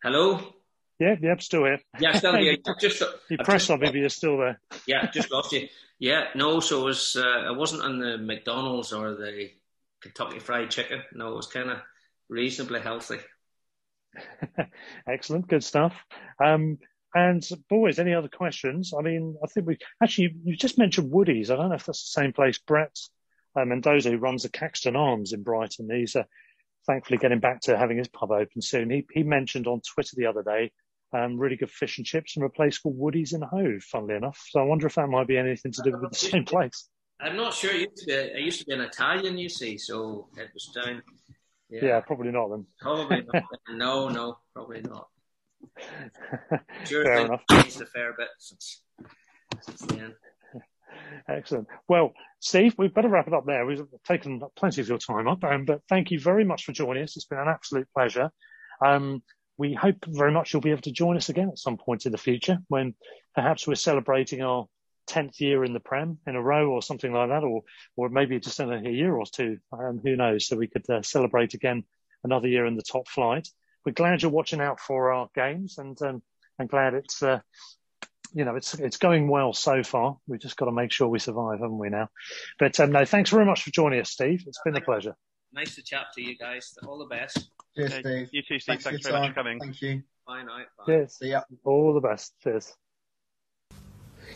[0.02, 0.40] Hello.
[0.98, 1.80] Yeah, yeah, I'm still here.
[1.98, 2.56] Yeah, still here.
[2.80, 4.60] just you pressed on, maybe you're still there.
[4.86, 5.68] Yeah, just lost you.
[5.98, 6.60] Yeah, no.
[6.60, 7.16] So it was.
[7.16, 9.50] Uh, I wasn't on the McDonald's or the
[10.06, 11.02] Kentucky Fried Chicken.
[11.12, 11.78] No, it was kind of
[12.28, 13.18] reasonably healthy.
[15.08, 15.94] Excellent, good stuff.
[16.42, 16.78] Um,
[17.14, 18.92] and boys, any other questions?
[18.96, 21.50] I mean, I think we actually you just mentioned Woody's.
[21.50, 22.58] I don't know if that's the same place.
[22.58, 22.96] Brett
[23.58, 26.24] uh, Mendoza, who runs the Caxton Arms in Brighton, he's uh,
[26.86, 28.90] thankfully getting back to having his pub open soon.
[28.90, 30.72] He he mentioned on Twitter the other day
[31.12, 33.82] um, really good fish and chips from a place called Woody's in Hove.
[33.82, 36.44] Funnily enough, so I wonder if that might be anything to do with the same
[36.44, 36.88] place.
[37.20, 37.70] I'm not sure.
[37.70, 41.02] It used to be, used to be an Italian, you see, so it was down.
[41.70, 42.66] Yeah, yeah probably not then.
[42.80, 43.44] Probably not.
[43.70, 45.08] no, no, probably not.
[46.84, 47.42] Sure, Fair enough.
[47.50, 48.82] Changed a fair bit since,
[49.62, 50.14] since then.
[51.28, 51.66] Excellent.
[51.88, 53.66] Well, Steve, we better wrap it up there.
[53.66, 57.02] We've taken plenty of your time up, um, but thank you very much for joining
[57.02, 57.16] us.
[57.16, 58.30] It's been an absolute pleasure.
[58.84, 59.22] Um,
[59.58, 62.12] we hope very much you'll be able to join us again at some point in
[62.12, 62.94] the future when
[63.34, 64.66] perhaps we're celebrating our
[65.08, 67.62] 10th year in the Prem in a row or something like that, or,
[67.96, 69.58] or maybe just in a year or two.
[69.72, 70.46] Um, who knows?
[70.46, 71.84] So we could uh, celebrate again
[72.24, 73.48] another year in the top flight.
[73.84, 76.22] We're glad you're watching out for our games and um,
[76.58, 77.40] I'm glad it's, uh,
[78.34, 80.18] you know, it's, it's going well so far.
[80.26, 82.08] We've just got to make sure we survive, haven't we now?
[82.58, 84.42] But um, no, thanks very much for joining us, Steve.
[84.46, 85.14] It's been a pleasure.
[85.52, 86.74] Nice to chat to you guys.
[86.86, 87.50] All the best.
[87.76, 88.28] Cheers, Steve.
[88.32, 88.62] You too, Steve.
[88.66, 89.60] Thanks, thanks very much for coming.
[89.60, 90.02] Thank you.
[90.26, 90.58] Bye now.
[90.78, 90.84] Bye.
[90.86, 91.18] Cheers.
[91.18, 91.42] See ya.
[91.64, 92.34] All the best.
[92.42, 92.74] Cheers.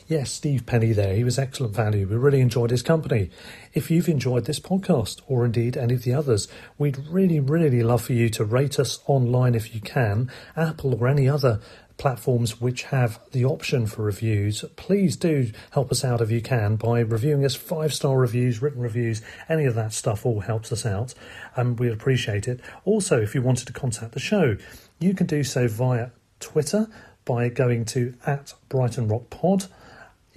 [0.07, 1.15] Yes, Steve Penney there.
[1.15, 2.07] He was excellent value.
[2.07, 3.31] We really enjoyed his company.
[3.75, 6.49] If you've enjoyed this podcast, or indeed any of the others,
[6.79, 11.07] we'd really, really love for you to rate us online if you can, Apple or
[11.07, 11.61] any other
[12.01, 16.75] platforms which have the option for reviews, please do help us out if you can
[16.77, 19.21] by reviewing us five star reviews, written reviews,
[19.51, 21.13] any of that stuff all helps us out
[21.57, 22.59] and we'd appreciate it.
[22.87, 24.57] Also, if you wanted to contact the show,
[24.99, 26.09] you can do so via
[26.41, 26.89] Twitter
[27.27, 29.67] by going to at Brighton Rock Pod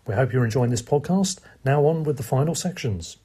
[0.07, 1.39] We hope you're enjoying this podcast.
[1.63, 3.17] Now on with the final sections.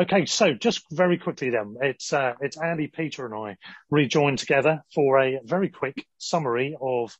[0.00, 3.58] Okay, so just very quickly then, it's uh, it's Andy, Peter, and I
[3.90, 7.14] rejoined together for a very quick summary of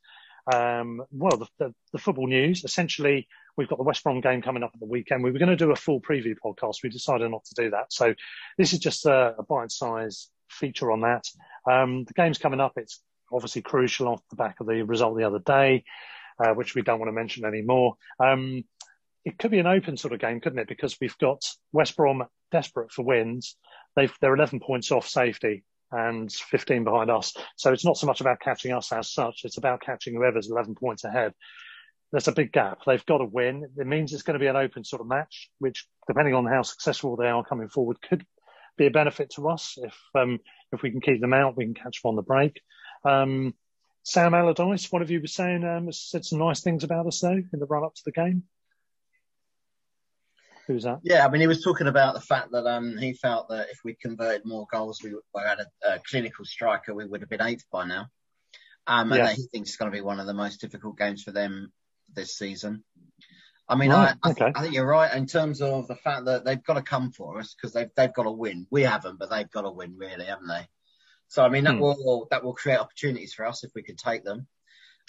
[0.51, 2.65] um, well the, the, the, football news.
[2.65, 3.29] Essentially,
[3.59, 5.23] we've got the West Brom game coming up at the weekend.
[5.23, 6.77] We were going to do a full preview podcast.
[6.83, 8.15] We decided not to do that, so
[8.57, 11.25] this is just a, a bite-sized feature on that.
[11.71, 12.73] Um, the game's coming up.
[12.77, 15.85] It's obviously crucial off the back of the result the other day,
[16.43, 17.97] uh, which we don't want to mention anymore.
[18.19, 18.65] Um,
[19.25, 20.69] it could be an open sort of game, couldn't it?
[20.69, 21.43] Because we've got
[21.73, 23.57] West Brom desperate for wins.
[23.97, 27.35] They've, they're 11 points off safety and 15 behind us.
[27.57, 29.41] So it's not so much about catching us as such.
[29.45, 31.33] It's about catching whoever's 11 points ahead.
[32.13, 32.79] There's a big gap.
[32.87, 33.69] They've got to win.
[33.77, 36.63] It means it's going to be an open sort of match, which depending on how
[36.63, 38.25] successful they are coming forward could
[38.77, 39.77] be a benefit to us.
[39.81, 40.39] If, um,
[40.73, 42.61] if we can keep them out, we can catch them on the break.
[43.05, 43.55] Um,
[44.03, 47.31] Sam Allardyce, one of you was saying, um, said some nice things about us though
[47.31, 48.45] in the run up to the game.
[50.71, 51.01] Who's that?
[51.03, 53.81] Yeah, I mean, he was talking about the fact that um, he felt that if
[53.85, 57.43] we converted more goals, we, we had a, a, clinical striker, we would have been
[57.43, 58.07] eighth by now.
[58.87, 61.25] Um, and that he thinks it's going to be one of the most difficult games
[61.25, 61.73] for them
[62.15, 62.85] this season.
[63.69, 64.45] I mean, right, I, I, okay.
[64.45, 67.11] th- I, think you're right in terms of the fact that they've got to come
[67.11, 68.69] for us because they've they've got to win.
[68.71, 70.69] We haven't, but they've got to win, really, haven't they?
[71.27, 71.81] So I mean, that hmm.
[71.81, 74.47] will that will create opportunities for us if we could take them.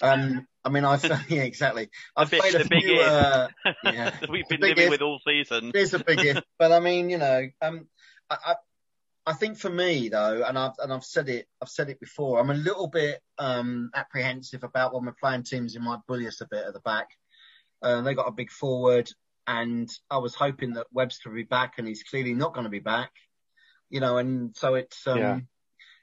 [0.02, 1.88] Um, I mean, I've yeah, exactly.
[2.16, 3.00] I've bit, played a big few.
[3.00, 3.48] Uh,
[3.84, 4.90] yeah, We've been living if.
[4.90, 5.68] with all season.
[5.68, 7.86] It is a big if, but I mean, you know, um,
[8.28, 8.54] I, I,
[9.24, 12.40] I think for me though, and I've and I've said it, I've said it before.
[12.40, 16.40] I'm a little bit um, apprehensive about when we're playing teams who might bully us
[16.40, 17.08] a bit at the back.
[17.80, 19.08] Uh, they got a big forward,
[19.46, 22.70] and I was hoping that Webster would be back, and he's clearly not going to
[22.70, 23.12] be back.
[23.90, 25.38] You know, and so it's um, yeah.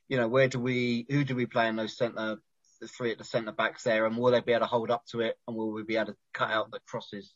[0.08, 2.38] you know, where do we, who do we play in those centre
[2.80, 5.06] the three at the centre backs there, and will they be able to hold up
[5.08, 7.34] to it, and will we be able to cut out the crosses?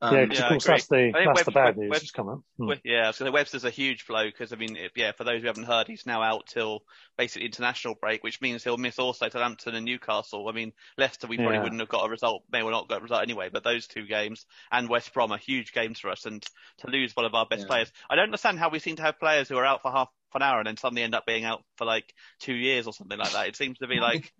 [0.00, 2.42] Um, yeah, because yeah, of course that's the that's Web, the bad news Web, coming.
[2.58, 2.72] Hmm.
[2.84, 5.86] Yeah, so Webster's a huge blow because I mean, yeah, for those who haven't heard,
[5.86, 6.82] he's now out till
[7.16, 10.46] basically international break, which means he'll miss also Southampton and Newcastle.
[10.48, 11.62] I mean, Leicester we probably yeah.
[11.62, 14.06] wouldn't have got a result, may well not got a result anyway, but those two
[14.06, 16.44] games and West Brom are huge games for us, and
[16.78, 17.68] to lose one of our best yeah.
[17.68, 20.08] players, I don't understand how we seem to have players who are out for half
[20.34, 23.18] an hour and then suddenly end up being out for like two years or something
[23.18, 23.48] like that.
[23.48, 24.32] It seems to be like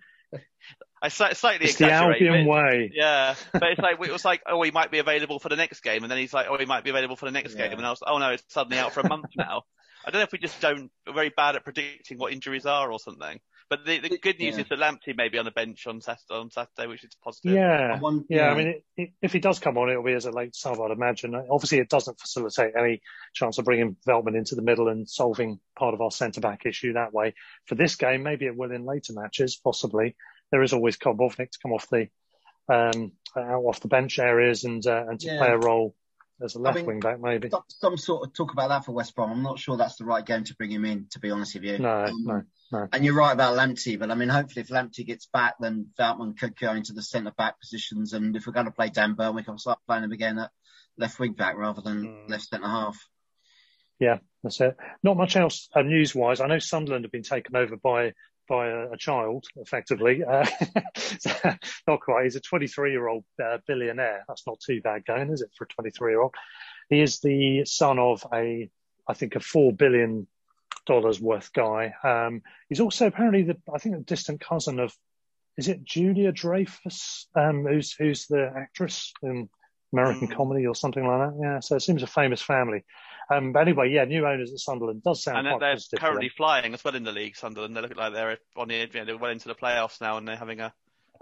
[1.03, 2.91] I slightly it's the Albion way.
[2.95, 5.81] Yeah, but it's like it was like, oh, he might be available for the next
[5.81, 7.69] game, and then he's like, oh, he might be available for the next yeah.
[7.69, 9.63] game, and I was, oh no, it's suddenly out for a month now.
[10.07, 12.91] I don't know if we just don't we're very bad at predicting what injuries are
[12.91, 13.41] or something.
[13.75, 14.63] But the, the good news yeah.
[14.63, 17.55] is that Lamptey may be on the bench on Saturday, on Saturday which is positive.
[17.55, 18.19] Yeah, yeah.
[18.29, 18.51] yeah.
[18.51, 20.81] I mean, it, it, if he does come on, it'll be as a late sub,
[20.81, 21.35] I'd imagine.
[21.35, 23.03] Obviously, it doesn't facilitate any
[23.35, 26.93] chance of bringing Veltman into the middle and solving part of our centre back issue
[26.93, 27.35] that way.
[27.67, 30.15] For this game, maybe it will in later matches, possibly.
[30.53, 32.07] There is always Karbownik to come off the
[32.69, 35.39] um, out off the bench areas and uh, and to yeah.
[35.39, 35.97] play a role
[36.43, 37.49] as a left I mean, wing back, maybe.
[37.49, 39.31] Some, some, sort of talk about that for West Brom.
[39.31, 41.65] I'm not sure that's the right game to bring him in, to be honest with
[41.65, 41.79] you.
[41.79, 42.43] No, um, no,
[42.73, 42.89] no.
[42.93, 46.39] And you're right about Lamptey, but I mean, hopefully if Lamptey gets back, then Veltman
[46.39, 48.13] could go into the centre back positions.
[48.13, 50.51] And if we're going to play Dan Burn, we can start playing him again at
[50.99, 52.31] left wing back rather than mm.
[52.31, 52.99] left centre half.
[54.01, 54.77] Yeah, that's it.
[55.03, 56.41] Not much else uh, news wise.
[56.41, 58.13] I know Sunderland have been taken over by
[58.49, 60.23] by a, a child, effectively.
[61.45, 61.55] Uh,
[61.87, 62.25] not quite.
[62.25, 64.25] He's a 23 year old uh, billionaire.
[64.27, 66.35] That's not too bad going, is it, for a 23 year old?
[66.89, 68.69] He is the son of a,
[69.09, 70.27] I think, a four billion
[70.87, 71.95] dollars worth guy.
[72.03, 74.95] Um, he's also apparently the, I think, a distant cousin of,
[75.57, 79.49] is it Julia Dreyfus, um, who's who's the actress in
[79.93, 80.37] American mm.
[80.37, 81.39] comedy or something like that?
[81.41, 82.85] Yeah, so it seems a famous family.
[83.31, 86.85] Um, but anyway, yeah, new owners at Sunderland does sound and they're currently flying as
[86.85, 87.37] well in the league.
[87.37, 90.19] Sunderland, they look like they're on the you know, they're well into the playoffs now,
[90.19, 90.73] and they're having a,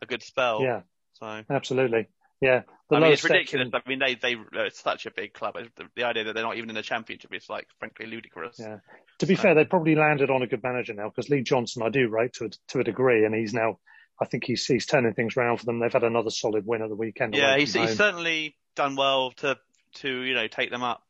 [0.00, 0.62] a good spell.
[0.62, 0.80] Yeah,
[1.14, 2.08] so absolutely.
[2.40, 3.68] Yeah, I mean, it's ridiculous.
[3.72, 3.82] Section...
[3.86, 5.54] I mean, they they it's such a big club.
[5.76, 8.56] The, the, idea that they're not even in the championship is like frankly ludicrous.
[8.58, 8.78] Yeah.
[9.20, 9.42] To be so.
[9.42, 12.32] fair, they probably landed on a good manager now because Lee Johnson, I do rate
[12.34, 13.78] to a, to a degree, and he's now.
[14.20, 15.78] I think he's he's turning things around for them.
[15.78, 17.34] They've had another solid win at the weekend.
[17.34, 19.56] Yeah, he's, he's certainly done well to
[19.94, 21.02] to you know take them up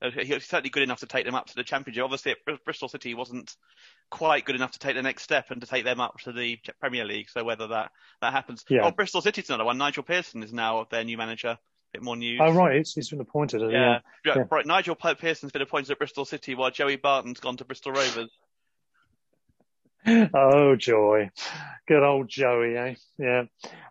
[0.00, 2.04] he was certainly good enough to take them up to the championship.
[2.04, 3.54] Obviously, at Bristol City, wasn't
[4.10, 6.58] quite good enough to take the next step and to take them up to the
[6.80, 7.28] Premier League.
[7.30, 8.82] So whether that that happens, yeah.
[8.84, 9.78] oh, Bristol City's another one.
[9.78, 11.48] Nigel Pearson is now their new manager.
[11.48, 11.58] A
[11.92, 12.40] bit more news.
[12.42, 13.60] Oh right, he's, he's been appointed.
[13.60, 14.00] Yeah.
[14.24, 14.34] yeah.
[14.36, 14.44] yeah.
[14.50, 14.66] Right.
[14.66, 18.30] Nigel Pearson's been appointed at Bristol City, while Joey Barton's gone to Bristol Rovers.
[20.34, 21.30] oh joy,
[21.88, 22.94] good old Joey, eh?
[23.18, 23.44] Yeah.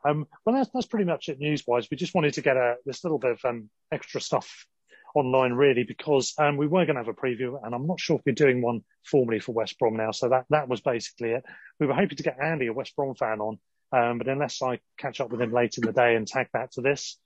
[0.06, 1.90] Um, well, that's that's pretty much it news-wise.
[1.92, 4.68] We just wanted to get a this little bit of um, extra stuff
[5.16, 8.18] online really because um, we were going to have a preview and I'm not sure
[8.18, 10.12] if we're doing one formally for West Brom now.
[10.12, 11.44] So that, that was basically it.
[11.80, 13.60] We were hoping to get Andy, a West Brom fan on,
[13.92, 16.72] um, but unless I catch up with him late in the day and tag that
[16.74, 17.18] to this,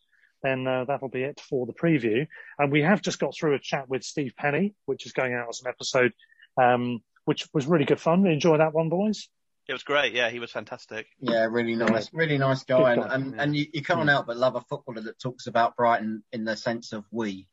[0.43, 2.27] then uh, that'll be it for the preview.
[2.57, 5.49] And we have just got through a chat with Steve Penney, which is going out
[5.49, 6.13] as an episode,
[6.61, 8.25] um, which was really good fun.
[8.25, 9.27] Enjoy that one, boys.
[9.67, 10.13] It was great.
[10.13, 11.07] Yeah, he was fantastic.
[11.19, 12.95] Yeah, really nice, really nice guy.
[12.95, 13.03] guy.
[13.03, 16.23] And, and, and you, you can't help but love a footballer that talks about Brighton
[16.31, 17.47] in the sense of we.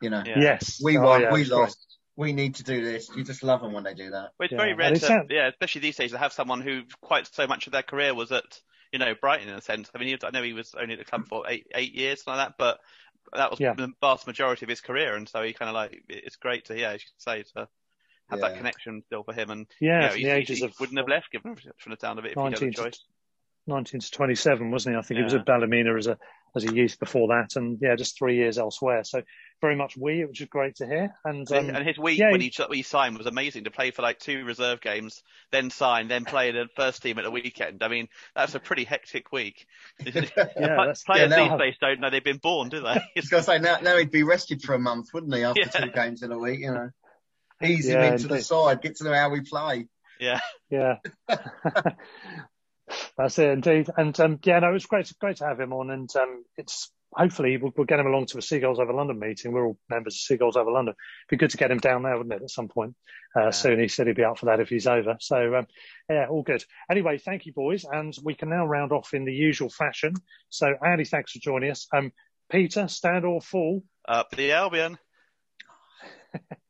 [0.00, 0.38] You know, yeah.
[0.38, 1.78] yes, we oh, won, yeah, we lost.
[1.78, 1.90] Great.
[2.16, 3.10] We need to do this.
[3.16, 4.30] You just love them when they do that.
[4.38, 4.58] Well, it's yeah.
[4.58, 7.72] very rare, to, yeah, especially these days, to have someone who quite so much of
[7.72, 8.44] their career was at,
[8.92, 9.90] you know, Brighton in a sense.
[9.94, 12.22] I mean, he, I know he was only at the club for eight eight years,
[12.26, 12.78] like that, but
[13.32, 13.74] that was yeah.
[13.74, 16.78] the vast majority of his career, and so he kind of like it's great to,
[16.78, 17.68] yeah, as you say, to
[18.28, 18.48] have yeah.
[18.48, 21.32] that connection still for him, and yeah, you know, he, he, he wouldn't have left
[21.32, 23.00] given from the sound of it if he had a choice.
[23.66, 24.98] 19 to 27, wasn't he?
[24.98, 25.20] I think yeah.
[25.22, 26.18] he was at Ballymena as a
[26.56, 29.04] as a youth before that, and yeah, just three years elsewhere.
[29.04, 29.22] So
[29.60, 31.14] very much we, which is great to hear.
[31.24, 34.02] And um, and his week yeah, when he, he signed was amazing to play for
[34.02, 37.82] like two reserve games, then sign, then play in the first team at the weekend.
[37.82, 39.66] I mean, that's a pretty hectic week.
[40.04, 42.88] yeah, Players yeah, these days don't know they've been born, do they?
[42.88, 45.42] I was going to say now, now he'd be rested for a month, wouldn't he?
[45.42, 45.68] After yeah.
[45.68, 46.90] two games in a week, you know,
[47.62, 49.86] ease him into the side, get to know how we play.
[50.20, 50.40] Yeah.
[50.70, 50.96] Yeah.
[53.16, 53.88] That's it, indeed.
[53.96, 55.90] And um, yeah, no, it was great, great to have him on.
[55.90, 59.52] And um, it's hopefully we'll, we'll, get him along to a Seagulls Over London meeting.
[59.52, 60.94] We're all members of Seagulls Over London.
[60.96, 62.94] It'd be good to get him down there, wouldn't it, at some point
[63.36, 63.50] uh, yeah.
[63.50, 63.80] soon?
[63.80, 65.16] He said he'd be out for that if he's over.
[65.20, 65.66] So um,
[66.08, 66.64] yeah, all good.
[66.90, 70.14] Anyway, thank you, boys, and we can now round off in the usual fashion.
[70.50, 71.86] So Andy, thanks for joining us.
[71.92, 72.12] Um,
[72.50, 73.82] Peter, stand or fall?
[74.06, 74.98] Up the Albion.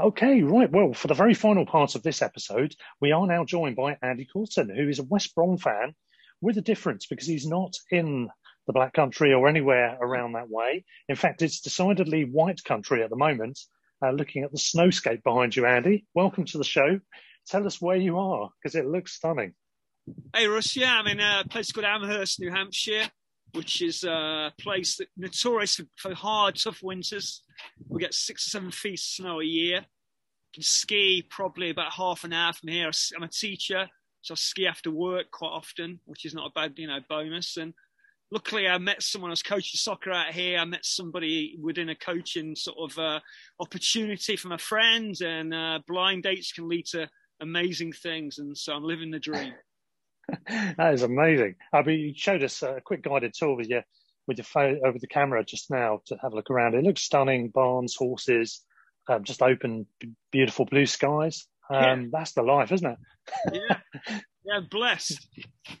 [0.00, 0.70] Okay, right.
[0.70, 4.26] Well, for the very final part of this episode, we are now joined by Andy
[4.32, 5.94] Coulton, who is a West Brom fan
[6.40, 8.30] with a difference because he's not in
[8.66, 10.86] the Black Country or anywhere around that way.
[11.10, 13.60] In fact, it's decidedly white country at the moment.
[14.02, 16.06] Uh, looking at the snowscape behind you, Andy.
[16.14, 17.00] Welcome to the show.
[17.46, 19.52] Tell us where you are because it looks stunning.
[20.34, 20.76] Hey, Russ.
[20.76, 23.10] Yeah, I'm in a place called Amherst, New Hampshire,
[23.52, 27.42] which is a place that notorious for, for hard, tough winters.
[27.88, 29.78] We get six or seven feet of snow a year.
[29.78, 32.90] I Can ski probably about half an hour from here.
[33.16, 33.88] I'm a teacher,
[34.22, 37.56] so I ski after work quite often, which is not a bad, you know, bonus.
[37.56, 37.74] And
[38.30, 39.30] luckily, I met someone.
[39.30, 40.58] I was coaching soccer out here.
[40.58, 43.20] I met somebody within a coaching sort of uh,
[43.58, 47.08] opportunity from a friend, and uh, blind dates can lead to
[47.40, 49.54] amazing things, and so I'm living the dream.
[50.76, 51.56] that is amazing.
[51.72, 53.82] I mean, you showed us a quick guided tour with your
[54.26, 56.74] with your phone over the camera just now to have a look around.
[56.74, 57.48] It looks stunning.
[57.48, 58.62] Barns, horses,
[59.08, 59.86] um, just open,
[60.30, 61.46] beautiful blue skies.
[61.68, 62.06] Um, yeah.
[62.12, 62.98] That's the life, isn't it?
[63.52, 65.26] yeah, yeah, blessed.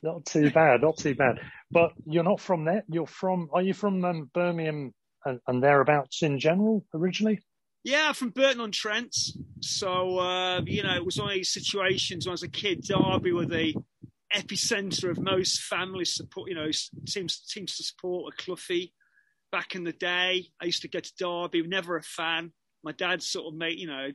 [0.02, 1.40] not too bad, not too bad.
[1.70, 2.84] But you're not from there.
[2.88, 3.48] You're from.
[3.52, 4.92] Are you from um, Birmingham
[5.24, 7.40] and, and thereabouts in general originally?
[7.82, 9.14] Yeah, from Burton on Trent.
[9.60, 12.82] So uh, you know, it was one of these situations when I was a kid.
[12.82, 13.74] Derby were the
[14.34, 16.48] epicenter of most family support.
[16.48, 16.70] You know,
[17.06, 18.92] teams teams to support a Cloughie
[19.52, 20.46] back in the day.
[20.60, 21.66] I used to go to Derby.
[21.66, 22.52] Never a fan.
[22.82, 24.08] My dad sort of made, you know,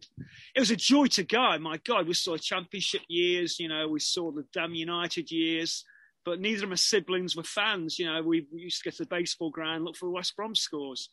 [0.55, 1.57] it was a joy to go.
[1.59, 3.59] My God, we saw championship years.
[3.59, 5.83] You know, we saw the damn United years.
[6.23, 7.99] But neither of my siblings were fans.
[7.99, 11.09] You know, we, used to go to the baseball ground, look for West Brom scores.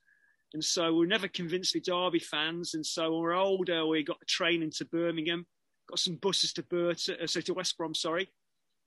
[0.54, 2.72] And so we were never convinced we Derby fans.
[2.72, 5.46] And so when we were older, we got a train into Birmingham,
[5.90, 8.30] got some buses to Burton, uh, so to West Brom, sorry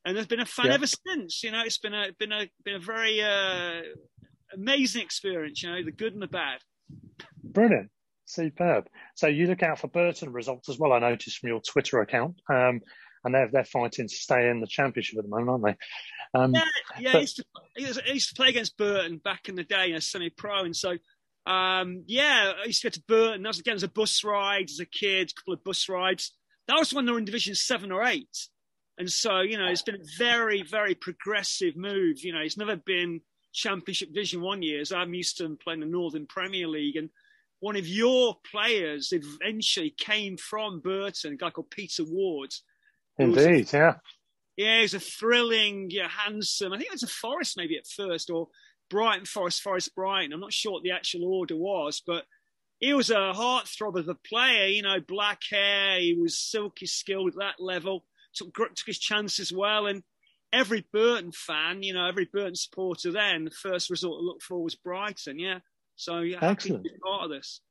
[0.05, 0.73] and there's been a fan yeah.
[0.73, 1.43] ever since.
[1.43, 3.81] You know, it's been a been a been a very uh,
[4.53, 5.63] amazing experience.
[5.63, 6.59] You know, the good and the bad.
[7.43, 7.89] Brilliant,
[8.25, 8.87] superb.
[9.15, 10.93] So you look out for Burton results as well.
[10.93, 12.81] I noticed from your Twitter account, um,
[13.23, 16.39] and they're they're fighting to stay in the championship at the moment, aren't they?
[16.39, 16.61] Um, yeah,
[16.99, 17.11] yeah.
[17.11, 17.17] But...
[17.17, 17.45] I, used to,
[18.07, 20.97] I used to play against Burton back in the day as semi-pro, and so.
[21.47, 23.43] Um, yeah, I used to go to Burton.
[23.43, 26.33] That was again as a bus ride as a kid, a couple of bus rides.
[26.67, 28.35] That was when they were in Division Seven or Eight.
[28.97, 32.23] And so, you know, it's been a very, very progressive move.
[32.23, 33.21] You know, it's never been
[33.53, 34.91] Championship Division One years.
[34.91, 37.09] I'm used to playing the Northern Premier League, and
[37.59, 42.53] one of your players eventually came from Burton, a guy called Peter Ward.
[43.17, 43.95] Indeed, a, yeah.
[44.57, 46.71] Yeah, he's a thrilling, yeah, handsome.
[46.71, 48.47] I think it was a Forest maybe at first, or
[48.89, 50.31] Brighton Forest, Forest Brighton.
[50.31, 52.25] I'm not sure what the actual order was, but
[52.79, 54.67] he was a heartthrob of a player.
[54.67, 55.99] You know, black hair.
[55.99, 58.05] He was silky skilled at that level
[58.35, 59.87] took, took his as well.
[59.87, 60.03] And
[60.53, 64.63] every Burton fan, you know, every Burton supporter then, the first result to look for
[64.63, 65.39] was Brighton.
[65.39, 65.59] Yeah.
[65.95, 66.85] So, yeah, Excellent.
[66.85, 67.61] happy to be part of this.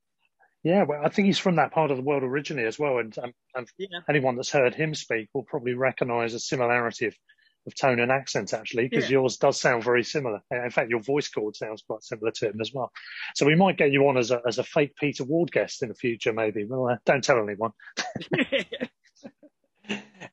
[0.62, 2.98] Yeah, well, I think he's from that part of the world originally as well.
[2.98, 4.00] And, um, and yeah.
[4.08, 7.14] anyone that's heard him speak will probably recognise a similarity of,
[7.66, 9.18] of tone and accent, actually, because yeah.
[9.18, 10.40] yours does sound very similar.
[10.50, 12.90] In fact, your voice chord sounds quite similar to him as well.
[13.34, 15.90] So we might get you on as a, as a fake Peter Ward guest in
[15.90, 16.64] the future, maybe.
[16.64, 17.72] Well, uh, don't tell anyone.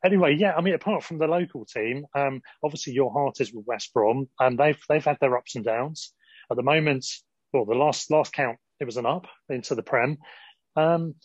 [0.03, 3.65] anyway, yeah, I mean, apart from the local team, um, obviously your heart is with
[3.65, 6.13] West Brom, and they've they've had their ups and downs.
[6.49, 7.05] At the moment,
[7.53, 10.17] well, the last last count it was an up into the Prem,
[10.75, 11.15] um,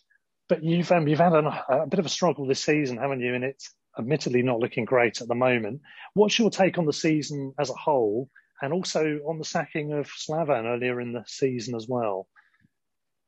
[0.49, 3.35] but you've um, you've had a, a, bit of a struggle this season, haven't you?
[3.35, 5.81] And it's admittedly not looking great at the moment.
[6.13, 8.29] What's your take on the season as a whole,
[8.61, 12.27] and also on the sacking of Slaven earlier in the season as well?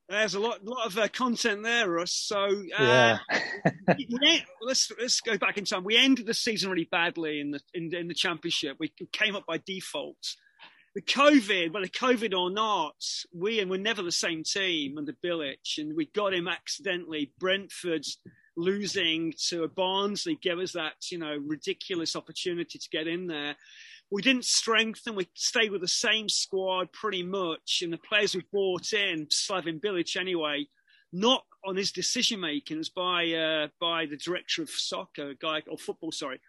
[0.10, 2.11] There's a lot, lot of uh, content there, Russ.
[2.11, 2.49] So uh,
[2.80, 3.18] yeah.
[4.60, 5.84] let's let's go back in time.
[5.84, 8.77] We ended the season really badly in the in, in the championship.
[8.80, 10.36] We came up by default.
[10.95, 12.95] The COVID, whether COVID or not,
[13.31, 17.31] we and we're never the same team under Bilic, and we got him accidentally.
[17.40, 18.18] Brentford's
[18.57, 23.56] losing to Barnsley gave us that you know ridiculous opportunity to get in there
[24.11, 25.15] we didn't strengthen.
[25.15, 29.80] We stayed with the same squad pretty much, and the players we brought in, Slaven
[29.80, 30.68] Bilic anyway,
[31.14, 32.80] not on his decision making.
[32.80, 36.40] It by uh, by the director of soccer, a guy or football, sorry,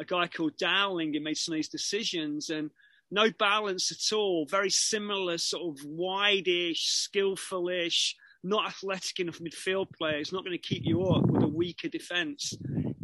[0.00, 2.70] a guy called Dowling, who made some of these decisions, and
[3.10, 4.46] no balance at all.
[4.46, 8.14] Very similar, sort of wide-ish, skillful-ish,
[8.44, 10.32] not athletic enough midfield players.
[10.32, 12.54] Not going to keep you up with a weaker defence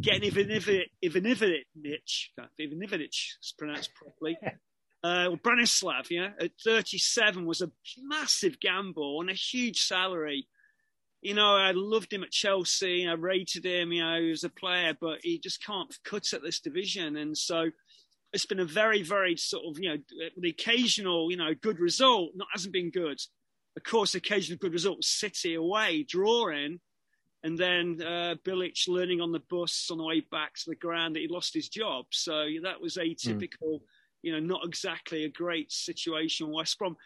[0.01, 1.63] getting Ivanovic, Ivanovic,
[2.59, 3.09] Ivanovic,
[3.41, 4.37] is pronounced properly.
[5.03, 7.71] Uh, well, Branislav, yeah, at 37 was a
[8.01, 10.47] massive gamble and a huge salary.
[11.21, 13.07] You know, I loved him at Chelsea.
[13.07, 16.59] I rated him, you know, as a player, but he just can't cut at this
[16.59, 17.15] division.
[17.15, 17.69] And so
[18.33, 19.97] it's been a very, very sort of, you know,
[20.35, 23.19] the occasional, you know, good result not hasn't been good.
[23.77, 26.79] Of course, occasional good result City away, drawing
[27.43, 31.15] and then uh, Bilic learning on the bus on the way back to the ground
[31.15, 32.05] that he lost his job.
[32.11, 33.81] So that was atypical, mm.
[34.23, 36.51] you know, not exactly a great situation.
[36.51, 36.97] West Brom.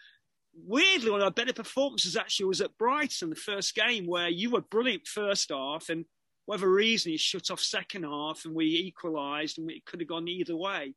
[0.53, 4.49] Weirdly, one of our better performances actually was at Brighton, the first game, where you
[4.49, 6.06] were brilliant first half, and
[6.45, 10.28] whatever reason you shut off second half, and we equalised, and it could have gone
[10.28, 10.94] either way.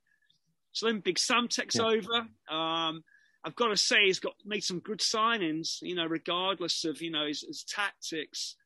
[0.72, 1.84] So then Big Sam takes yeah.
[1.84, 2.26] over.
[2.50, 3.04] Um,
[3.44, 7.10] I've got to say he's got made some good signings, you know, regardless of you
[7.10, 8.56] know his, his tactics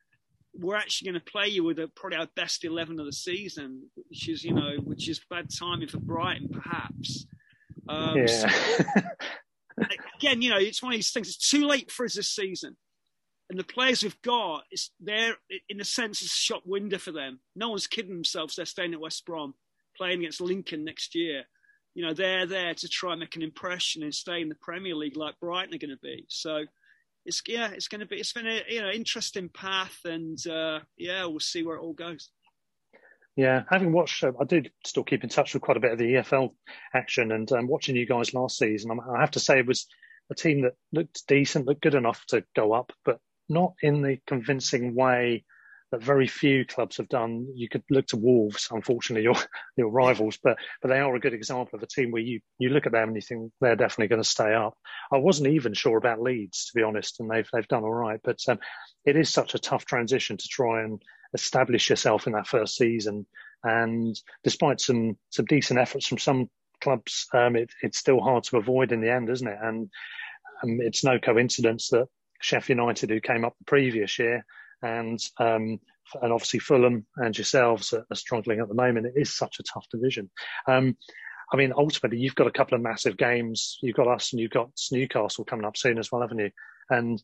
[0.59, 3.89] we're actually going to play you with a, probably our best 11 of the season,
[3.95, 7.25] which is, you know, which is bad timing for Brighton, perhaps.
[7.87, 8.25] Um, yeah.
[8.27, 8.47] So,
[10.17, 11.29] again, you know, it's one of these things.
[11.29, 12.75] It's too late for us this season.
[13.49, 15.35] And the players we've got, it's they're
[15.69, 17.39] in a sense it's a shop window for them.
[17.55, 18.55] No one's kidding themselves.
[18.55, 19.55] They're staying at West Brom,
[19.97, 21.45] playing against Lincoln next year.
[21.95, 24.93] You know, they're there to try and make an impression and stay in the Premier
[24.93, 26.25] League like Brighton are going to be.
[26.29, 26.65] So
[27.25, 30.79] it's yeah, it's going to be it's been a you know interesting path, and uh,
[30.97, 32.29] yeah, we'll see where it all goes.
[33.35, 35.97] Yeah, having watched, uh, I did still keep in touch with quite a bit of
[35.97, 36.51] the EFL
[36.93, 39.87] action, and um, watching you guys last season, I have to say it was
[40.29, 44.19] a team that looked decent, looked good enough to go up, but not in the
[44.27, 45.45] convincing way
[45.91, 47.47] that very few clubs have done.
[47.55, 49.35] You could look to Wolves, unfortunately, your
[49.77, 52.69] your rivals, but but they are a good example of a team where you you
[52.69, 54.77] look at them and you think they're definitely going to stay up.
[55.11, 58.19] I wasn't even sure about Leeds, to be honest, and they've they've done all right,
[58.23, 58.59] but um,
[59.05, 61.01] it is such a tough transition to try and
[61.33, 63.25] establish yourself in that first season.
[63.63, 66.49] And despite some some decent efforts from some
[66.81, 69.57] clubs, um, it, it's still hard to avoid in the end, isn't it?
[69.61, 69.89] And
[70.63, 72.07] um, it's no coincidence that
[72.41, 74.45] Sheffield United, who came up the previous year,
[74.81, 75.79] and um,
[76.21, 79.05] and obviously Fulham and yourselves are, are, struggling at the moment.
[79.05, 80.29] It is such a tough division.
[80.67, 80.97] Um,
[81.51, 83.77] I mean, ultimately, you've got a couple of massive games.
[83.81, 86.51] You've got us, and you've got Newcastle coming up soon as well, haven't you?
[86.89, 87.21] And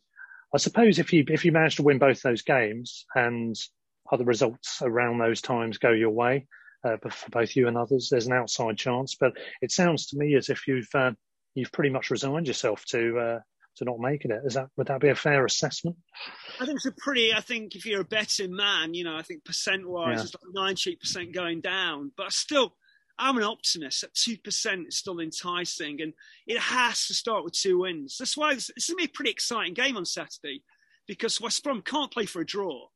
[0.54, 3.56] I suppose if you if you manage to win both those games and
[4.12, 6.48] other results around those times go your way
[6.84, 9.16] uh, for both you and others, there's an outside chance.
[9.20, 11.12] But it sounds to me as if you've uh,
[11.54, 13.40] you've pretty much resigned yourself to uh,
[13.78, 14.42] to not making it.
[14.46, 15.98] Is that would that be a fair assessment?
[16.60, 17.34] I think it's a pretty.
[17.34, 20.24] I think if you're a betting man, you know, I think percent wise, yeah.
[20.24, 22.76] it's like ninety percent going down, but I still.
[23.18, 24.04] I'm an optimist.
[24.04, 26.14] At two percent, it's still enticing, and
[26.48, 28.18] it has to start with two wins.
[28.18, 30.64] That's why this, this is going to be a pretty exciting game on Saturday,
[31.08, 32.88] because West Brom can't play for a draw.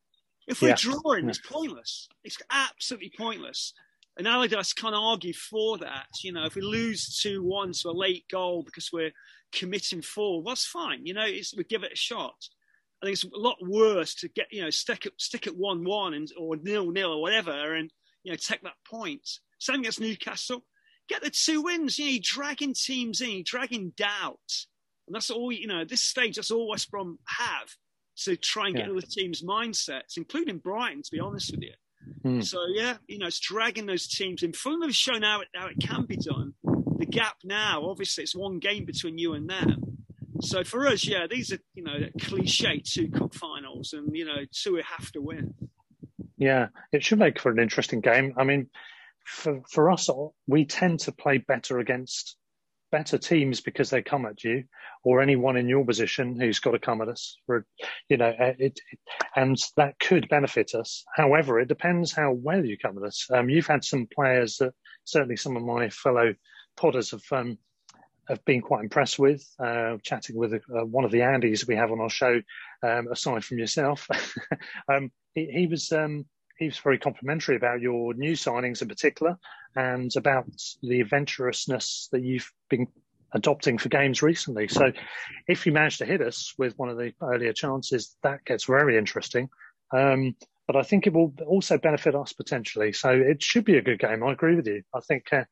[0.46, 0.76] If we're yeah.
[0.78, 2.10] drawing, it's pointless.
[2.24, 3.74] It's absolutely pointless.
[4.18, 6.08] And Allardyce can't argue for that.
[6.24, 9.12] You know, if we lose 2 1 to a late goal because we're
[9.52, 11.06] committing forward, well, that's fine.
[11.06, 12.36] You know, it's, we give it a shot.
[13.02, 15.84] I think it's a lot worse to get, you know, stick at, stick at 1
[15.84, 17.92] 1 and or nil nil or whatever and,
[18.24, 19.28] you know, take that point.
[19.60, 20.66] Same against Newcastle.
[21.08, 21.98] Get the two wins.
[21.98, 24.66] You know, you're dragging teams in, you're dragging doubt.
[25.08, 27.70] And that's all, you know, this stage, that's all West Brom have
[28.24, 28.92] to try and get yeah.
[28.92, 31.74] other teams' mindsets, including Brighton, to be honest with you.
[32.24, 32.46] Mm.
[32.46, 34.54] So yeah, you know, it's dragging those teams in.
[34.54, 36.54] Fulham have shown how it, how it can be done.
[37.00, 39.98] The gap now, obviously, it's one game between you and them.
[40.42, 44.44] So for us, yeah, these are you know cliche two cup finals, and you know
[44.52, 45.54] two we have to win.
[46.38, 48.34] Yeah, it should make for an interesting game.
[48.38, 48.68] I mean,
[49.26, 50.10] for for us,
[50.46, 52.36] we tend to play better against
[52.92, 54.66] better teams because they come at you,
[55.04, 57.38] or anyone in your position who's got to come at us.
[57.46, 57.66] For,
[58.10, 59.00] you know, uh, it, it,
[59.36, 61.06] and that could benefit us.
[61.16, 63.28] However, it depends how well you come at us.
[63.34, 64.74] Um, you've had some players that
[65.06, 66.34] certainly some of my fellow
[66.80, 67.58] podders have um,
[68.30, 69.44] have been quite impressed with.
[69.60, 72.42] Uh, chatting with uh, one of the Andys we have on our show,
[72.84, 74.08] um, aside from yourself,
[74.94, 76.26] um, he, he, was um,
[76.58, 79.38] he was very complimentary about your new signings in particular
[79.76, 80.46] and about
[80.84, 82.88] the adventurousness that you've been
[83.34, 84.68] adopting for games recently.
[84.68, 84.92] So
[85.48, 88.98] if you manage to hit us with one of the earlier chances, that gets very
[88.98, 89.50] interesting.
[89.92, 90.36] Um,
[90.68, 92.94] but I think it will also benefit us potentially.
[92.94, 94.24] So it should be a good game.
[94.24, 94.84] I agree with you.
[94.94, 95.44] I think uh,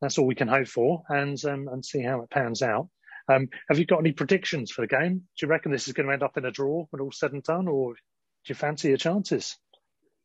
[0.00, 2.88] that's all we can hope for and um, and see how it pans out.
[3.28, 5.18] Um, have you got any predictions for the game?
[5.38, 7.32] Do you reckon this is going to end up in a draw when all said
[7.32, 7.98] and done, or do
[8.46, 9.56] you fancy your chances?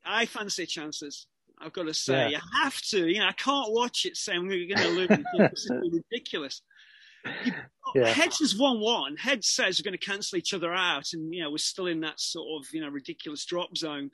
[0.04, 1.28] I fancy chances.
[1.60, 2.28] I've got to say, yeah.
[2.30, 3.08] you have to.
[3.08, 5.26] You know, I can't watch it saying we're going to lose.
[5.38, 5.72] this is
[6.12, 6.62] ridiculous.
[7.44, 7.54] You,
[7.96, 8.08] yeah.
[8.08, 9.18] Heads is one-one.
[9.18, 12.02] Head says we're going to cancel each other out, and you know we're still in
[12.02, 14.12] that sort of you know ridiculous drop zone.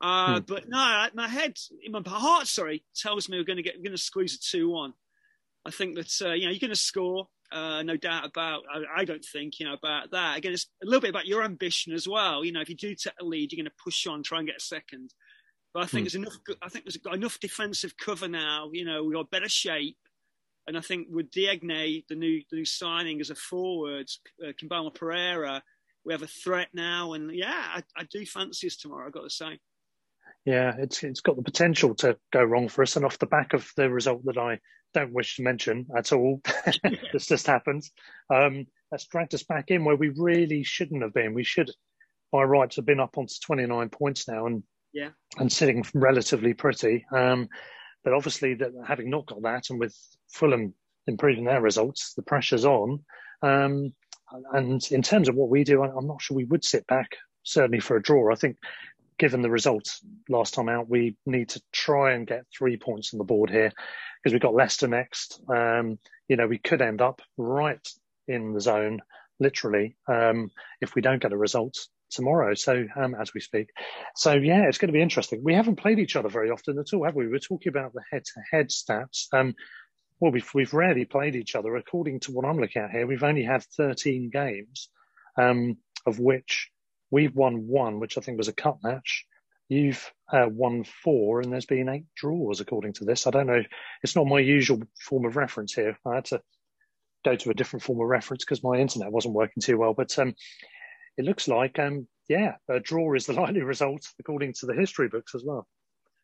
[0.00, 0.44] Uh, hmm.
[0.46, 1.56] But no, my head,
[1.88, 4.92] my heart, sorry, tells me we're going to get, we're going to squeeze a two-one.
[5.66, 8.62] I think that uh, you know you're going to score, uh, no doubt about.
[8.72, 10.38] I, I, don't think you know about that.
[10.38, 12.44] Again, it's a little bit about your ambition as well.
[12.44, 14.46] You know, if you do take a lead, you're going to push on, try and
[14.46, 15.14] get a second.
[15.72, 16.04] But I think hmm.
[16.04, 16.36] there's enough.
[16.62, 18.70] I think there's got enough defensive cover now.
[18.72, 19.98] You know, we got better shape,
[20.66, 24.08] and I think with Diagne, the new the new signing as a forward,
[24.46, 25.62] uh, combined with Pereira,
[26.04, 27.14] we have a threat now.
[27.14, 29.06] And yeah, I, I do fancy us tomorrow.
[29.06, 29.58] I've got to say.
[30.44, 33.54] Yeah, it's it's got the potential to go wrong for us, and off the back
[33.54, 34.60] of the result that I
[34.94, 36.40] don't wish to mention at all,
[37.12, 37.82] this just happened.
[38.32, 41.34] Um, that's dragged us back in where we really shouldn't have been.
[41.34, 41.70] We should,
[42.32, 44.62] by rights, have been up onto 29 points now, and
[44.92, 47.04] yeah, and sitting relatively pretty.
[47.12, 47.48] Um,
[48.04, 49.96] but obviously, that having not got that, and with
[50.30, 50.74] Fulham
[51.06, 53.04] improving their results, the pressure's on.
[53.42, 53.92] Um,
[54.52, 57.80] and in terms of what we do, I'm not sure we would sit back certainly
[57.80, 58.32] for a draw.
[58.32, 58.56] I think,
[59.18, 63.18] given the results last time out, we need to try and get three points on
[63.18, 63.70] the board here
[64.22, 65.40] because we've got Leicester next.
[65.48, 67.86] Um, you know, we could end up right
[68.26, 69.00] in the zone,
[69.38, 70.50] literally, um,
[70.80, 71.76] if we don't get a result
[72.10, 72.54] tomorrow.
[72.54, 73.68] So um, as we speak,
[74.14, 75.42] so yeah, it's going to be interesting.
[75.44, 77.28] We haven't played each other very often at all, have we?
[77.28, 79.26] We're talking about the head-to-head stats.
[79.32, 79.54] Um,
[80.20, 81.76] well, we've we've rarely played each other.
[81.76, 84.88] According to what I'm looking at here, we've only had 13 games,
[85.36, 85.76] um,
[86.06, 86.70] of which
[87.14, 89.24] we've won one, which I think was a cup match.
[89.68, 93.28] You've uh, won four, and there's been eight draws according to this.
[93.28, 93.62] I don't know.
[94.02, 95.96] It's not my usual form of reference here.
[96.04, 96.42] I had to
[97.24, 99.94] go to a different form of reference because my internet wasn't working too well.
[99.94, 100.34] But um,
[101.16, 105.06] it looks like, um, yeah, a draw is the likely result according to the history
[105.08, 105.68] books as well.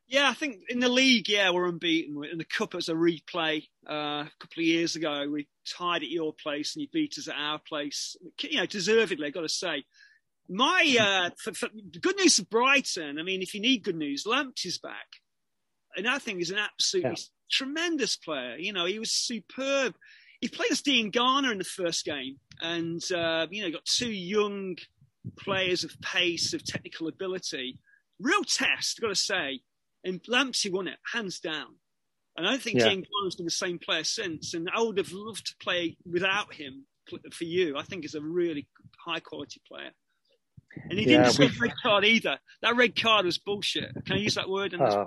[0.09, 2.21] Yeah, I think in the league, yeah, we're unbeaten.
[2.25, 5.29] In the cup, as a replay uh, a couple of years ago.
[5.31, 8.17] We tied at your place and you beat us at our place.
[8.43, 9.85] You know, deservedly, I've got to say.
[10.52, 11.68] My uh, for, for,
[12.01, 13.18] good news for Brighton.
[13.20, 15.06] I mean, if you need good news, Lamptey is back,
[15.97, 17.24] and I think he's an absolutely yeah.
[17.51, 18.56] tremendous player.
[18.56, 19.94] You know, he was superb.
[20.40, 24.10] He played as Dean Garner in the first game, and uh, you know, got two
[24.10, 24.77] young
[25.39, 27.78] players of pace, of technical ability.
[28.18, 29.60] Real test, I've got to say.
[30.02, 31.77] And Lamptey won it hands down.
[32.36, 32.89] And I don't think yeah.
[32.89, 34.55] Dean Garner's been the same player since.
[34.55, 36.86] And I would have loved to play without him
[37.32, 37.77] for you.
[37.77, 38.66] I think he's a really
[39.05, 39.90] high quality player.
[40.88, 42.38] And he didn't yeah, red card either.
[42.62, 43.92] That red card was bullshit.
[44.06, 44.74] Can I use that word?
[44.74, 45.06] Uh,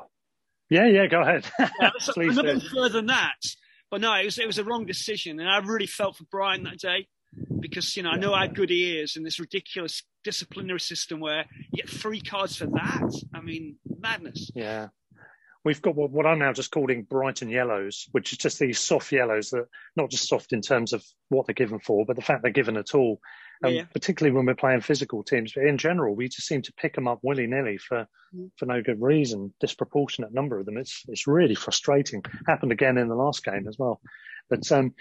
[0.69, 1.45] yeah, yeah, go ahead.
[1.59, 1.67] yeah,
[2.17, 3.37] nothing further than that.
[3.89, 6.63] But no, it was it was a wrong decision, and I really felt for Brian
[6.63, 7.07] that day
[7.59, 11.45] because you know I know how good he is in this ridiculous disciplinary system where
[11.71, 13.23] you get three cards for that.
[13.33, 14.49] I mean, madness.
[14.55, 14.87] Yeah.
[15.65, 19.51] We've got what I'm now just calling Brighton yellows, which is just these soft yellows
[19.51, 22.51] that not just soft in terms of what they're given for, but the fact they're
[22.51, 23.21] given at all.
[23.63, 23.83] Um, yeah.
[23.93, 27.07] Particularly when we're playing physical teams, but in general, we just seem to pick them
[27.07, 28.49] up willy nilly for mm.
[28.57, 29.53] for no good reason.
[29.59, 30.77] Disproportionate number of them.
[30.77, 32.23] It's it's really frustrating.
[32.47, 34.01] Happened again in the last game as well.
[34.49, 34.93] But um,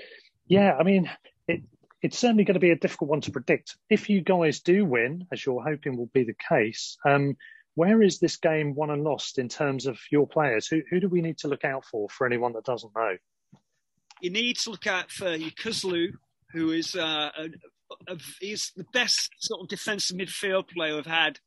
[0.47, 1.11] yeah, I mean,
[1.49, 1.63] it,
[2.03, 3.77] it's certainly going to be a difficult one to predict.
[3.89, 7.37] If you guys do win, as you're hoping will be the case, um,
[7.75, 10.67] where is this game won and lost in terms of your players?
[10.67, 13.17] Who who do we need to look out for for anyone that doesn't know?
[14.21, 16.13] You need to look out for Yokuslu,
[16.53, 17.49] who is uh, a,
[18.41, 21.39] he's the best sort of defensive midfield player we've had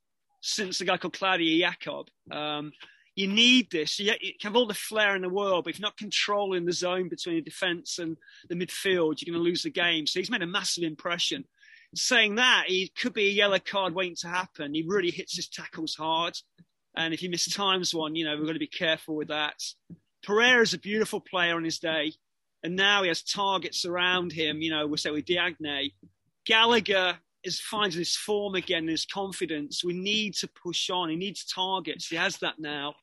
[0.42, 2.08] since a guy called Claudio Yacob.
[2.32, 2.72] Um,
[3.16, 3.98] you need this.
[3.98, 7.08] You, have all the flair in the world, but if you're not controlling the zone
[7.08, 8.18] between the defence and
[8.50, 10.06] the midfield, you're going to lose the game.
[10.06, 11.46] So he's made a massive impression.
[11.96, 14.74] Saying that, he could be a yellow card waiting to happen.
[14.74, 16.38] He really hits his tackles hard.
[16.98, 19.56] And if he miss times one, you know, we've got to be careful with that.
[20.24, 22.14] Pereira's a beautiful player on his day.
[22.64, 25.94] And now he has targets around him, you know, we'll say with Diagne.
[26.46, 29.84] Gallagher is finding his form again, his confidence.
[29.84, 31.10] We need to push on.
[31.10, 32.08] He needs targets.
[32.08, 32.96] He has that now.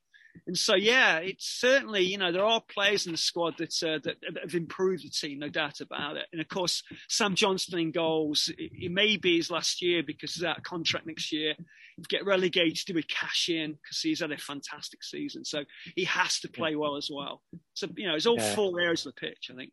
[0.47, 3.98] And so, yeah, it's certainly, you know, there are players in the squad that, uh,
[4.05, 6.27] that, have improved the team, no doubt about it.
[6.32, 10.35] And of course, Sam Johnstone in goals, it, it may be his last year because
[10.35, 11.55] he's out of contract next year.
[11.98, 15.44] If get relegated, he would cash in because he's had a fantastic season.
[15.44, 15.64] So
[15.94, 17.43] he has to play well as well.
[17.74, 18.55] So, you know, it's all yeah.
[18.55, 19.73] four areas of the pitch, I think.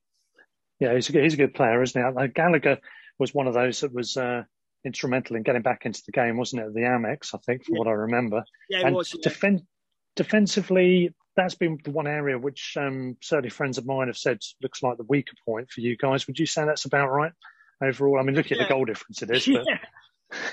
[0.79, 2.11] Yeah, he's a good, he's a good player, isn't he?
[2.11, 2.79] Like Gallagher
[3.19, 4.43] was one of those that was uh,
[4.85, 6.73] instrumental in getting back into the game, wasn't it?
[6.73, 7.79] The Amex, I think, from yeah.
[7.79, 8.43] what I remember.
[8.69, 9.13] Yeah, it was.
[9.13, 9.57] Yeah.
[10.15, 14.81] defensively, that's been the one area which um, certainly friends of mine have said looks
[14.81, 16.27] like the weaker point for you guys.
[16.27, 17.31] Would you say that's about right
[17.81, 18.19] overall?
[18.19, 19.49] I mean, look at the goal difference it is.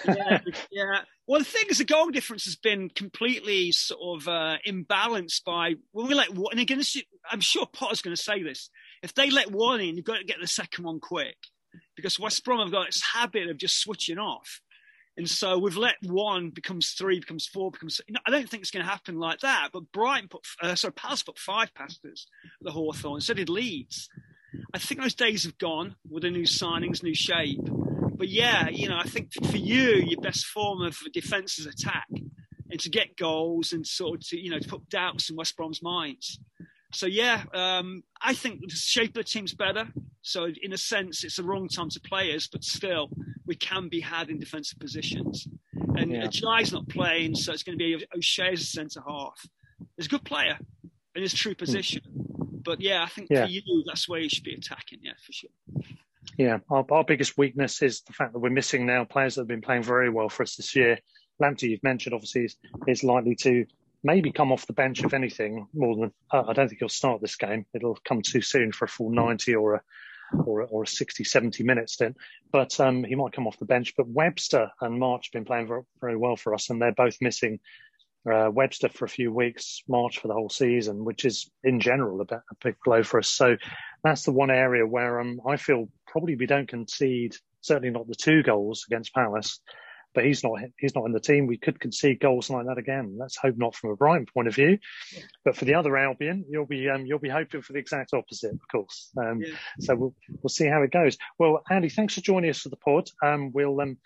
[0.06, 0.16] But...
[0.16, 0.38] yeah,
[0.70, 1.00] yeah.
[1.26, 5.74] Well, the thing is, the goal difference has been completely sort of uh, imbalanced by
[5.92, 6.52] when we let one.
[6.52, 6.80] And again,
[7.30, 8.70] I'm sure Potter's going to say this.
[9.02, 11.36] If they let one in, you've got to get the second one quick
[11.94, 14.60] because West Brom have got this habit of just switching off.
[15.16, 18.00] And so we've let one becomes three, becomes four, becomes.
[18.06, 19.70] You know, I don't think it's going to happen like that.
[19.72, 22.26] But Brighton put, uh, sorry, Palace put five past us,
[22.60, 23.22] the Hawthorn.
[23.22, 24.10] So did Leeds.
[24.74, 27.60] I think those days have gone with the new signings, new shape.
[28.16, 32.08] But yeah, you know, I think for you, your best form of defence is attack,
[32.70, 35.56] and to get goals and sort of to you know to put doubts in West
[35.56, 36.40] Brom's minds.
[36.92, 39.88] So yeah, um, I think the shape of the team's better.
[40.26, 43.10] So in a sense, it's the wrong time to play us, but still,
[43.46, 45.46] we can be had in defensive positions.
[45.94, 46.26] And yeah.
[46.26, 49.46] Jai's not playing, so it's going to be O'Shea as a centre half.
[49.96, 50.58] He's a good player
[51.14, 51.58] in his true hmm.
[51.58, 52.02] position.
[52.64, 53.44] But yeah, I think yeah.
[53.44, 54.98] for you, that's where you should be attacking.
[55.00, 55.50] Yeah, for sure.
[56.36, 59.48] Yeah, our, our biggest weakness is the fact that we're missing now players that have
[59.48, 60.98] been playing very well for us this year.
[61.40, 62.56] Lamptey, you've mentioned, obviously, is,
[62.88, 63.64] is likely to
[64.02, 67.20] maybe come off the bench if anything more than uh, I don't think he'll start
[67.20, 67.64] this game.
[67.74, 69.82] It'll come too soon for a full 90 or a
[70.44, 72.14] or, or a 60, 70 minutes then.
[72.52, 73.94] But um, he might come off the bench.
[73.96, 77.16] But Webster and March have been playing very, very well for us, and they're both
[77.20, 77.60] missing
[78.30, 82.20] uh, Webster for a few weeks, March for the whole season, which is in general
[82.20, 83.28] a, bit, a big blow for us.
[83.28, 83.56] So
[84.02, 88.14] that's the one area where um, I feel probably we don't concede, certainly not the
[88.14, 89.60] two goals against Palace
[90.16, 91.46] but he's not he's not in the team.
[91.46, 93.16] We could concede goals like that again.
[93.20, 94.78] Let's hope not from a Brighton point of view,
[95.44, 98.54] but for the other Albion, you'll be um, you'll be hoping for the exact opposite,
[98.54, 99.12] of course.
[99.18, 99.54] Um, yeah.
[99.80, 101.18] So we'll we'll see how it goes.
[101.38, 103.10] Well, Andy, thanks for joining us for the pod.
[103.22, 103.98] Um, we'll um,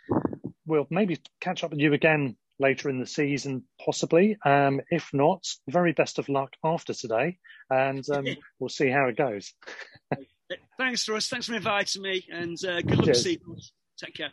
[0.67, 4.37] we'll maybe catch up with you again later in the season, possibly.
[4.45, 7.39] Um, if not, very best of luck after today,
[7.71, 8.27] and um,
[8.59, 9.55] we'll see how it goes.
[10.77, 11.29] Thanks, Russ.
[11.29, 13.17] Thanks for inviting me, and uh, good luck.
[13.97, 14.33] Take care.